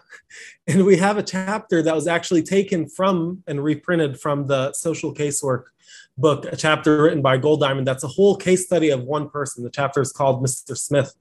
[0.67, 5.15] and we have a chapter that was actually taken from and reprinted from the social
[5.15, 5.65] casework
[6.19, 7.85] book, a chapter written by Goldiamond.
[7.85, 9.63] That's a whole case study of one person.
[9.63, 10.77] The chapter is called Mr.
[10.77, 11.15] Smith.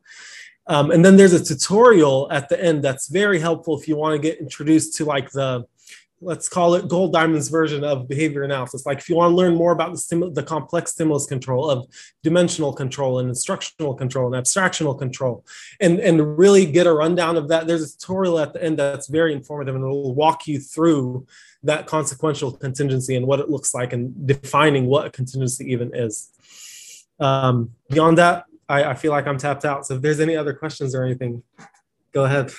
[0.68, 4.14] Um, and then there's a tutorial at the end that's very helpful if you want
[4.14, 5.66] to get introduced to like the
[6.22, 8.86] let's call it Goldiamond's version of behavior analysis.
[8.86, 11.88] Like if you want to learn more about the, the complex stimulus control of
[12.24, 15.46] dimensional control and instructional control and abstractional control,
[15.82, 19.08] and, and really get a rundown of that, there's a tutorial at the end that's
[19.08, 21.28] very informative and it will walk you through
[21.64, 26.32] that consequential contingency and what it looks like and defining what a contingency even is.
[27.20, 29.86] Um, beyond that, I, I feel like I'm tapped out.
[29.86, 31.44] So if there's any other questions or anything,
[32.14, 32.52] go ahead.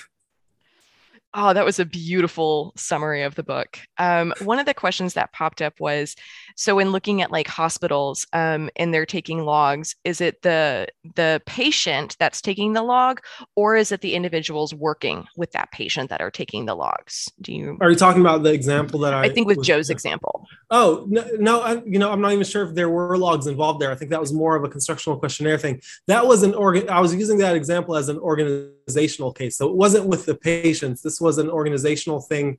[1.33, 3.79] Oh, that was a beautiful summary of the book.
[3.97, 6.15] Um, one of the questions that popped up was
[6.57, 11.39] so in looking at like hospitals um, and they're taking logs, is it the the
[11.45, 13.21] patient that's taking the log,
[13.55, 17.31] or is it the individuals working with that patient that are taking the logs?
[17.39, 19.25] Do you are you talking about the example that I?
[19.25, 20.47] I think with was, Joe's example.
[20.71, 23.79] Oh no, no I, you know I'm not even sure if there were logs involved
[23.79, 23.91] there.
[23.91, 25.81] I think that was more of a constructional questionnaire thing.
[26.07, 26.89] That was an organ.
[26.89, 31.03] I was using that example as an organizational case, so it wasn't with the patients.
[31.03, 32.57] This was an organizational thing.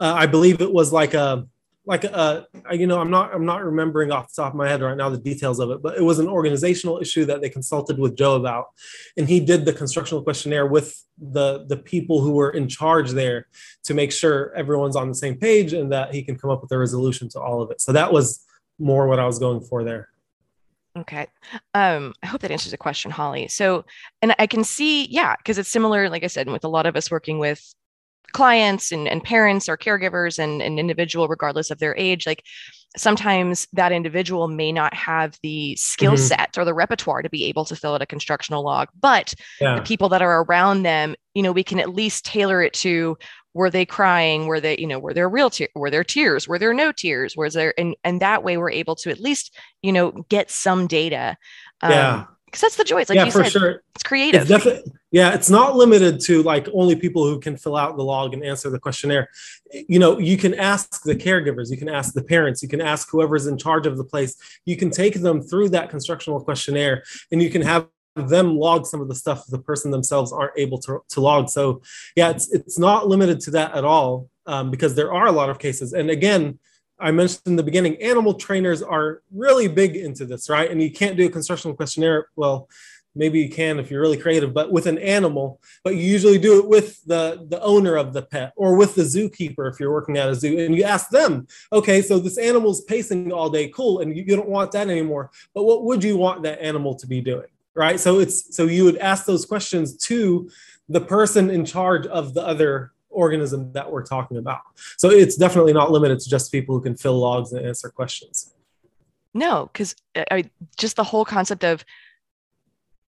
[0.00, 1.46] Uh, I believe it was like a
[1.86, 4.82] like a, you know i'm not i'm not remembering off the top of my head
[4.82, 7.98] right now the details of it but it was an organizational issue that they consulted
[7.98, 8.66] with joe about
[9.16, 13.46] and he did the constructional questionnaire with the the people who were in charge there
[13.84, 16.72] to make sure everyone's on the same page and that he can come up with
[16.72, 18.44] a resolution to all of it so that was
[18.78, 20.08] more what i was going for there
[20.98, 21.26] Okay.
[21.74, 23.48] Um, I hope that answers the question, Holly.
[23.48, 23.84] So,
[24.22, 26.96] and I can see, yeah, because it's similar, like I said, with a lot of
[26.96, 27.74] us working with
[28.32, 32.42] clients and, and parents or caregivers and an individual, regardless of their age, like
[32.96, 36.22] sometimes that individual may not have the skill mm-hmm.
[36.22, 39.76] set or the repertoire to be able to fill out a constructional log, but yeah.
[39.76, 43.16] the people that are around them, you know, we can at least tailor it to
[43.56, 46.58] were they crying were they you know were there real te- were there tears were
[46.58, 49.90] there no tears was there and and that way we're able to at least you
[49.90, 51.34] know get some data
[51.80, 53.82] um, yeah because that's the joy it's like yeah, you said sure.
[53.94, 57.76] it's creative it's definitely yeah it's not limited to like only people who can fill
[57.76, 59.28] out the log and answer the questionnaire
[59.72, 63.02] you know you can ask the caregivers you can ask the parents you can ask
[63.10, 64.32] whoever's in charge of the place
[64.64, 67.02] you can take them through that constructional questionnaire
[67.32, 70.78] and you can have them log some of the stuff the person themselves aren't able
[70.78, 71.48] to, to log.
[71.48, 71.82] So
[72.16, 75.50] yeah, it's it's not limited to that at all um, because there are a lot
[75.50, 75.92] of cases.
[75.92, 76.58] And again,
[76.98, 80.70] I mentioned in the beginning, animal trainers are really big into this, right?
[80.70, 82.28] And you can't do a constructional questionnaire.
[82.36, 82.68] Well,
[83.16, 86.58] maybe you can if you're really creative, but with an animal, but you usually do
[86.58, 90.16] it with the, the owner of the pet or with the zookeeper if you're working
[90.16, 90.58] at a zoo.
[90.58, 94.36] And you ask them, okay, so this animal's pacing all day, cool, and you, you
[94.36, 95.30] don't want that anymore.
[95.54, 97.48] But what would you want that animal to be doing?
[97.76, 98.00] right?
[98.00, 100.50] So it's so you would ask those questions to
[100.88, 104.62] the person in charge of the other organism that we're talking about.
[104.96, 108.52] So it's definitely not limited to just people who can fill logs and answer questions.
[109.34, 111.84] No, because uh, I just the whole concept of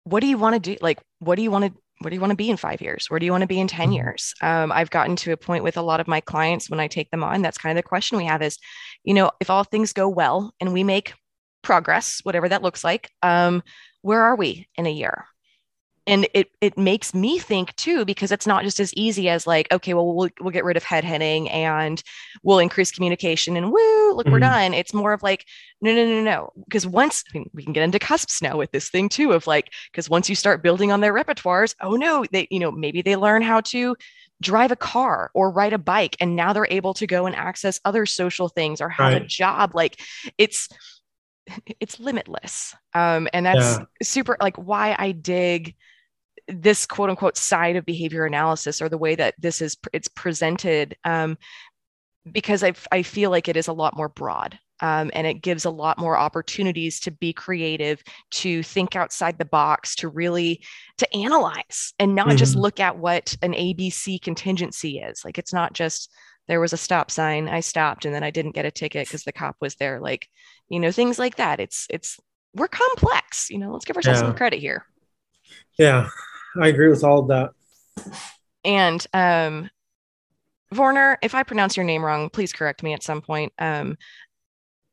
[0.08, 0.78] what do you want to do?
[0.82, 3.10] Like, what do you want to What do you want to be in five years?
[3.10, 3.94] Where do you want to be in 10 mm-hmm.
[3.94, 4.34] years?
[4.42, 7.10] Um, I've gotten to a point with a lot of my clients when I take
[7.12, 7.42] them on.
[7.42, 8.58] That's kind of the question we have is,
[9.04, 11.14] you know, if all things go well and we make
[11.64, 13.64] progress, whatever that looks like, um,
[14.02, 15.26] where are we in a year?
[16.08, 19.72] And it it makes me think too because it's not just as easy as like
[19.72, 22.02] okay well we'll, we'll get rid of head hitting and
[22.42, 24.34] we'll increase communication and woo look mm-hmm.
[24.34, 25.46] we're done it's more of like
[25.82, 28.72] no no no no because once I mean, we can get into cusps now with
[28.72, 32.26] this thing too of like because once you start building on their repertoires oh no
[32.32, 33.96] they you know maybe they learn how to
[34.42, 37.80] drive a car or ride a bike and now they're able to go and access
[37.86, 39.22] other social things or have right.
[39.24, 40.00] a job like
[40.38, 40.70] it's
[41.80, 43.86] it's limitless um, and that's yeah.
[44.04, 45.76] super like why i dig
[46.48, 50.96] this quote unquote side of behavior analysis or the way that this is it's presented
[51.04, 51.38] um,
[52.32, 55.66] because I, I feel like it is a lot more broad um, and it gives
[55.66, 60.64] a lot more opportunities to be creative to think outside the box to really
[60.98, 62.38] to analyze and not mm-hmm.
[62.38, 65.24] just look at what an abc contingency is.
[65.26, 66.12] Like it's not just
[66.48, 69.24] there was a stop sign i stopped and then i didn't get a ticket because
[69.24, 70.00] the cop was there.
[70.00, 70.28] Like
[70.70, 71.60] you know things like that.
[71.60, 72.20] It's it's
[72.54, 74.28] we're complex you know let's give ourselves yeah.
[74.28, 74.86] some credit here.
[75.78, 76.10] Yeah
[76.62, 77.52] I agree with all of that.
[78.64, 79.70] And um,
[80.74, 83.54] Vorner, if I pronounce your name wrong, please correct me at some point.
[83.60, 83.98] Um,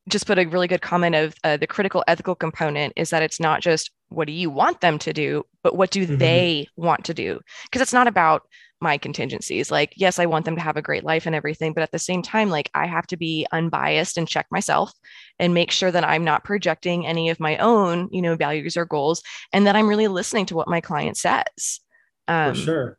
[0.08, 3.40] just put a really good comment of uh, the critical ethical component is that it's
[3.40, 6.18] not just what do you want them to do, but what do mm-hmm.
[6.18, 7.40] they want to do?
[7.64, 8.42] Because it's not about
[8.80, 9.70] my contingencies.
[9.70, 11.98] Like, yes, I want them to have a great life and everything, but at the
[11.98, 14.92] same time, like I have to be unbiased and check myself
[15.38, 18.84] and make sure that I'm not projecting any of my own, you know, values or
[18.84, 19.22] goals,
[19.52, 21.80] and that I'm really listening to what my client says.
[22.28, 22.98] Um, For sure.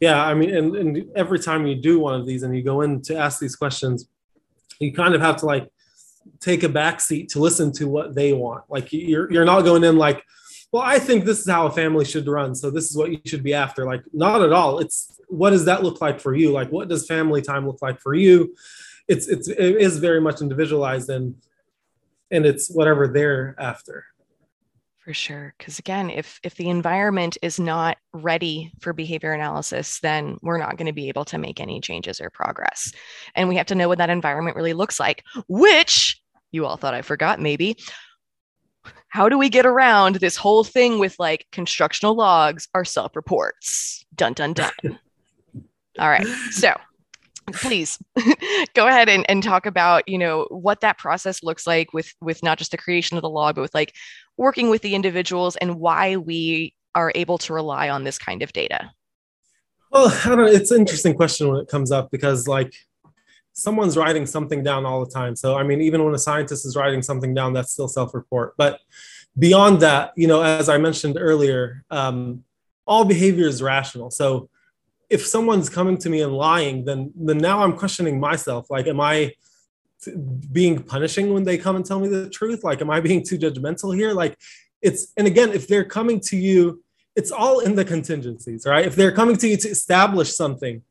[0.00, 2.80] Yeah, I mean, and, and every time you do one of these and you go
[2.80, 4.08] in to ask these questions,
[4.80, 5.68] you kind of have to like
[6.40, 8.64] take a back seat to listen to what they want.
[8.68, 10.22] Like you're you're not going in like,
[10.72, 13.20] well, I think this is how a family should run, so this is what you
[13.24, 13.84] should be after.
[13.84, 14.78] Like not at all.
[14.78, 16.52] It's what does that look like for you?
[16.52, 18.54] Like what does family time look like for you?
[19.08, 21.36] It's it's it is very much individualized and
[22.30, 24.04] and it's whatever they're after
[25.06, 30.36] for sure because again if if the environment is not ready for behavior analysis then
[30.42, 32.92] we're not going to be able to make any changes or progress
[33.36, 36.20] and we have to know what that environment really looks like which
[36.50, 37.76] you all thought i forgot maybe
[39.08, 44.04] how do we get around this whole thing with like constructional logs are self reports
[44.14, 44.72] dun dun dun.
[45.98, 46.26] All right.
[46.50, 46.74] So
[47.52, 47.98] please
[48.74, 52.42] go ahead and, and talk about you know what that process looks like with with
[52.42, 53.94] not just the creation of the log but with like
[54.36, 58.52] working with the individuals and why we are able to rely on this kind of
[58.52, 58.90] data.
[59.90, 60.46] Well i don't know.
[60.46, 62.74] It's an interesting question when it comes up because like
[63.58, 66.76] someone's writing something down all the time so i mean even when a scientist is
[66.76, 68.80] writing something down that's still self-report but
[69.38, 72.44] beyond that you know as i mentioned earlier um,
[72.86, 74.48] all behavior is rational so
[75.08, 78.70] if someone's coming to me and lying, then then now I'm questioning myself.
[78.70, 79.32] Like, am I
[80.52, 82.64] being punishing when they come and tell me the truth?
[82.64, 84.12] Like, am I being too judgmental here?
[84.12, 84.36] Like,
[84.82, 86.82] it's and again, if they're coming to you,
[87.14, 88.84] it's all in the contingencies, right?
[88.84, 90.82] If they're coming to you to establish something,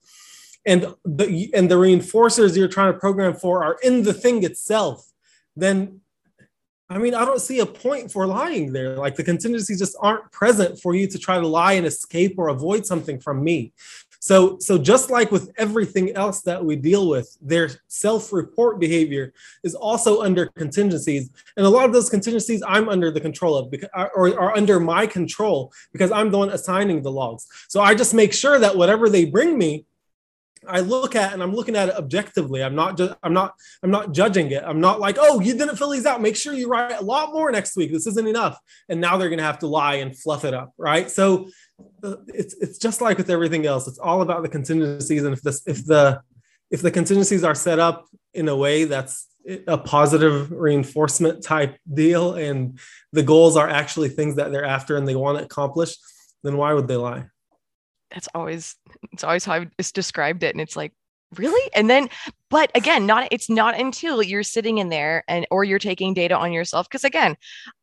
[0.65, 5.11] and the and the reinforcers you're trying to program for are in the thing itself,
[5.55, 6.01] then
[6.87, 8.95] I mean, I don't see a point for lying there.
[8.95, 12.49] Like the contingencies just aren't present for you to try to lie and escape or
[12.49, 13.73] avoid something from me.
[14.19, 19.33] So, so just like with everything else that we deal with, their self-report behavior
[19.63, 23.69] is also under contingencies, and a lot of those contingencies I'm under the control of,
[23.69, 27.45] because, or are under my control because I'm the one assigning the logs.
[27.67, 29.85] So I just make sure that whatever they bring me,
[30.67, 32.63] I look at and I'm looking at it objectively.
[32.63, 34.63] I'm not just I'm not I'm not judging it.
[34.65, 36.21] I'm not like, oh, you didn't fill these out.
[36.21, 37.91] Make sure you write a lot more next week.
[37.91, 38.59] This isn't enough.
[38.89, 41.09] And now they're gonna have to lie and fluff it up, right?
[41.09, 41.49] So
[42.03, 43.87] uh, it's it's just like with everything else.
[43.87, 46.21] It's all about the contingencies, and if this if the
[46.71, 49.27] if the contingencies are set up in a way that's
[49.67, 52.79] a positive reinforcement type deal, and
[53.11, 55.95] the goals are actually things that they're after and they want to accomplish,
[56.43, 57.25] then why would they lie?
[58.11, 58.75] That's always
[59.11, 60.93] it's always how I've described it, and it's like
[61.37, 61.71] really?
[61.73, 62.09] And then
[62.49, 66.37] but again not it's not until you're sitting in there and or you're taking data
[66.37, 67.35] on yourself because again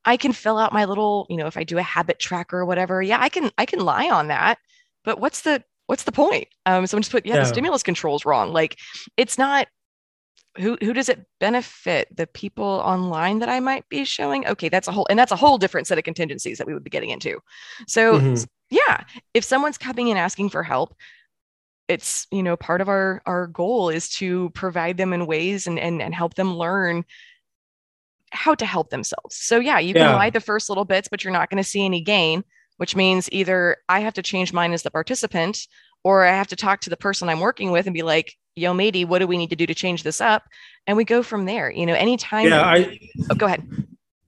[0.06, 2.64] i can fill out my little you know if i do a habit tracker or
[2.64, 4.56] whatever yeah i can i can lie on that
[5.04, 6.48] but what's the what's the point?
[6.66, 7.40] Um someone just put yeah, yeah.
[7.40, 8.52] the stimulus control's wrong.
[8.52, 8.78] Like
[9.16, 9.68] it's not
[10.58, 14.88] who who does it benefit the people online that i might be showing okay that's
[14.88, 17.10] a whole and that's a whole different set of contingencies that we would be getting
[17.10, 17.38] into
[17.86, 18.44] so mm-hmm.
[18.70, 19.04] yeah
[19.34, 20.94] if someone's coming and asking for help
[21.88, 25.78] it's you know part of our our goal is to provide them in ways and
[25.78, 27.04] and, and help them learn
[28.30, 30.14] how to help themselves so yeah you can yeah.
[30.14, 32.44] lie the first little bits but you're not going to see any gain
[32.82, 35.68] which means either I have to change mine as the participant
[36.02, 38.74] or I have to talk to the person I'm working with and be like, yo,
[38.74, 40.44] matey, what do we need to do to change this up?
[40.86, 41.70] And we go from there.
[41.70, 42.48] You know, anytime.
[42.48, 42.98] Yeah, I
[43.30, 43.66] oh, go ahead.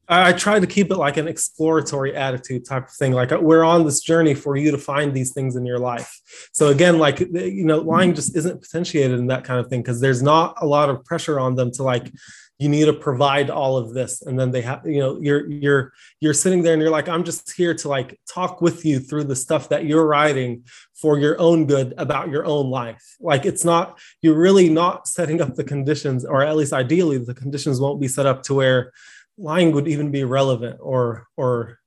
[0.06, 3.12] I try to keep it like an exploratory attitude type of thing.
[3.12, 6.20] Like uh, we're on this journey for you to find these things in your life.
[6.52, 10.00] So again, like you know, lying just isn't potentiated in that kind of thing because
[10.00, 12.12] there's not a lot of pressure on them to like
[12.58, 14.22] you need to provide all of this.
[14.22, 17.24] And then they have you know you're you're you're sitting there and you're like i'm
[17.24, 20.64] just here to like talk with you through the stuff that you're writing
[20.94, 23.16] for your own good about your own life.
[23.20, 27.34] Like it's not you're really not setting up the conditions or at least ideally the
[27.34, 28.92] conditions won't be set up to where
[29.36, 31.78] lying would even be relevant or or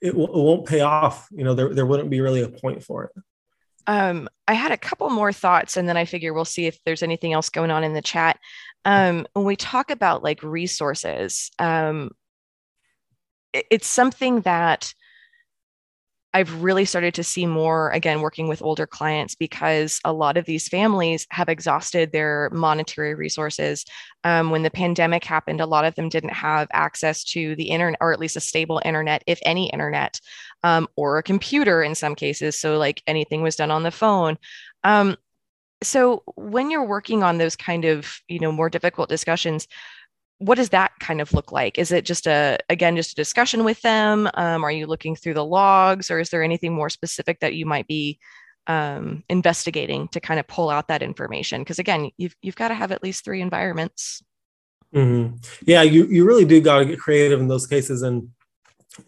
[0.00, 1.28] it, w- it won't pay off.
[1.30, 3.22] You know there, there wouldn't be really a point for it.
[3.86, 7.02] Um, I had a couple more thoughts, and then I figure we'll see if there's
[7.02, 8.38] anything else going on in the chat.
[8.84, 12.10] Um, when we talk about like resources, um,
[13.52, 14.92] it, it's something that
[16.34, 20.46] I've really started to see more again working with older clients because a lot of
[20.46, 23.84] these families have exhausted their monetary resources.
[24.24, 27.98] Um, when the pandemic happened, a lot of them didn't have access to the internet
[28.00, 30.20] or at least a stable internet, if any internet,
[30.62, 32.58] um, or a computer in some cases.
[32.58, 34.38] So, like anything was done on the phone.
[34.84, 35.16] Um,
[35.82, 39.68] so, when you're working on those kind of you know more difficult discussions,
[40.38, 41.78] what does that kind of look like?
[41.78, 44.28] Is it just a again just a discussion with them?
[44.34, 47.66] Um, are you looking through the logs, or is there anything more specific that you
[47.66, 48.18] might be
[48.66, 51.60] um, investigating to kind of pull out that information?
[51.60, 54.22] Because again, you've you've got to have at least three environments.
[54.94, 55.36] Mm-hmm.
[55.64, 58.28] Yeah, you you really do got to get creative in those cases, and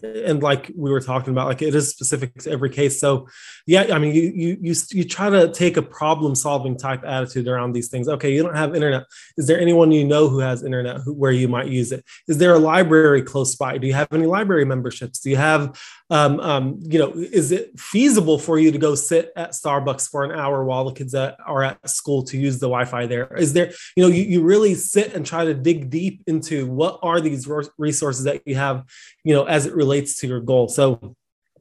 [0.02, 3.00] and like we were talking about like it is specific to every case.
[3.00, 3.28] So
[3.66, 7.48] yeah i mean you you you, you try to take a problem solving type attitude
[7.48, 8.08] around these things.
[8.08, 9.04] Okay you don't have internet.
[9.36, 12.04] Is there anyone you know who has internet who, where you might use it?
[12.28, 13.78] Is there a library close by?
[13.78, 15.20] Do you have any library memberships?
[15.20, 15.78] Do you have
[16.10, 20.22] um, um, you know, is it feasible for you to go sit at Starbucks for
[20.24, 23.34] an hour while the kids are at school to use the Wi-Fi there?
[23.36, 26.98] Is there, you know, you, you really sit and try to dig deep into what
[27.02, 27.48] are these
[27.78, 28.84] resources that you have,
[29.24, 30.68] you know, as it relates to your goal.
[30.68, 31.16] So,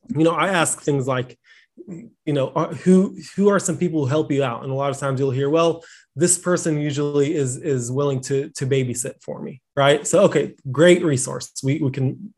[0.09, 1.39] you know, I ask things like,
[1.87, 4.63] you know, are, who who are some people who help you out?
[4.63, 5.83] And a lot of times you'll hear, well,
[6.15, 10.05] this person usually is is willing to to babysit for me, right?
[10.05, 11.51] So, okay, great resource.
[11.63, 12.33] We we can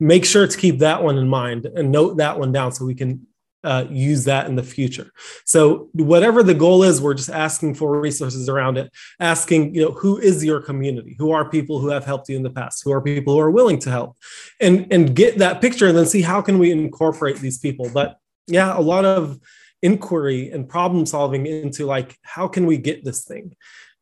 [0.00, 2.94] make sure to keep that one in mind and note that one down so we
[2.94, 3.26] can
[3.64, 5.10] uh, use that in the future.
[5.44, 9.90] So whatever the goal is, we're just asking for resources around it, asking, you know,
[9.90, 11.16] who is your community?
[11.18, 12.84] Who are people who have helped you in the past?
[12.84, 14.16] Who are people who are willing to help?
[14.60, 17.90] And and get that picture and then see how can we incorporate these people.
[17.92, 19.40] But yeah, a lot of
[19.82, 23.54] inquiry and problem solving into like how can we get this thing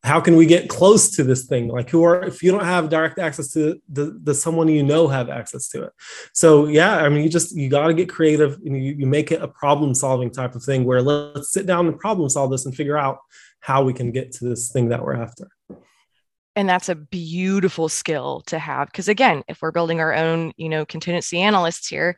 [0.05, 1.69] how can we get close to this thing?
[1.69, 5.09] Like who are if you don't have direct access to the, the someone you know
[5.09, 5.93] have access to it?
[6.33, 9.33] So yeah i mean you just you got to get creative and you, you make
[9.33, 12.67] it a problem solving type of thing where let's sit down and problem solve this
[12.67, 13.19] and figure out
[13.61, 15.49] how we can get to this thing that we're after
[16.57, 20.69] and that's a beautiful skill to have because again if we're building our own you
[20.69, 22.17] know contingency analysts here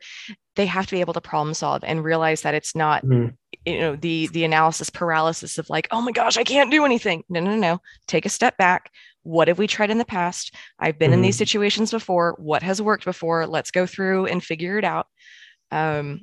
[0.55, 3.33] they have to be able to problem solve and realize that it's not mm.
[3.65, 7.23] you know the the analysis paralysis of like oh my gosh i can't do anything
[7.29, 8.91] no no no take a step back
[9.23, 11.15] what have we tried in the past i've been mm.
[11.15, 11.41] in these mm-hmm.
[11.41, 15.07] situations before what has worked before let's go through and figure it out
[15.71, 16.21] um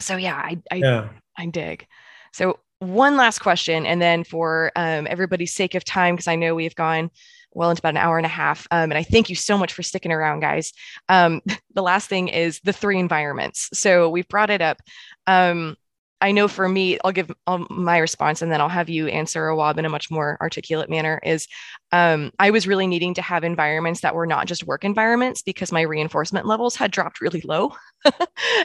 [0.00, 1.08] so yeah i i, yeah.
[1.36, 1.86] I dig
[2.32, 6.54] so one last question and then for um, everybody's sake of time because i know
[6.54, 7.10] we've gone
[7.54, 8.66] well into about an hour and a half.
[8.70, 10.72] Um, and I thank you so much for sticking around, guys.
[11.08, 11.40] Um,
[11.74, 13.68] the last thing is the three environments.
[13.72, 14.80] So we've brought it up.
[15.26, 15.76] Um,
[16.20, 17.32] I know for me, I'll give
[17.68, 20.88] my response and then I'll have you answer a Awab in a much more articulate
[20.88, 21.18] manner.
[21.24, 21.48] Is
[21.90, 25.72] um, I was really needing to have environments that were not just work environments because
[25.72, 27.74] my reinforcement levels had dropped really low.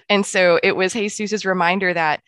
[0.10, 2.22] and so it was Jesus's reminder that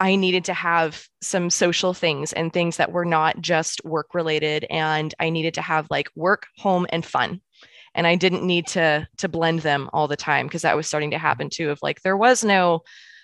[0.00, 4.64] I needed to have some social things and things that were not just work related
[4.70, 7.40] and I needed to have like work, home and fun.
[7.94, 11.10] And I didn't need to to blend them all the time because that was starting
[11.10, 12.82] to happen too of like there was no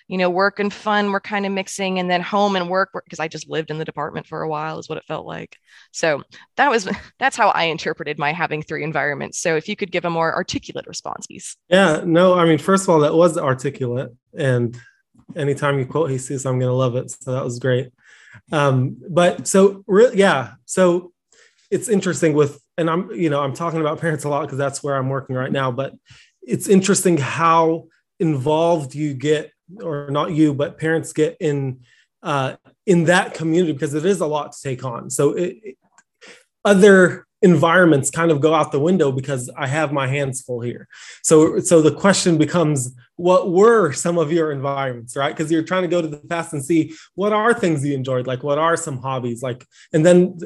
[0.09, 3.21] you know work and fun were kind of mixing and then home and work because
[3.21, 5.57] I just lived in the department for a while is what it felt like.
[5.93, 6.23] So
[6.57, 6.89] that was
[7.21, 9.39] that's how I interpreted my having three environments.
[9.39, 11.57] So if you could give a more articulate response please.
[11.69, 14.77] Yeah, no, I mean first of all that was articulate and
[15.37, 17.11] anytime you quote Jesus, I'm going to love it.
[17.11, 17.91] So that was great.
[18.53, 21.13] Um, but so re- yeah, so
[21.71, 24.83] it's interesting with, and I'm, you know, I'm talking about parents a lot because that's
[24.83, 25.95] where I'm working right now, but
[26.43, 27.87] it's interesting how
[28.21, 29.51] involved you get
[29.83, 31.81] or not you, but parents get in,
[32.23, 32.57] uh,
[32.87, 35.11] in that community because it is a lot to take on.
[35.11, 35.77] So it, it,
[36.65, 40.89] other environments kind of go out the window because I have my hands full here.
[41.23, 45.37] So, so the question becomes, what were some of your environments, right?
[45.37, 48.27] Because you're trying to go to the past and see what are things you enjoyed,
[48.27, 50.39] like what are some hobbies, like, and then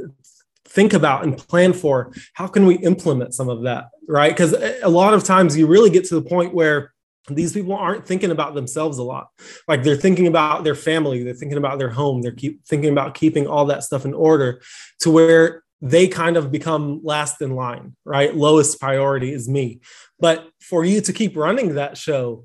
[0.67, 4.33] think about and plan for how can we implement some of that, right?
[4.33, 4.53] Because
[4.83, 6.93] a lot of times you really get to the point where
[7.29, 9.29] these people aren't thinking about themselves a lot
[9.67, 13.13] like they're thinking about their family they're thinking about their home they're keep thinking about
[13.13, 14.63] keeping all that stuff in order
[14.99, 18.35] to where they kind of become last in line right?
[18.35, 19.81] Lowest priority is me.
[20.19, 22.45] But for you to keep running that show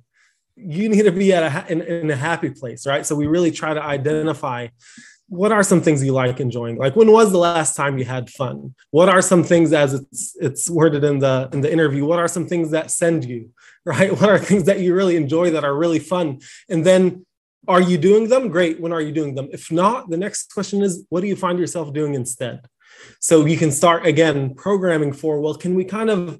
[0.55, 3.05] you need to be at a in, in a happy place right?
[3.05, 4.68] So we really try to identify
[5.27, 6.77] what are some things you like enjoying?
[6.77, 8.76] Like when was the last time you had fun?
[8.91, 12.27] What are some things as it's it's worded in the in the interview what are
[12.27, 13.49] some things that send you
[13.85, 14.11] right?
[14.11, 16.39] What are things that you really enjoy that are really fun?
[16.69, 17.26] And then
[17.68, 18.49] are you doing them?
[18.49, 18.80] Great.
[18.80, 19.49] When are you doing them?
[19.51, 22.61] If not the next question is what do you find yourself doing instead
[23.19, 26.39] so you can start again programming for well can we kind of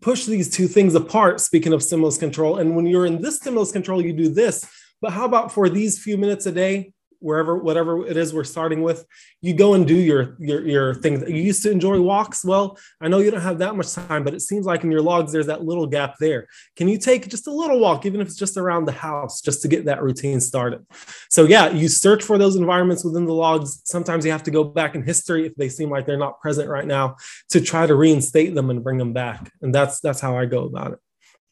[0.00, 2.58] push these two things apart speaking of stimulus control?
[2.58, 4.64] And when you're in this stimulus control you do this.
[5.00, 8.82] But how about for these few minutes a day wherever whatever it is we're starting
[8.82, 9.04] with
[9.40, 11.20] you go and do your your your thing.
[11.28, 12.44] You used to enjoy walks?
[12.44, 15.02] Well i know you don't have that much time but it seems like in your
[15.02, 16.48] logs there's that little gap there.
[16.76, 19.62] Can you take just a little walk even if it's just around the house just
[19.62, 20.84] to get that routine started?
[21.30, 23.80] So yeah you search for those environments within the logs.
[23.84, 26.68] Sometimes you have to go back in history if they seem like they're not present
[26.68, 27.16] right now
[27.50, 29.50] to try to reinstate them and bring them back.
[29.62, 30.98] And that's that's how i go about it.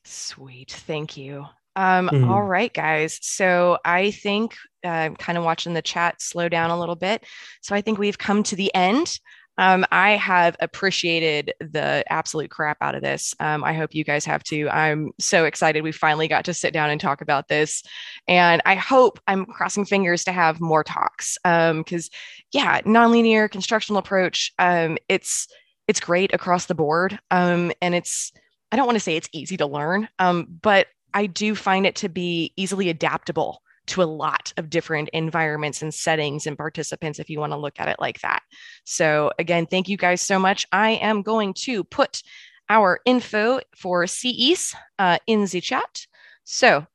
[0.04, 0.70] Sweet.
[0.70, 1.46] Thank you
[1.76, 2.28] um, mm-hmm.
[2.28, 3.18] all right, guys.
[3.22, 7.24] So I think uh, kind of watching the chat slow down a little bit.
[7.60, 9.18] So I think we've come to the end.
[9.58, 13.34] Um, I have appreciated the absolute crap out of this.
[13.40, 14.68] Um, I hope you guys have too.
[14.68, 17.82] I'm so excited we finally got to sit down and talk about this.
[18.28, 21.38] And I hope I'm crossing fingers to have more talks.
[21.42, 22.18] Because, um,
[22.52, 25.48] yeah, nonlinear constructional approach, um, it's
[25.88, 27.18] it's great across the board.
[27.30, 28.32] Um, and it's,
[28.72, 31.96] I don't want to say it's easy to learn, um, but I do find it
[31.96, 37.30] to be easily adaptable to a lot of different environments and settings and participants if
[37.30, 38.42] you want to look at it like that.
[38.84, 40.66] So, again, thank you guys so much.
[40.72, 42.22] I am going to put
[42.68, 46.06] our info for CES uh, in the chat.
[46.44, 46.86] So,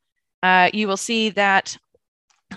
[0.43, 1.76] uh, you will see that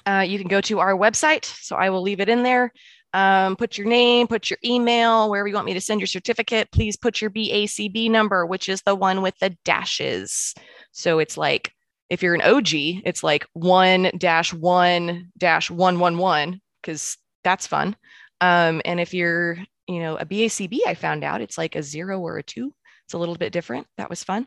[0.04, 1.46] uh, you can go to our website.
[1.46, 2.74] So, I will leave it in there.
[3.14, 6.72] Um, put your name, put your email, wherever you want me to send your certificate.
[6.72, 10.52] Please put your BACB number, which is the one with the dashes.
[10.94, 11.72] So it's like
[12.08, 17.66] if you're an OG, it's like one dash one dash one one one because that's
[17.66, 17.96] fun.
[18.40, 19.58] Um, and if you're,
[19.88, 22.72] you know, a BACB, I found out it's like a zero or a two.
[23.04, 23.86] It's a little bit different.
[23.96, 24.46] That was fun.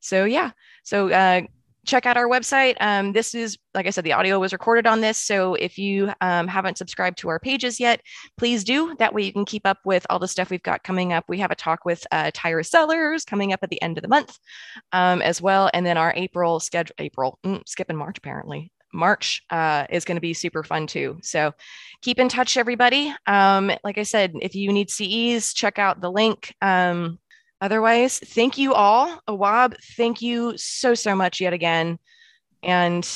[0.00, 0.52] So yeah.
[0.84, 1.42] So uh,
[1.86, 2.76] check out our website.
[2.80, 5.18] Um, this is, like I said, the audio was recorded on this.
[5.18, 8.00] So if you um, haven't subscribed to our pages yet,
[8.36, 8.94] please do.
[8.98, 11.24] That way you can keep up with all the stuff we've got coming up.
[11.28, 14.08] We have a talk with uh, Tyra Sellers coming up at the end of the
[14.08, 14.38] month
[14.92, 15.70] um, as well.
[15.72, 18.70] And then our April schedule, April, mm, skipping March apparently.
[18.92, 21.18] March uh, is going to be super fun too.
[21.22, 21.52] So
[22.02, 23.14] keep in touch, everybody.
[23.26, 26.54] Um, like I said, if you need CEs, check out the link.
[26.62, 27.18] Um,
[27.60, 29.20] Otherwise, thank you all.
[29.28, 31.98] Awab, thank you so, so much yet again.
[32.62, 33.08] And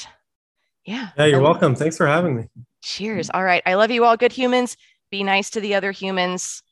[0.85, 1.11] yeah.
[1.17, 1.77] Yeah, you're welcome.
[1.77, 2.49] Thanks for having me.
[2.83, 3.31] Cheers.
[3.33, 3.63] All right.
[3.65, 4.77] I love you all, good humans.
[5.11, 6.63] Be nice to the other humans.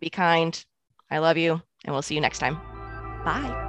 [0.00, 0.64] Be kind.
[1.10, 1.60] I love you.
[1.84, 2.54] And we'll see you next time.
[3.24, 3.64] Bye.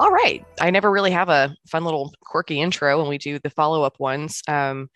[0.00, 0.44] All right.
[0.60, 4.00] I never really have a fun little quirky intro when we do the follow up
[4.00, 4.42] ones.
[4.48, 4.88] Um,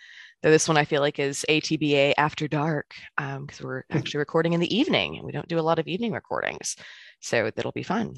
[0.43, 4.55] Though this one I feel like is ATBA after dark because um, we're actually recording
[4.55, 6.77] in the evening and we don't do a lot of evening recordings.
[7.21, 8.15] So that'll be fun.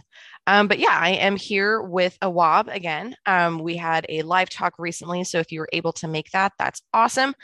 [0.46, 3.16] Um, but yeah, I am here with Awab again.
[3.26, 5.24] Um, we had a live talk recently.
[5.24, 7.34] So if you were able to make that, that's awesome.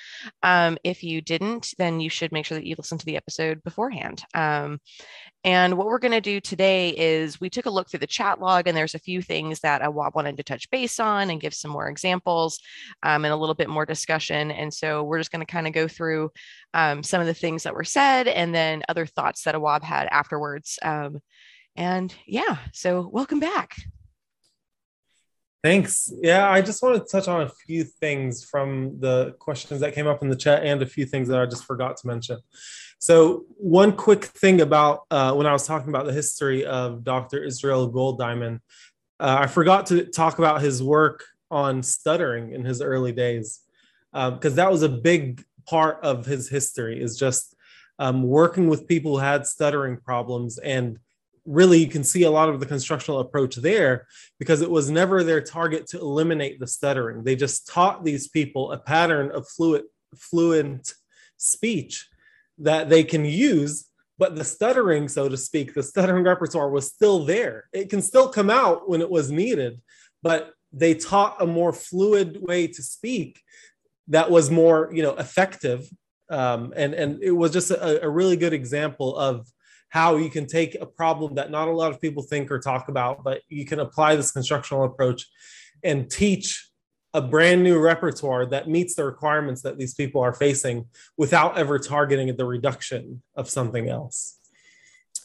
[0.42, 3.62] Um, if you didn't, then you should make sure that you listen to the episode
[3.62, 4.22] beforehand.
[4.34, 4.80] Um,
[5.42, 8.40] and what we're going to do today is we took a look through the chat
[8.40, 11.54] log, and there's a few things that Awab wanted to touch base on and give
[11.54, 12.60] some more examples
[13.02, 14.50] um, and a little bit more discussion.
[14.50, 16.30] And so we're just going to kind of go through
[16.74, 20.08] um, some of the things that were said and then other thoughts that Awab had
[20.10, 20.78] afterwards.
[20.82, 21.20] Um,
[21.76, 23.76] and yeah, so welcome back.
[25.62, 26.10] Thanks.
[26.22, 30.06] Yeah, I just want to touch on a few things from the questions that came
[30.06, 32.38] up in the chat and a few things that I just forgot to mention.
[32.98, 37.44] So, one quick thing about uh, when I was talking about the history of Dr.
[37.44, 38.60] Israel Goldiamond,
[39.18, 43.60] uh, I forgot to talk about his work on stuttering in his early days,
[44.12, 47.54] because um, that was a big part of his history, is just
[47.98, 50.98] um, working with people who had stuttering problems and
[51.50, 54.06] really you can see a lot of the constructional approach there
[54.38, 57.24] because it was never their target to eliminate the stuttering.
[57.24, 59.82] They just taught these people a pattern of fluid
[60.16, 60.94] fluent
[61.36, 62.08] speech
[62.58, 63.86] that they can use
[64.18, 67.68] but the stuttering so to speak the stuttering repertoire was still there.
[67.72, 69.80] It can still come out when it was needed
[70.22, 73.40] but they taught a more fluid way to speak
[74.08, 75.88] that was more you know effective.
[76.28, 79.48] Um, and and it was just a, a really good example of
[79.90, 82.88] how you can take a problem that not a lot of people think or talk
[82.88, 85.26] about, but you can apply this constructional approach
[85.84, 86.68] and teach
[87.12, 90.86] a brand new repertoire that meets the requirements that these people are facing
[91.18, 94.38] without ever targeting the reduction of something else.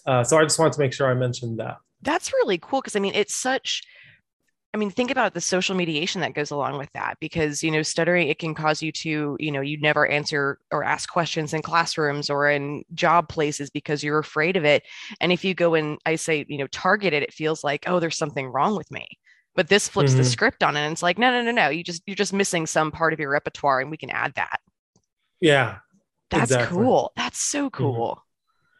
[0.05, 1.77] Uh, so I just wanted to make sure I mentioned that.
[2.01, 3.83] That's really cool because I mean, it's such
[4.75, 7.81] I mean, think about the social mediation that goes along with that because, you know,
[7.81, 11.61] stuttering, it can cause you to, you know, you never answer or ask questions in
[11.61, 14.83] classrooms or in job places because you're afraid of it.
[15.21, 18.01] And if you go and I say, you know, target it, it feels like, oh,
[18.01, 19.07] there's something wrong with me.
[19.55, 20.17] But this flips mm-hmm.
[20.17, 20.81] the script on it.
[20.81, 21.69] And it's like, no, no, no, no.
[21.69, 24.59] You just, you're just missing some part of your repertoire and we can add that.
[25.39, 25.77] Yeah.
[26.31, 26.79] That's exactly.
[26.79, 27.13] cool.
[27.15, 27.77] That's so mm-hmm.
[27.77, 28.21] cool.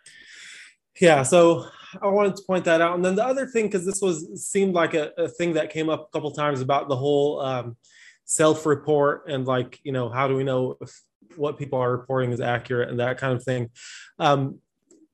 [0.10, 1.06] Mm-hmm.
[1.06, 1.24] Yeah.
[1.24, 1.70] So
[2.02, 2.96] I wanted to point that out.
[2.96, 5.90] And then the other thing, because this was seemed like a, a, thing that came
[5.90, 7.78] up a couple times about the whole um,
[8.26, 11.02] self-report and like you know how do we know if
[11.36, 13.70] what people are reporting is accurate and that kind of thing.
[14.20, 14.60] Um,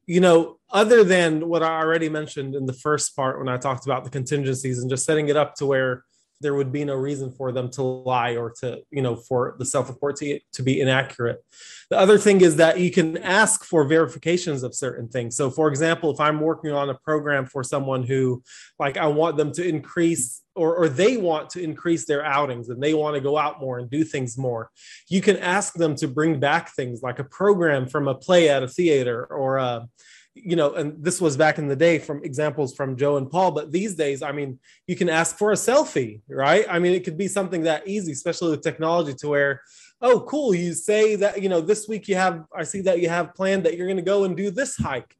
[0.06, 3.86] you know, other than what I already mentioned in the first part when I talked
[3.86, 6.03] about the contingencies and just setting it up to where
[6.41, 9.65] there would be no reason for them to lie or to, you know, for the
[9.65, 11.43] self report to, to be inaccurate.
[11.89, 15.35] The other thing is that you can ask for verifications of certain things.
[15.35, 18.43] So, for example, if I'm working on a program for someone who,
[18.80, 22.84] like, I want them to increase or, or they want to increase their outings and
[22.84, 24.69] they want to go out more and do things more,
[25.07, 28.63] you can ask them to bring back things like a program from a play at
[28.63, 29.88] a theater or a,
[30.34, 33.52] you know, and this was back in the day from examples from Joe and Paul,
[33.52, 36.66] but these days, I mean, you can ask for a selfie, right?
[36.70, 39.62] I mean, it could be something that easy, especially with technology, to where,
[40.02, 43.10] oh, cool, you say that, you know, this week you have, I see that you
[43.10, 45.16] have planned that you're going to go and do this hike.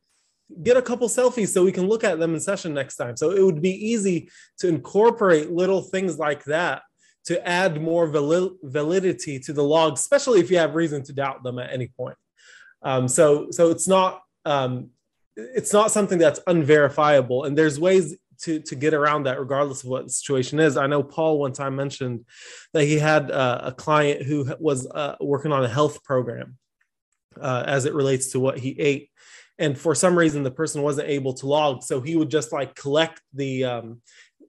[0.64, 3.18] Get a couple selfies so we can look at them in session next time.
[3.18, 4.30] So it would be easy
[4.60, 6.84] to incorporate little things like that
[7.26, 11.60] to add more validity to the log, especially if you have reason to doubt them
[11.60, 12.18] at any point.
[12.82, 14.90] Um, so, so it's not um,
[15.56, 17.44] it's not something that's unverifiable.
[17.46, 20.78] And there's ways to to get around that regardless of what the situation is.
[20.78, 22.26] I know paul one time mentioned
[22.74, 26.58] that he had uh, a client who was uh, working on a health program
[27.40, 29.10] uh, as it relates to what he ate.
[29.60, 31.84] And for some reason the person wasn't able to log.
[31.84, 34.02] So he would just like collect the um,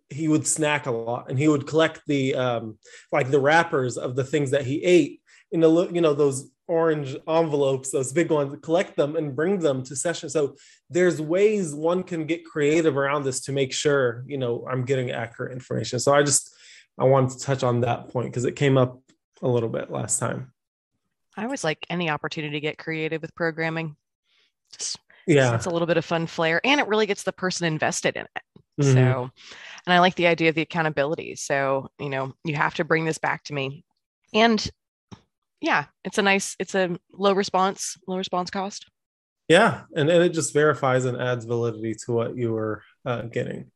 [0.08, 2.78] he would snack a lot and he would collect the um,
[3.10, 5.20] like the wrappers of the things that he ate
[5.50, 9.82] in the you know those orange envelopes, those big ones, collect them and bring them
[9.82, 10.28] to session.
[10.30, 10.56] So
[10.88, 15.10] there's ways one can get creative around this to make sure, you know, I'm getting
[15.10, 15.98] accurate information.
[15.98, 16.54] So I just
[16.98, 19.00] I wanted to touch on that point because it came up
[19.42, 20.52] a little bit last time.
[21.36, 23.96] I always like any opportunity to get creative with programming.
[24.72, 27.66] Just, yeah, it's a little bit of fun flair, and it really gets the person
[27.66, 28.42] invested in it.
[28.80, 28.92] Mm-hmm.
[28.92, 29.30] So,
[29.86, 31.36] and I like the idea of the accountability.
[31.36, 33.84] So, you know, you have to bring this back to me.
[34.34, 34.66] And
[35.62, 38.86] yeah, it's a nice, it's a low response, low response cost.
[39.48, 43.70] Yeah, and, and it just verifies and adds validity to what you were uh, getting.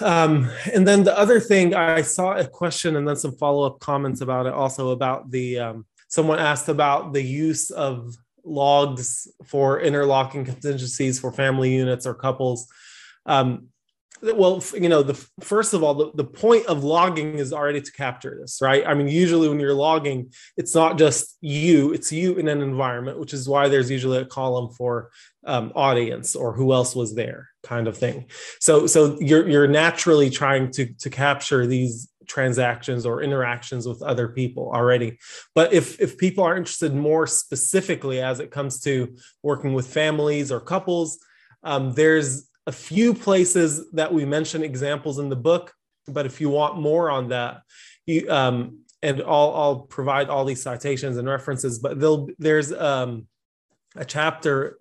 [0.00, 3.80] Um, and then the other thing, I saw a question and then some follow up
[3.80, 8.14] comments about it also about the, um, someone asked about the use of
[8.44, 12.66] logs for interlocking contingencies for family units or couples.
[13.24, 13.68] Um,
[14.22, 17.92] well you know the first of all the, the point of logging is already to
[17.92, 18.86] capture this right?
[18.86, 23.18] I mean usually when you're logging it's not just you it's you in an environment
[23.18, 25.10] which is why there's usually a column for
[25.44, 28.26] um, audience or who else was there kind of thing.
[28.60, 34.28] So so you're you're naturally trying to to capture these transactions or interactions with other
[34.28, 35.18] people already.
[35.54, 40.52] But if if people are interested more specifically as it comes to working with families
[40.52, 41.18] or couples
[41.64, 45.72] um, there's a few places that we mention examples in the book,
[46.06, 47.62] but if you want more on that,
[48.06, 51.80] you um, and I'll, I'll provide all these citations and references.
[51.80, 51.98] But
[52.38, 53.26] there's um,
[53.96, 54.78] a chapter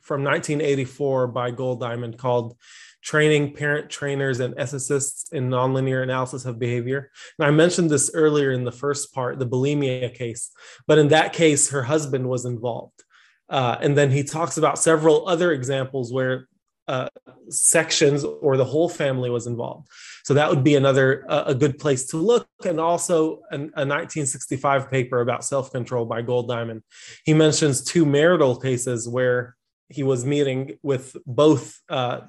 [0.00, 2.56] from 1984 by Goldiamond called
[3.02, 7.10] Training Parent Trainers and Ethicists in Nonlinear Analysis of Behavior.
[7.38, 10.50] And I mentioned this earlier in the first part, the bulimia case,
[10.86, 13.04] but in that case, her husband was involved.
[13.48, 16.48] Uh, and then he talks about several other examples where
[16.88, 17.08] uh,
[17.48, 19.88] sections or the whole family was involved.
[20.24, 22.48] So that would be another uh, a good place to look.
[22.64, 26.82] And also an, a 1965 paper about self-control by Goldiamond.
[27.24, 29.56] He mentions two marital cases where
[29.88, 32.22] he was meeting with both uh,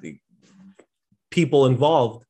[1.30, 2.24] people involved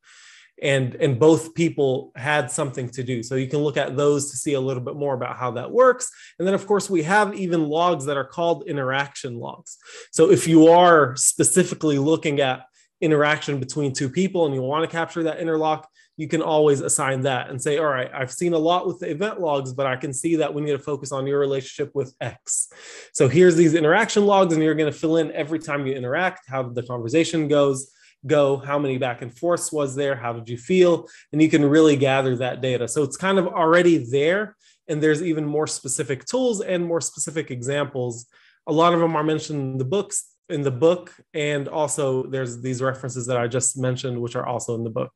[0.61, 3.23] and and both people had something to do.
[3.23, 5.71] So you can look at those to see a little bit more about how that
[5.71, 6.09] works.
[6.39, 9.77] And then of course we have even logs that are called interaction logs.
[10.11, 12.65] So if you are specifically looking at
[13.01, 17.21] interaction between two people and you want to capture that interlock you can always assign
[17.21, 19.97] that and say all right i've seen a lot with the event logs but i
[19.97, 22.69] can see that we need to focus on your relationship with x.
[23.13, 26.47] So here's these interaction logs and you're going to fill in every time you interact
[26.47, 27.91] how the conversation goes
[28.25, 28.57] go?
[28.57, 30.15] How many back and forths was there?
[30.15, 31.07] How did you feel?
[31.31, 32.87] And you can really gather that data.
[32.87, 34.55] So it's kind of already there.
[34.87, 38.27] And there's even more specific tools and more specific examples.
[38.67, 42.61] A lot of them are mentioned in the books in the book and also there's
[42.61, 45.11] these references that i just mentioned which are also in the book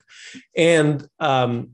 [0.57, 1.69] and um,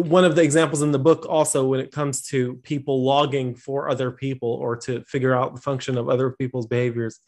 [0.00, 3.88] one of the examples in the book also when it comes to people logging for
[3.88, 7.20] other people or to figure out the function of other people's behaviors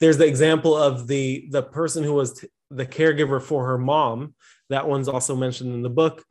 [0.00, 4.34] there's the example of the the person who was t- the caregiver for her mom.
[4.70, 6.24] That one's also mentioned in the book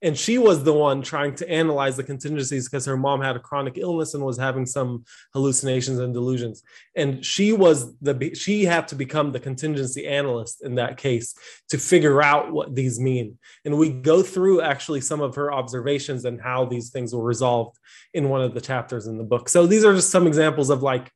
[0.00, 3.40] and she was the one trying to analyze the contingencies because her mom had a
[3.40, 6.62] chronic illness and was having some hallucinations and delusions.
[6.94, 11.34] And she was the she had to become the contingency analyst in that case
[11.70, 13.38] to figure out what these mean.
[13.64, 17.76] And we go through actually some of her observations and how these things were resolved
[18.14, 19.48] in one of the chapters in the book.
[19.48, 21.10] So these are just some examples of like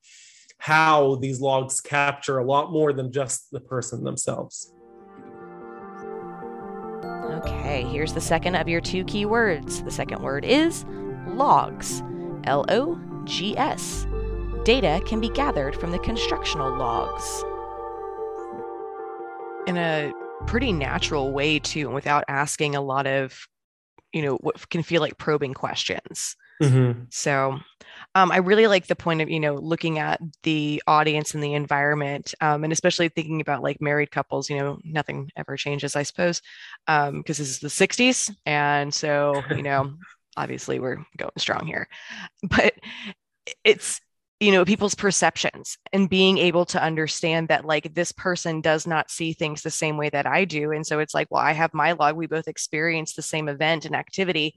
[0.58, 4.72] how these logs capture a lot more than just the person themselves
[7.32, 9.82] Okay, here's the second of your two keywords.
[9.84, 10.84] The second word is
[11.28, 12.02] logs.
[12.44, 14.06] L O G S.
[14.64, 17.44] Data can be gathered from the constructional logs.
[19.66, 20.12] In a
[20.46, 23.46] pretty natural way, too, without asking a lot of,
[24.12, 26.36] you know, what can feel like probing questions.
[26.62, 27.04] Mm-hmm.
[27.10, 27.60] So
[28.14, 31.54] um, I really like the point of, you know, looking at the audience and the
[31.54, 36.02] environment, um, and especially thinking about like married couples, you know, nothing ever changes, I
[36.02, 36.42] suppose,
[36.86, 38.30] because um, this is the 60s.
[38.44, 39.94] And so, you know,
[40.36, 41.88] obviously we're going strong here.
[42.42, 42.74] But
[43.64, 44.00] it's,
[44.40, 49.10] you know, people's perceptions and being able to understand that like this person does not
[49.10, 50.72] see things the same way that I do.
[50.72, 52.16] And so it's like, well, I have my log.
[52.16, 54.56] We both experience the same event and activity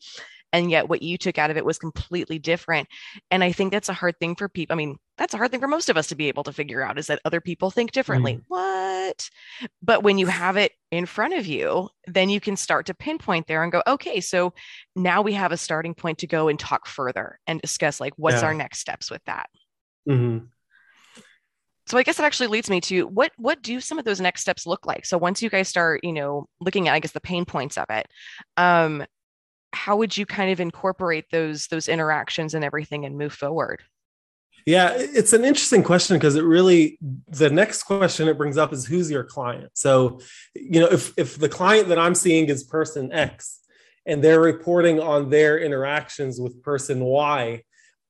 [0.56, 2.88] and yet what you took out of it was completely different
[3.30, 5.60] and i think that's a hard thing for people i mean that's a hard thing
[5.60, 7.91] for most of us to be able to figure out is that other people think
[7.91, 8.41] differently mm.
[8.48, 9.30] what
[9.82, 13.48] but when you have it in front of you then you can start to pinpoint
[13.48, 14.53] there and go okay so
[14.95, 18.41] now we have a starting point to go and talk further and discuss like what's
[18.41, 18.48] yeah.
[18.48, 19.49] our next steps with that
[20.07, 20.45] mm-hmm.
[21.86, 24.41] so i guess that actually leads me to what what do some of those next
[24.41, 27.19] steps look like so once you guys start you know looking at i guess the
[27.19, 28.07] pain points of it
[28.56, 29.06] um
[29.76, 33.84] how would you kind of incorporate those those interactions and everything and move forward?
[34.65, 36.97] Yeah it's an interesting question because it really
[37.27, 39.69] the next question it brings up is who's your client?
[39.73, 40.22] So
[40.56, 43.60] you know if if the client that i'm seeing is person x
[44.06, 47.64] and they're reporting on their interactions with person y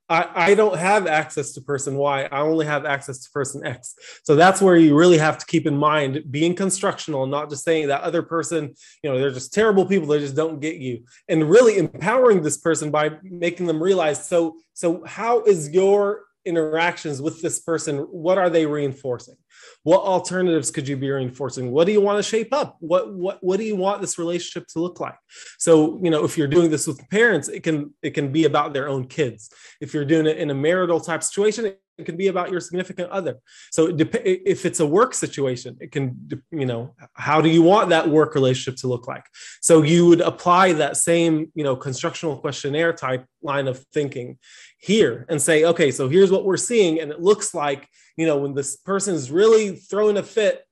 [0.07, 2.29] I, I don't have access to person Y.
[2.31, 3.95] I only have access to person X.
[4.23, 7.87] So that's where you really have to keep in mind being constructional not just saying
[7.87, 10.07] that other person, you know, they're just terrible people.
[10.07, 11.05] They just don't get you.
[11.27, 17.21] And really empowering this person by making them realize so, so how is your interactions
[17.21, 17.99] with this person?
[17.99, 19.35] What are they reinforcing?
[19.83, 23.37] what alternatives could you be reinforcing what do you want to shape up what what
[23.43, 25.15] what do you want this relationship to look like
[25.57, 28.73] so you know if you're doing this with parents it can it can be about
[28.73, 29.49] their own kids
[29.81, 33.09] if you're doing it in a marital type situation it can be about your significant
[33.09, 33.37] other.
[33.71, 38.09] So if it's a work situation it can you know how do you want that
[38.09, 39.25] work relationship to look like?
[39.61, 44.37] So you would apply that same you know constructional questionnaire type line of thinking
[44.77, 46.99] here and say okay so here's what we're seeing.
[46.99, 50.63] And it looks like you know when this person is really throwing a fit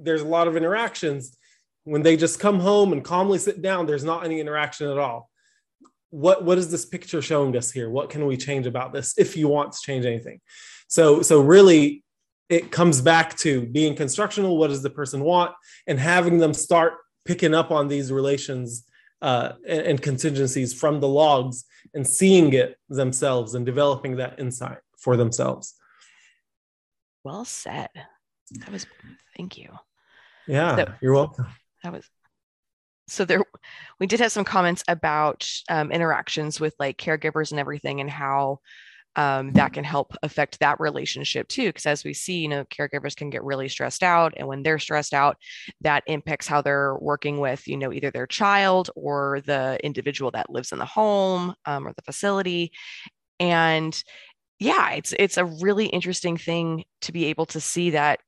[0.00, 1.36] there's a lot of interactions.
[1.84, 5.30] When they just come home and calmly sit down there's not any interaction at all.
[6.10, 7.88] What what is this picture showing us here?
[7.88, 10.40] What can we change about this if you want to change anything
[10.92, 12.04] so so really
[12.50, 14.58] it comes back to being constructional.
[14.58, 15.54] What does the person want?
[15.86, 16.92] And having them start
[17.24, 18.84] picking up on these relations
[19.22, 21.64] uh, and, and contingencies from the logs
[21.94, 25.72] and seeing it themselves and developing that insight for themselves.
[27.24, 27.88] Well said.
[28.58, 28.86] That was
[29.34, 29.70] thank you.
[30.46, 31.46] Yeah so, you're welcome.
[31.84, 32.06] that was
[33.08, 33.42] so there
[33.98, 38.58] we did have some comments about um, interactions with like caregivers and everything and how
[39.16, 43.14] um, that can help affect that relationship too because as we see you know caregivers
[43.14, 45.36] can get really stressed out and when they're stressed out
[45.80, 50.50] that impacts how they're working with you know either their child or the individual that
[50.50, 52.72] lives in the home um, or the facility
[53.38, 54.02] and
[54.58, 58.20] yeah it's it's a really interesting thing to be able to see that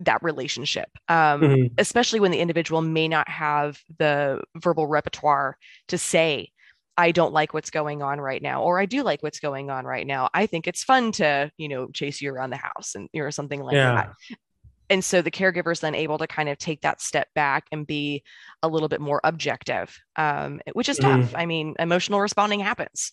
[0.00, 1.66] that relationship, um, mm-hmm.
[1.78, 5.56] especially when the individual may not have the verbal repertoire
[5.88, 6.50] to say,
[6.96, 9.84] I don't like what's going on right now, or I do like what's going on
[9.84, 10.30] right now.
[10.32, 13.60] I think it's fun to, you know, chase you around the house and or something
[13.60, 13.94] like yeah.
[13.94, 14.38] that.
[14.90, 17.86] And so the caregiver is then able to kind of take that step back and
[17.86, 18.22] be
[18.62, 21.32] a little bit more objective, um, which is tough.
[21.32, 21.38] Mm.
[21.38, 23.12] I mean, emotional responding happens.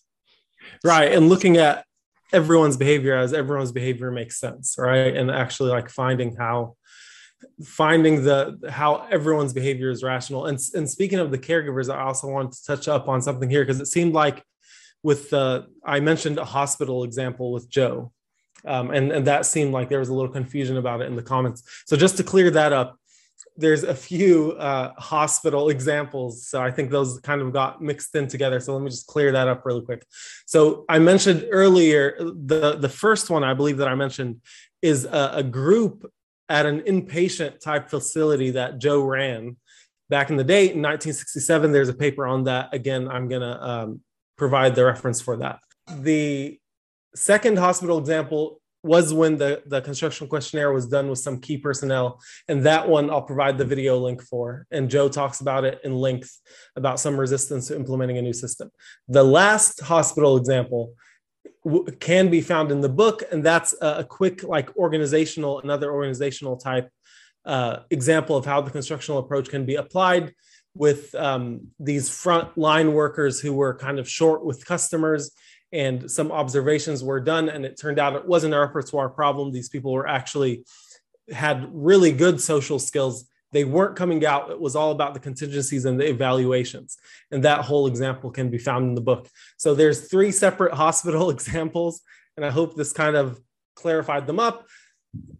[0.83, 1.11] Right.
[1.11, 1.85] And looking at
[2.33, 6.75] everyone's behavior as everyone's behavior makes sense right and actually like finding how
[7.63, 12.27] finding the how everyone's behavior is rational and, and speaking of the caregivers i also
[12.27, 14.43] want to touch up on something here because it seemed like
[15.03, 18.11] with the i mentioned a hospital example with joe
[18.65, 21.23] um, and and that seemed like there was a little confusion about it in the
[21.23, 22.97] comments so just to clear that up
[23.57, 26.47] there's a few uh, hospital examples.
[26.47, 28.59] So I think those kind of got mixed in together.
[28.59, 30.05] So let me just clear that up really quick.
[30.45, 34.41] So I mentioned earlier the the first one I believe that I mentioned
[34.81, 36.11] is a, a group
[36.51, 39.55] at an inpatient type facility that Joe ran
[40.09, 41.71] back in the day in 1967.
[41.71, 42.73] There's a paper on that.
[42.73, 44.01] Again, I'm gonna um,
[44.37, 45.59] provide the reference for that.
[45.87, 46.59] The
[47.15, 52.19] second hospital example was when the, the construction questionnaire was done with some key personnel.
[52.47, 54.65] And that one I'll provide the video link for.
[54.71, 56.35] And Joe talks about it in length
[56.75, 58.71] about some resistance to implementing a new system.
[59.07, 60.95] The last hospital example
[61.63, 63.23] w- can be found in the book.
[63.31, 66.89] And that's a, a quick, like organizational, another organizational type
[67.45, 70.33] uh, example of how the constructional approach can be applied
[70.73, 75.31] with um, these front line workers who were kind of short with customers
[75.73, 79.69] and some observations were done and it turned out it wasn't a repertoire problem these
[79.69, 80.63] people were actually
[81.31, 84.49] had really good social skills they weren't coming out.
[84.49, 86.97] It was all about the contingencies and the evaluations.
[87.31, 89.27] And that whole example can be found in the book.
[89.57, 92.01] So there's three separate hospital examples
[92.37, 93.39] and i hope this kind of
[93.75, 94.67] clarified them up.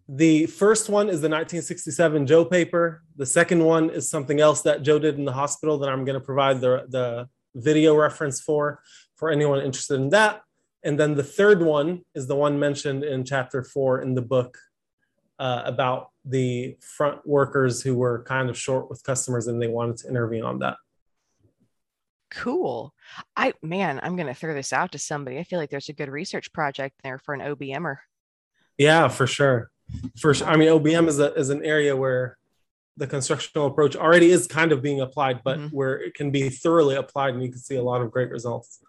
[0.08, 3.02] The first one is the 1967 joe paper.
[3.16, 6.18] The second one is something else that joe did in the hospital that i'm going
[6.18, 8.80] to provide the, the video reference for
[9.16, 10.42] for anyone interested in that.
[10.82, 14.58] And then the third one is the one mentioned in chapter four in the book
[15.38, 19.96] uh, about the front workers who were kind of short with customers and they wanted
[19.98, 20.76] to intervene on that.
[22.30, 22.94] Cool.
[23.36, 25.38] I man, I'm gonna throw this out to somebody.
[25.38, 27.98] I feel like there's a good research project there for an OBMer.
[28.78, 29.70] Yeah, for sure.
[30.18, 30.46] For sure.
[30.46, 32.38] I mean, OBM is a is an area where
[32.96, 35.76] the constructional approach already is kind of being applied, but mm-hmm.
[35.76, 38.80] where it can be thoroughly applied and you can see a lot of great results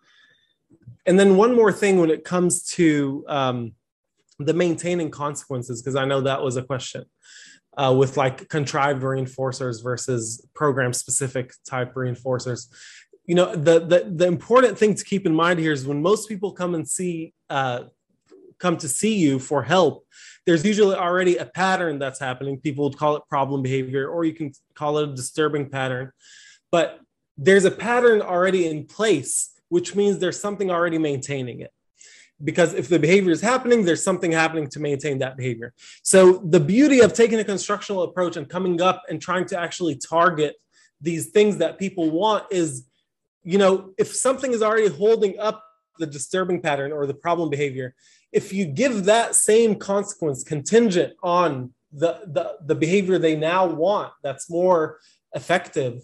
[1.05, 3.73] and then one more thing when it comes to um,
[4.39, 7.05] the maintaining consequences, because I know that was a question
[7.77, 12.67] uh, with like contrived reinforcers versus program specific type reinforcers.
[13.25, 16.27] You know, the, the the important thing to keep in mind here is when most
[16.27, 17.83] people come and see uh,
[18.59, 20.05] come to see you for help,
[20.45, 22.59] there's usually already a pattern that's happening.
[22.59, 26.11] People would call it problem behavior, or you can call it a disturbing pattern.
[26.71, 26.99] But
[27.37, 31.71] there's a pattern already in place which means there's something already maintaining it.
[32.43, 35.73] Because if the behavior is happening, there's something happening to maintain that behavior.
[36.03, 39.95] So the beauty of taking a constructional approach and coming up and trying to actually
[39.95, 40.55] target
[40.99, 42.85] these things that people want is,
[43.43, 45.63] you know, if something is already holding up
[45.99, 47.93] the disturbing pattern or the problem behavior,
[48.31, 54.11] if you give that same consequence contingent on the, the, the behavior they now want
[54.23, 54.99] that's more
[55.35, 56.01] effective,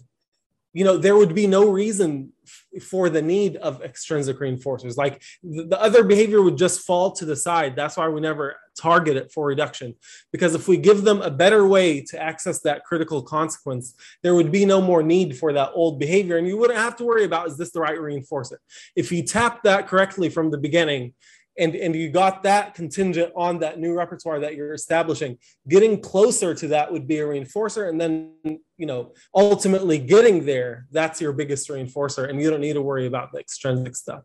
[0.72, 5.22] you know there would be no reason f- for the need of extrinsic reinforcers like
[5.42, 7.74] the, the, other behavior would just fall to the side.
[7.74, 9.94] That's why we never target it for reduction.
[10.32, 14.52] Because if we give them a better way to access that critical consequence there would
[14.52, 16.36] be no more need for that old behavior.
[16.36, 18.56] And you wouldn't have to worry about is this the right reinforcer
[18.94, 21.14] if you tap that correctly from the beginning
[21.60, 25.38] and and you got that contingent on that new repertoire that you're establishing.
[25.68, 27.88] Getting closer to that would be a reinforcer.
[27.88, 28.32] And then
[28.76, 32.28] you know ultimately getting there that's your biggest reinforcer.
[32.28, 34.22] And you don't need to worry about the extrinsic stuff.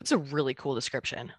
[0.00, 1.32] It's a really cool description.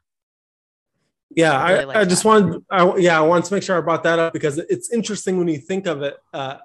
[1.30, 3.78] Yeah i, really I, like I just wanted I, yeah i wanted to make sure
[3.78, 6.56] i brought that up because it's interesting when you think of it uh,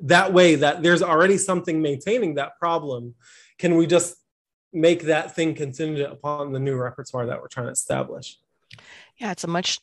[0.00, 3.14] that way that there's already something maintaining that problem.
[3.58, 4.16] Can we just
[4.72, 8.38] make that thing contingent upon the new repertoire that we're trying to establish.
[9.16, 9.80] Yeah, it's a much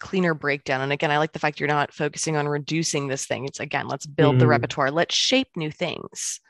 [0.00, 0.80] cleaner breakdown.
[0.80, 3.44] And again, I like the fact you're not focusing on reducing this thing.
[3.44, 4.40] It's again, let's build mm-hmm.
[4.40, 6.40] the repertoire, let's shape new things.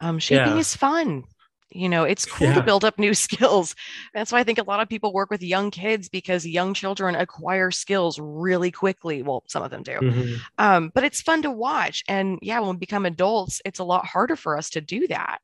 [0.00, 0.58] Um, shaping yeah.
[0.58, 1.24] is fun.
[1.70, 2.54] You know, it's cool yeah.
[2.54, 3.74] to build up new skills.
[4.14, 7.14] That's why I think a lot of people work with young kids because young children
[7.14, 9.22] acquire skills really quickly.
[9.22, 9.92] Well, some of them do.
[9.92, 10.34] Mm-hmm.
[10.58, 12.04] Um, but it's fun to watch.
[12.08, 15.38] And yeah, when we become adults, it's a lot harder for us to do that.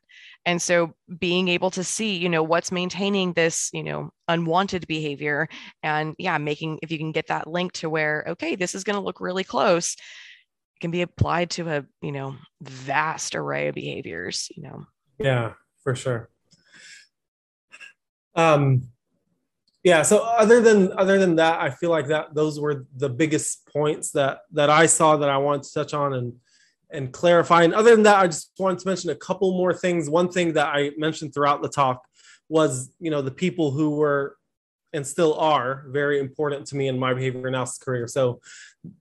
[0.44, 5.48] And so being able to see you know what's maintaining this you know unwanted behavior
[5.82, 8.96] and yeah making if you can get that link to where okay this is going
[8.96, 13.74] to look really close it can be applied to a you know vast array of
[13.74, 14.84] behaviors you know.
[15.18, 15.52] Yeah
[15.82, 16.28] for sure.
[18.34, 18.88] Um
[19.82, 23.66] yeah so other than other than that i feel like that those were the biggest
[23.66, 26.34] points that that i saw that i wanted to touch on and
[26.92, 30.10] and clarify and other than that i just wanted to mention a couple more things.
[30.10, 32.02] One thing that i mentioned throughout the talk
[32.48, 34.36] was you know the people who were
[34.92, 38.06] and still are very important to me in my behavior analysis career.
[38.06, 38.40] So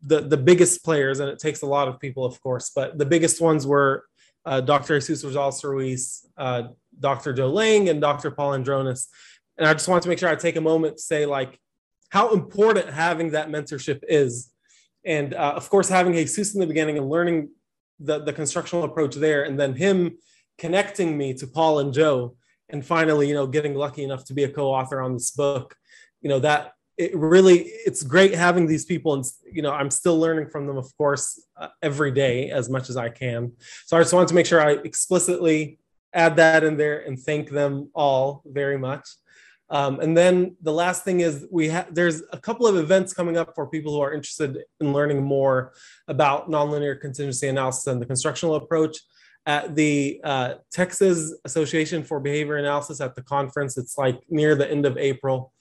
[0.04, 3.06] the the biggest players and it takes a lot of people of course but the
[3.06, 4.06] biggest ones were
[4.46, 6.64] uh, dr jesus rosales ruiz uh,
[7.00, 9.08] dr joe layng and dr paul andronis
[9.62, 11.60] and I just want to make sure I take a moment to say like
[12.10, 14.52] how important having that mentorship is.
[15.06, 17.50] And uh, of course, having Jesus in the beginning and learning
[18.04, 20.18] the, the constructional approach there, and then him
[20.58, 22.36] connecting me to Paul and Joe,
[22.70, 25.76] and finally, you know, getting lucky enough to be a co-author on this book,
[26.22, 30.20] you know, that it really it's great having these people and you know i'm still
[30.20, 33.52] learning from them of course uh, every day as much as i can.
[33.86, 35.80] So i just wanted to make sure i explicitly
[36.14, 39.08] add that in there and thank them all very much
[39.72, 43.38] um, and then the last thing is we have there's a couple of events coming
[43.38, 45.72] up for people who are interested in learning more
[46.10, 48.98] about nonlinear contingency analysis and the constructional approach
[49.46, 53.78] at the uh, Texas Association for Behavior Analysis at the conference.
[53.78, 55.54] It's like near the end of April.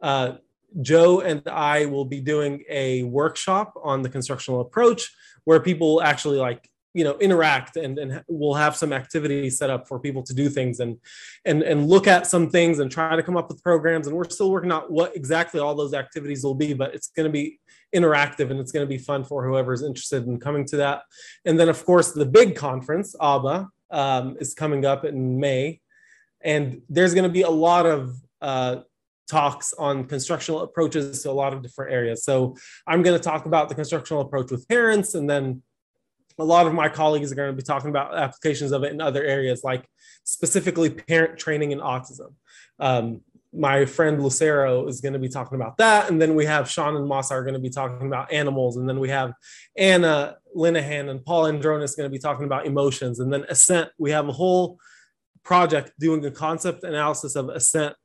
[0.00, 0.36] Uh,
[0.80, 5.14] Joe and I will be doing a workshop on the constructional approach
[5.44, 9.86] where people actually like you know interact and and we'll have some activities set up
[9.86, 10.98] for people to do things and
[11.44, 14.06] and and look at some things and try to come up with programs.
[14.06, 17.26] And we're still working out what exactly all those activities will be but it's going
[17.26, 17.58] to be
[17.94, 21.02] interactive and it's going to be fun for whoever's interested in coming to that.
[21.44, 25.80] And then of course the big conference ABA um, is coming up in may.
[26.42, 28.76] And there's going to be a lot of uh,
[29.28, 32.24] talks on constructional approaches to a lot of different areas.
[32.24, 32.56] So
[32.86, 35.62] i'm going to talk about the constructional approach with parents and then
[36.40, 39.00] a lot of my colleagues are going to be talking about applications of it in
[39.00, 39.86] other areas, like
[40.24, 42.34] specifically parent training and autism.
[42.78, 43.20] Um,
[43.52, 46.08] my friend Lucero is going to be talking about that.
[46.08, 48.76] And then we have Sean and Moss are going to be talking about animals.
[48.76, 49.32] And then we have
[49.76, 53.18] Anna Linehan and Paul Andronis going to be talking about emotions.
[53.18, 54.78] And then Assent, we have a whole
[55.42, 57.96] project doing a concept analysis of Assent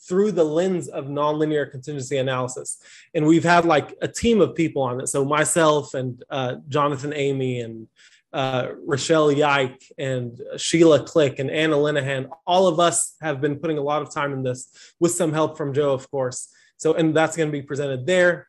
[0.00, 2.78] through the lens of nonlinear contingency analysis.
[3.14, 5.08] And we've had like a team of people on it.
[5.08, 7.88] So myself and uh, Jonathan Amy and
[8.32, 13.78] uh, Rochelle Yike and Sheila Click and Anna Linehan, all of us have been putting
[13.78, 16.48] a lot of time in this with some help from Joe, of course.
[16.76, 18.48] So, and that's going to be presented there.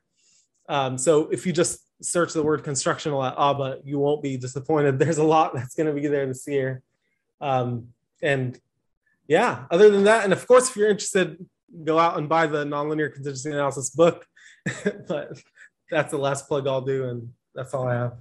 [0.67, 4.99] Um, so if you just search the word constructional at ABA, you won't be disappointed.
[4.99, 6.81] There's a lot that's going to be there this year.
[7.39, 7.89] Um,
[8.21, 8.59] and
[9.27, 11.37] yeah, other than that, and of course, if you're interested,
[11.83, 14.25] go out and buy the nonlinear contingency analysis book.
[15.07, 15.39] but
[15.89, 18.17] that's the last plug I'll do, and that's all I have.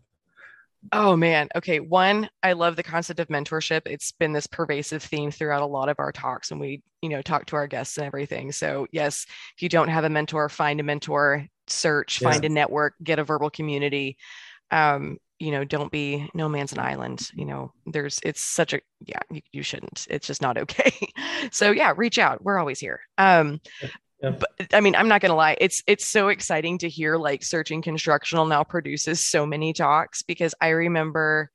[0.93, 1.49] Oh man.
[1.55, 1.81] Okay.
[1.81, 3.83] One, I love the concept of mentorship.
[3.87, 7.23] It's been this pervasive theme throughout a lot of our talks and we, you know,
[7.23, 8.53] talk to our guests and everything.
[8.53, 9.27] So, yes,
[9.57, 12.31] if you don't have a mentor, find a mentor, search, yeah.
[12.31, 14.17] find a network, get a verbal community.
[14.71, 18.81] Um, you know don't be no man's an island you know there's it's such a
[19.07, 20.93] yeah you, you shouldn't it's just not okay.
[21.53, 23.01] So yeah reach out we're always here.
[23.19, 23.61] Um
[24.23, 24.31] yeah.
[24.31, 27.83] but i mean i'm not gonna lie it's it's so exciting to hear like searching
[27.83, 31.51] constructional now produces so many talks because i remember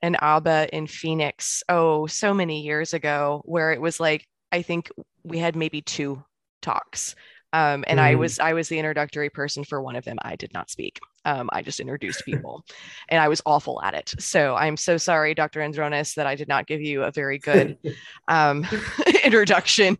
[0.00, 4.90] an aba in phoenix oh so many years ago where it was like i think
[5.24, 6.22] we had maybe two
[6.62, 7.16] talks
[7.52, 8.02] um, and mm.
[8.02, 10.18] I was I was the introductory person for one of them.
[10.22, 11.00] I did not speak.
[11.24, 12.64] Um, I just introduced people,
[13.08, 14.14] and I was awful at it.
[14.18, 15.60] So I'm so sorry, Dr.
[15.60, 17.76] Andronis, that I did not give you a very good
[18.28, 18.66] um,
[19.24, 19.98] introduction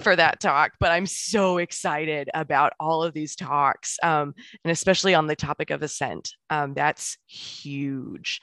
[0.00, 0.72] for that talk.
[0.78, 4.34] But I'm so excited about all of these talks, um,
[4.64, 6.34] and especially on the topic of assent.
[6.50, 8.40] Um, that's huge.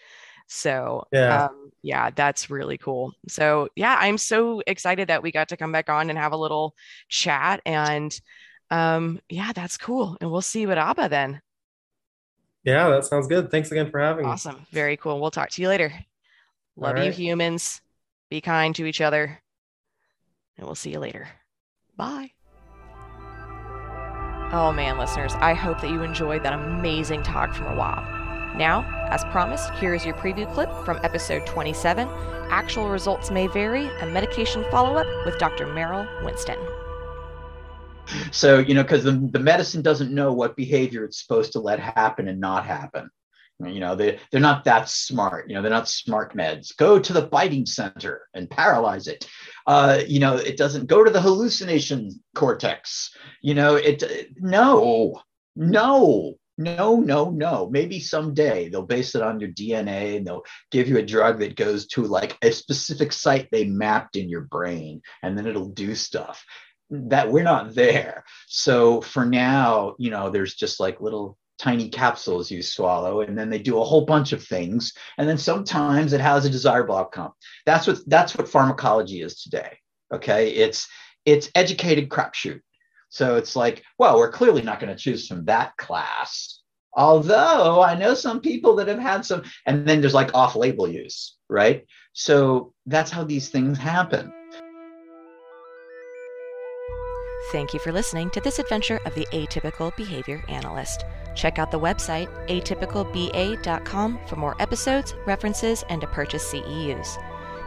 [0.48, 1.46] So yeah.
[1.46, 3.14] Um, yeah, that's really cool.
[3.28, 6.38] So yeah, I'm so excited that we got to come back on and have a
[6.38, 6.76] little
[7.08, 8.20] chat and
[8.72, 10.18] um, yeah, that's cool.
[10.22, 11.42] And we'll see you at ABBA then.
[12.64, 13.50] Yeah, that sounds good.
[13.50, 14.54] Thanks again for having awesome.
[14.54, 14.60] me.
[14.60, 14.68] Awesome.
[14.72, 15.20] Very cool.
[15.20, 15.94] We'll talk to you later.
[16.76, 17.06] Love right.
[17.06, 17.82] you, humans.
[18.30, 19.42] Be kind to each other.
[20.58, 21.28] And we'll see you later.
[21.96, 22.32] Bye.
[24.52, 28.58] Oh man, listeners, I hope that you enjoyed that amazing talk from Awab.
[28.58, 32.08] Now, as promised, here is your preview clip from episode 27
[32.50, 35.68] Actual Results May Vary, a medication follow up with Dr.
[35.68, 36.58] Merrill Winston
[38.32, 41.80] so you know because the, the medicine doesn't know what behavior it's supposed to let
[41.80, 43.10] happen and not happen
[43.62, 45.50] You know, they, they're not that smart.
[45.50, 46.76] You know, they're not smart meds.
[46.78, 49.28] Go to the biting center and paralyze it.
[49.68, 53.14] Uh, you know, it doesn't go to the hallucination cortex.
[53.42, 54.02] You know, it,
[54.38, 55.22] no,
[55.58, 57.70] no, no, no, no.
[57.70, 61.58] Maybe someday they'll base it on your DNA and they'll give you a drug that
[61.58, 65.96] goes to like a specific site they mapped in your brain and then it'll do
[65.96, 66.46] stuff
[66.90, 68.24] that we're not there.
[68.48, 73.50] So for now, you know, there's just like little tiny capsules you swallow and then
[73.50, 74.94] they do a whole bunch of things.
[75.18, 77.34] And then sometimes it has a desirable outcome
[77.66, 79.78] that's what that's what pharmacology is today
[80.14, 80.50] okay?
[80.50, 80.88] It's
[81.26, 82.62] it's educated crapshoot.
[83.10, 86.62] So it's like well we're clearly not going to choose from that class.
[86.94, 90.88] Although i know some people that have had some and then there's like off label
[90.88, 91.86] use right?
[92.14, 94.32] So that's how these things happen
[97.52, 101.04] Thank you for listening to this adventure of the Atypical Behavior Analyst.
[101.34, 107.18] Check out the website atypicalba.com for more episodes, references, and to purchase CEUs.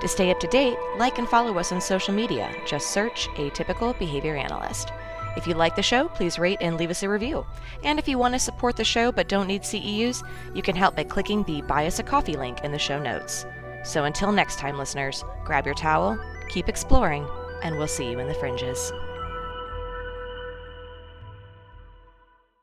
[0.01, 2.55] To stay up to date, like and follow us on social media.
[2.65, 4.93] Just search Atypical Behavior Analyst.
[5.37, 7.45] If you like the show, please rate and leave us a review.
[7.83, 10.95] And if you want to support the show but don't need CEUs, you can help
[10.95, 13.47] by clicking the Buy Us a Coffee link in the show notes.
[13.83, 16.17] So until next time, listeners, grab your towel,
[16.51, 17.27] keep exploring,
[17.65, 18.93] and we'll see you in the fringes.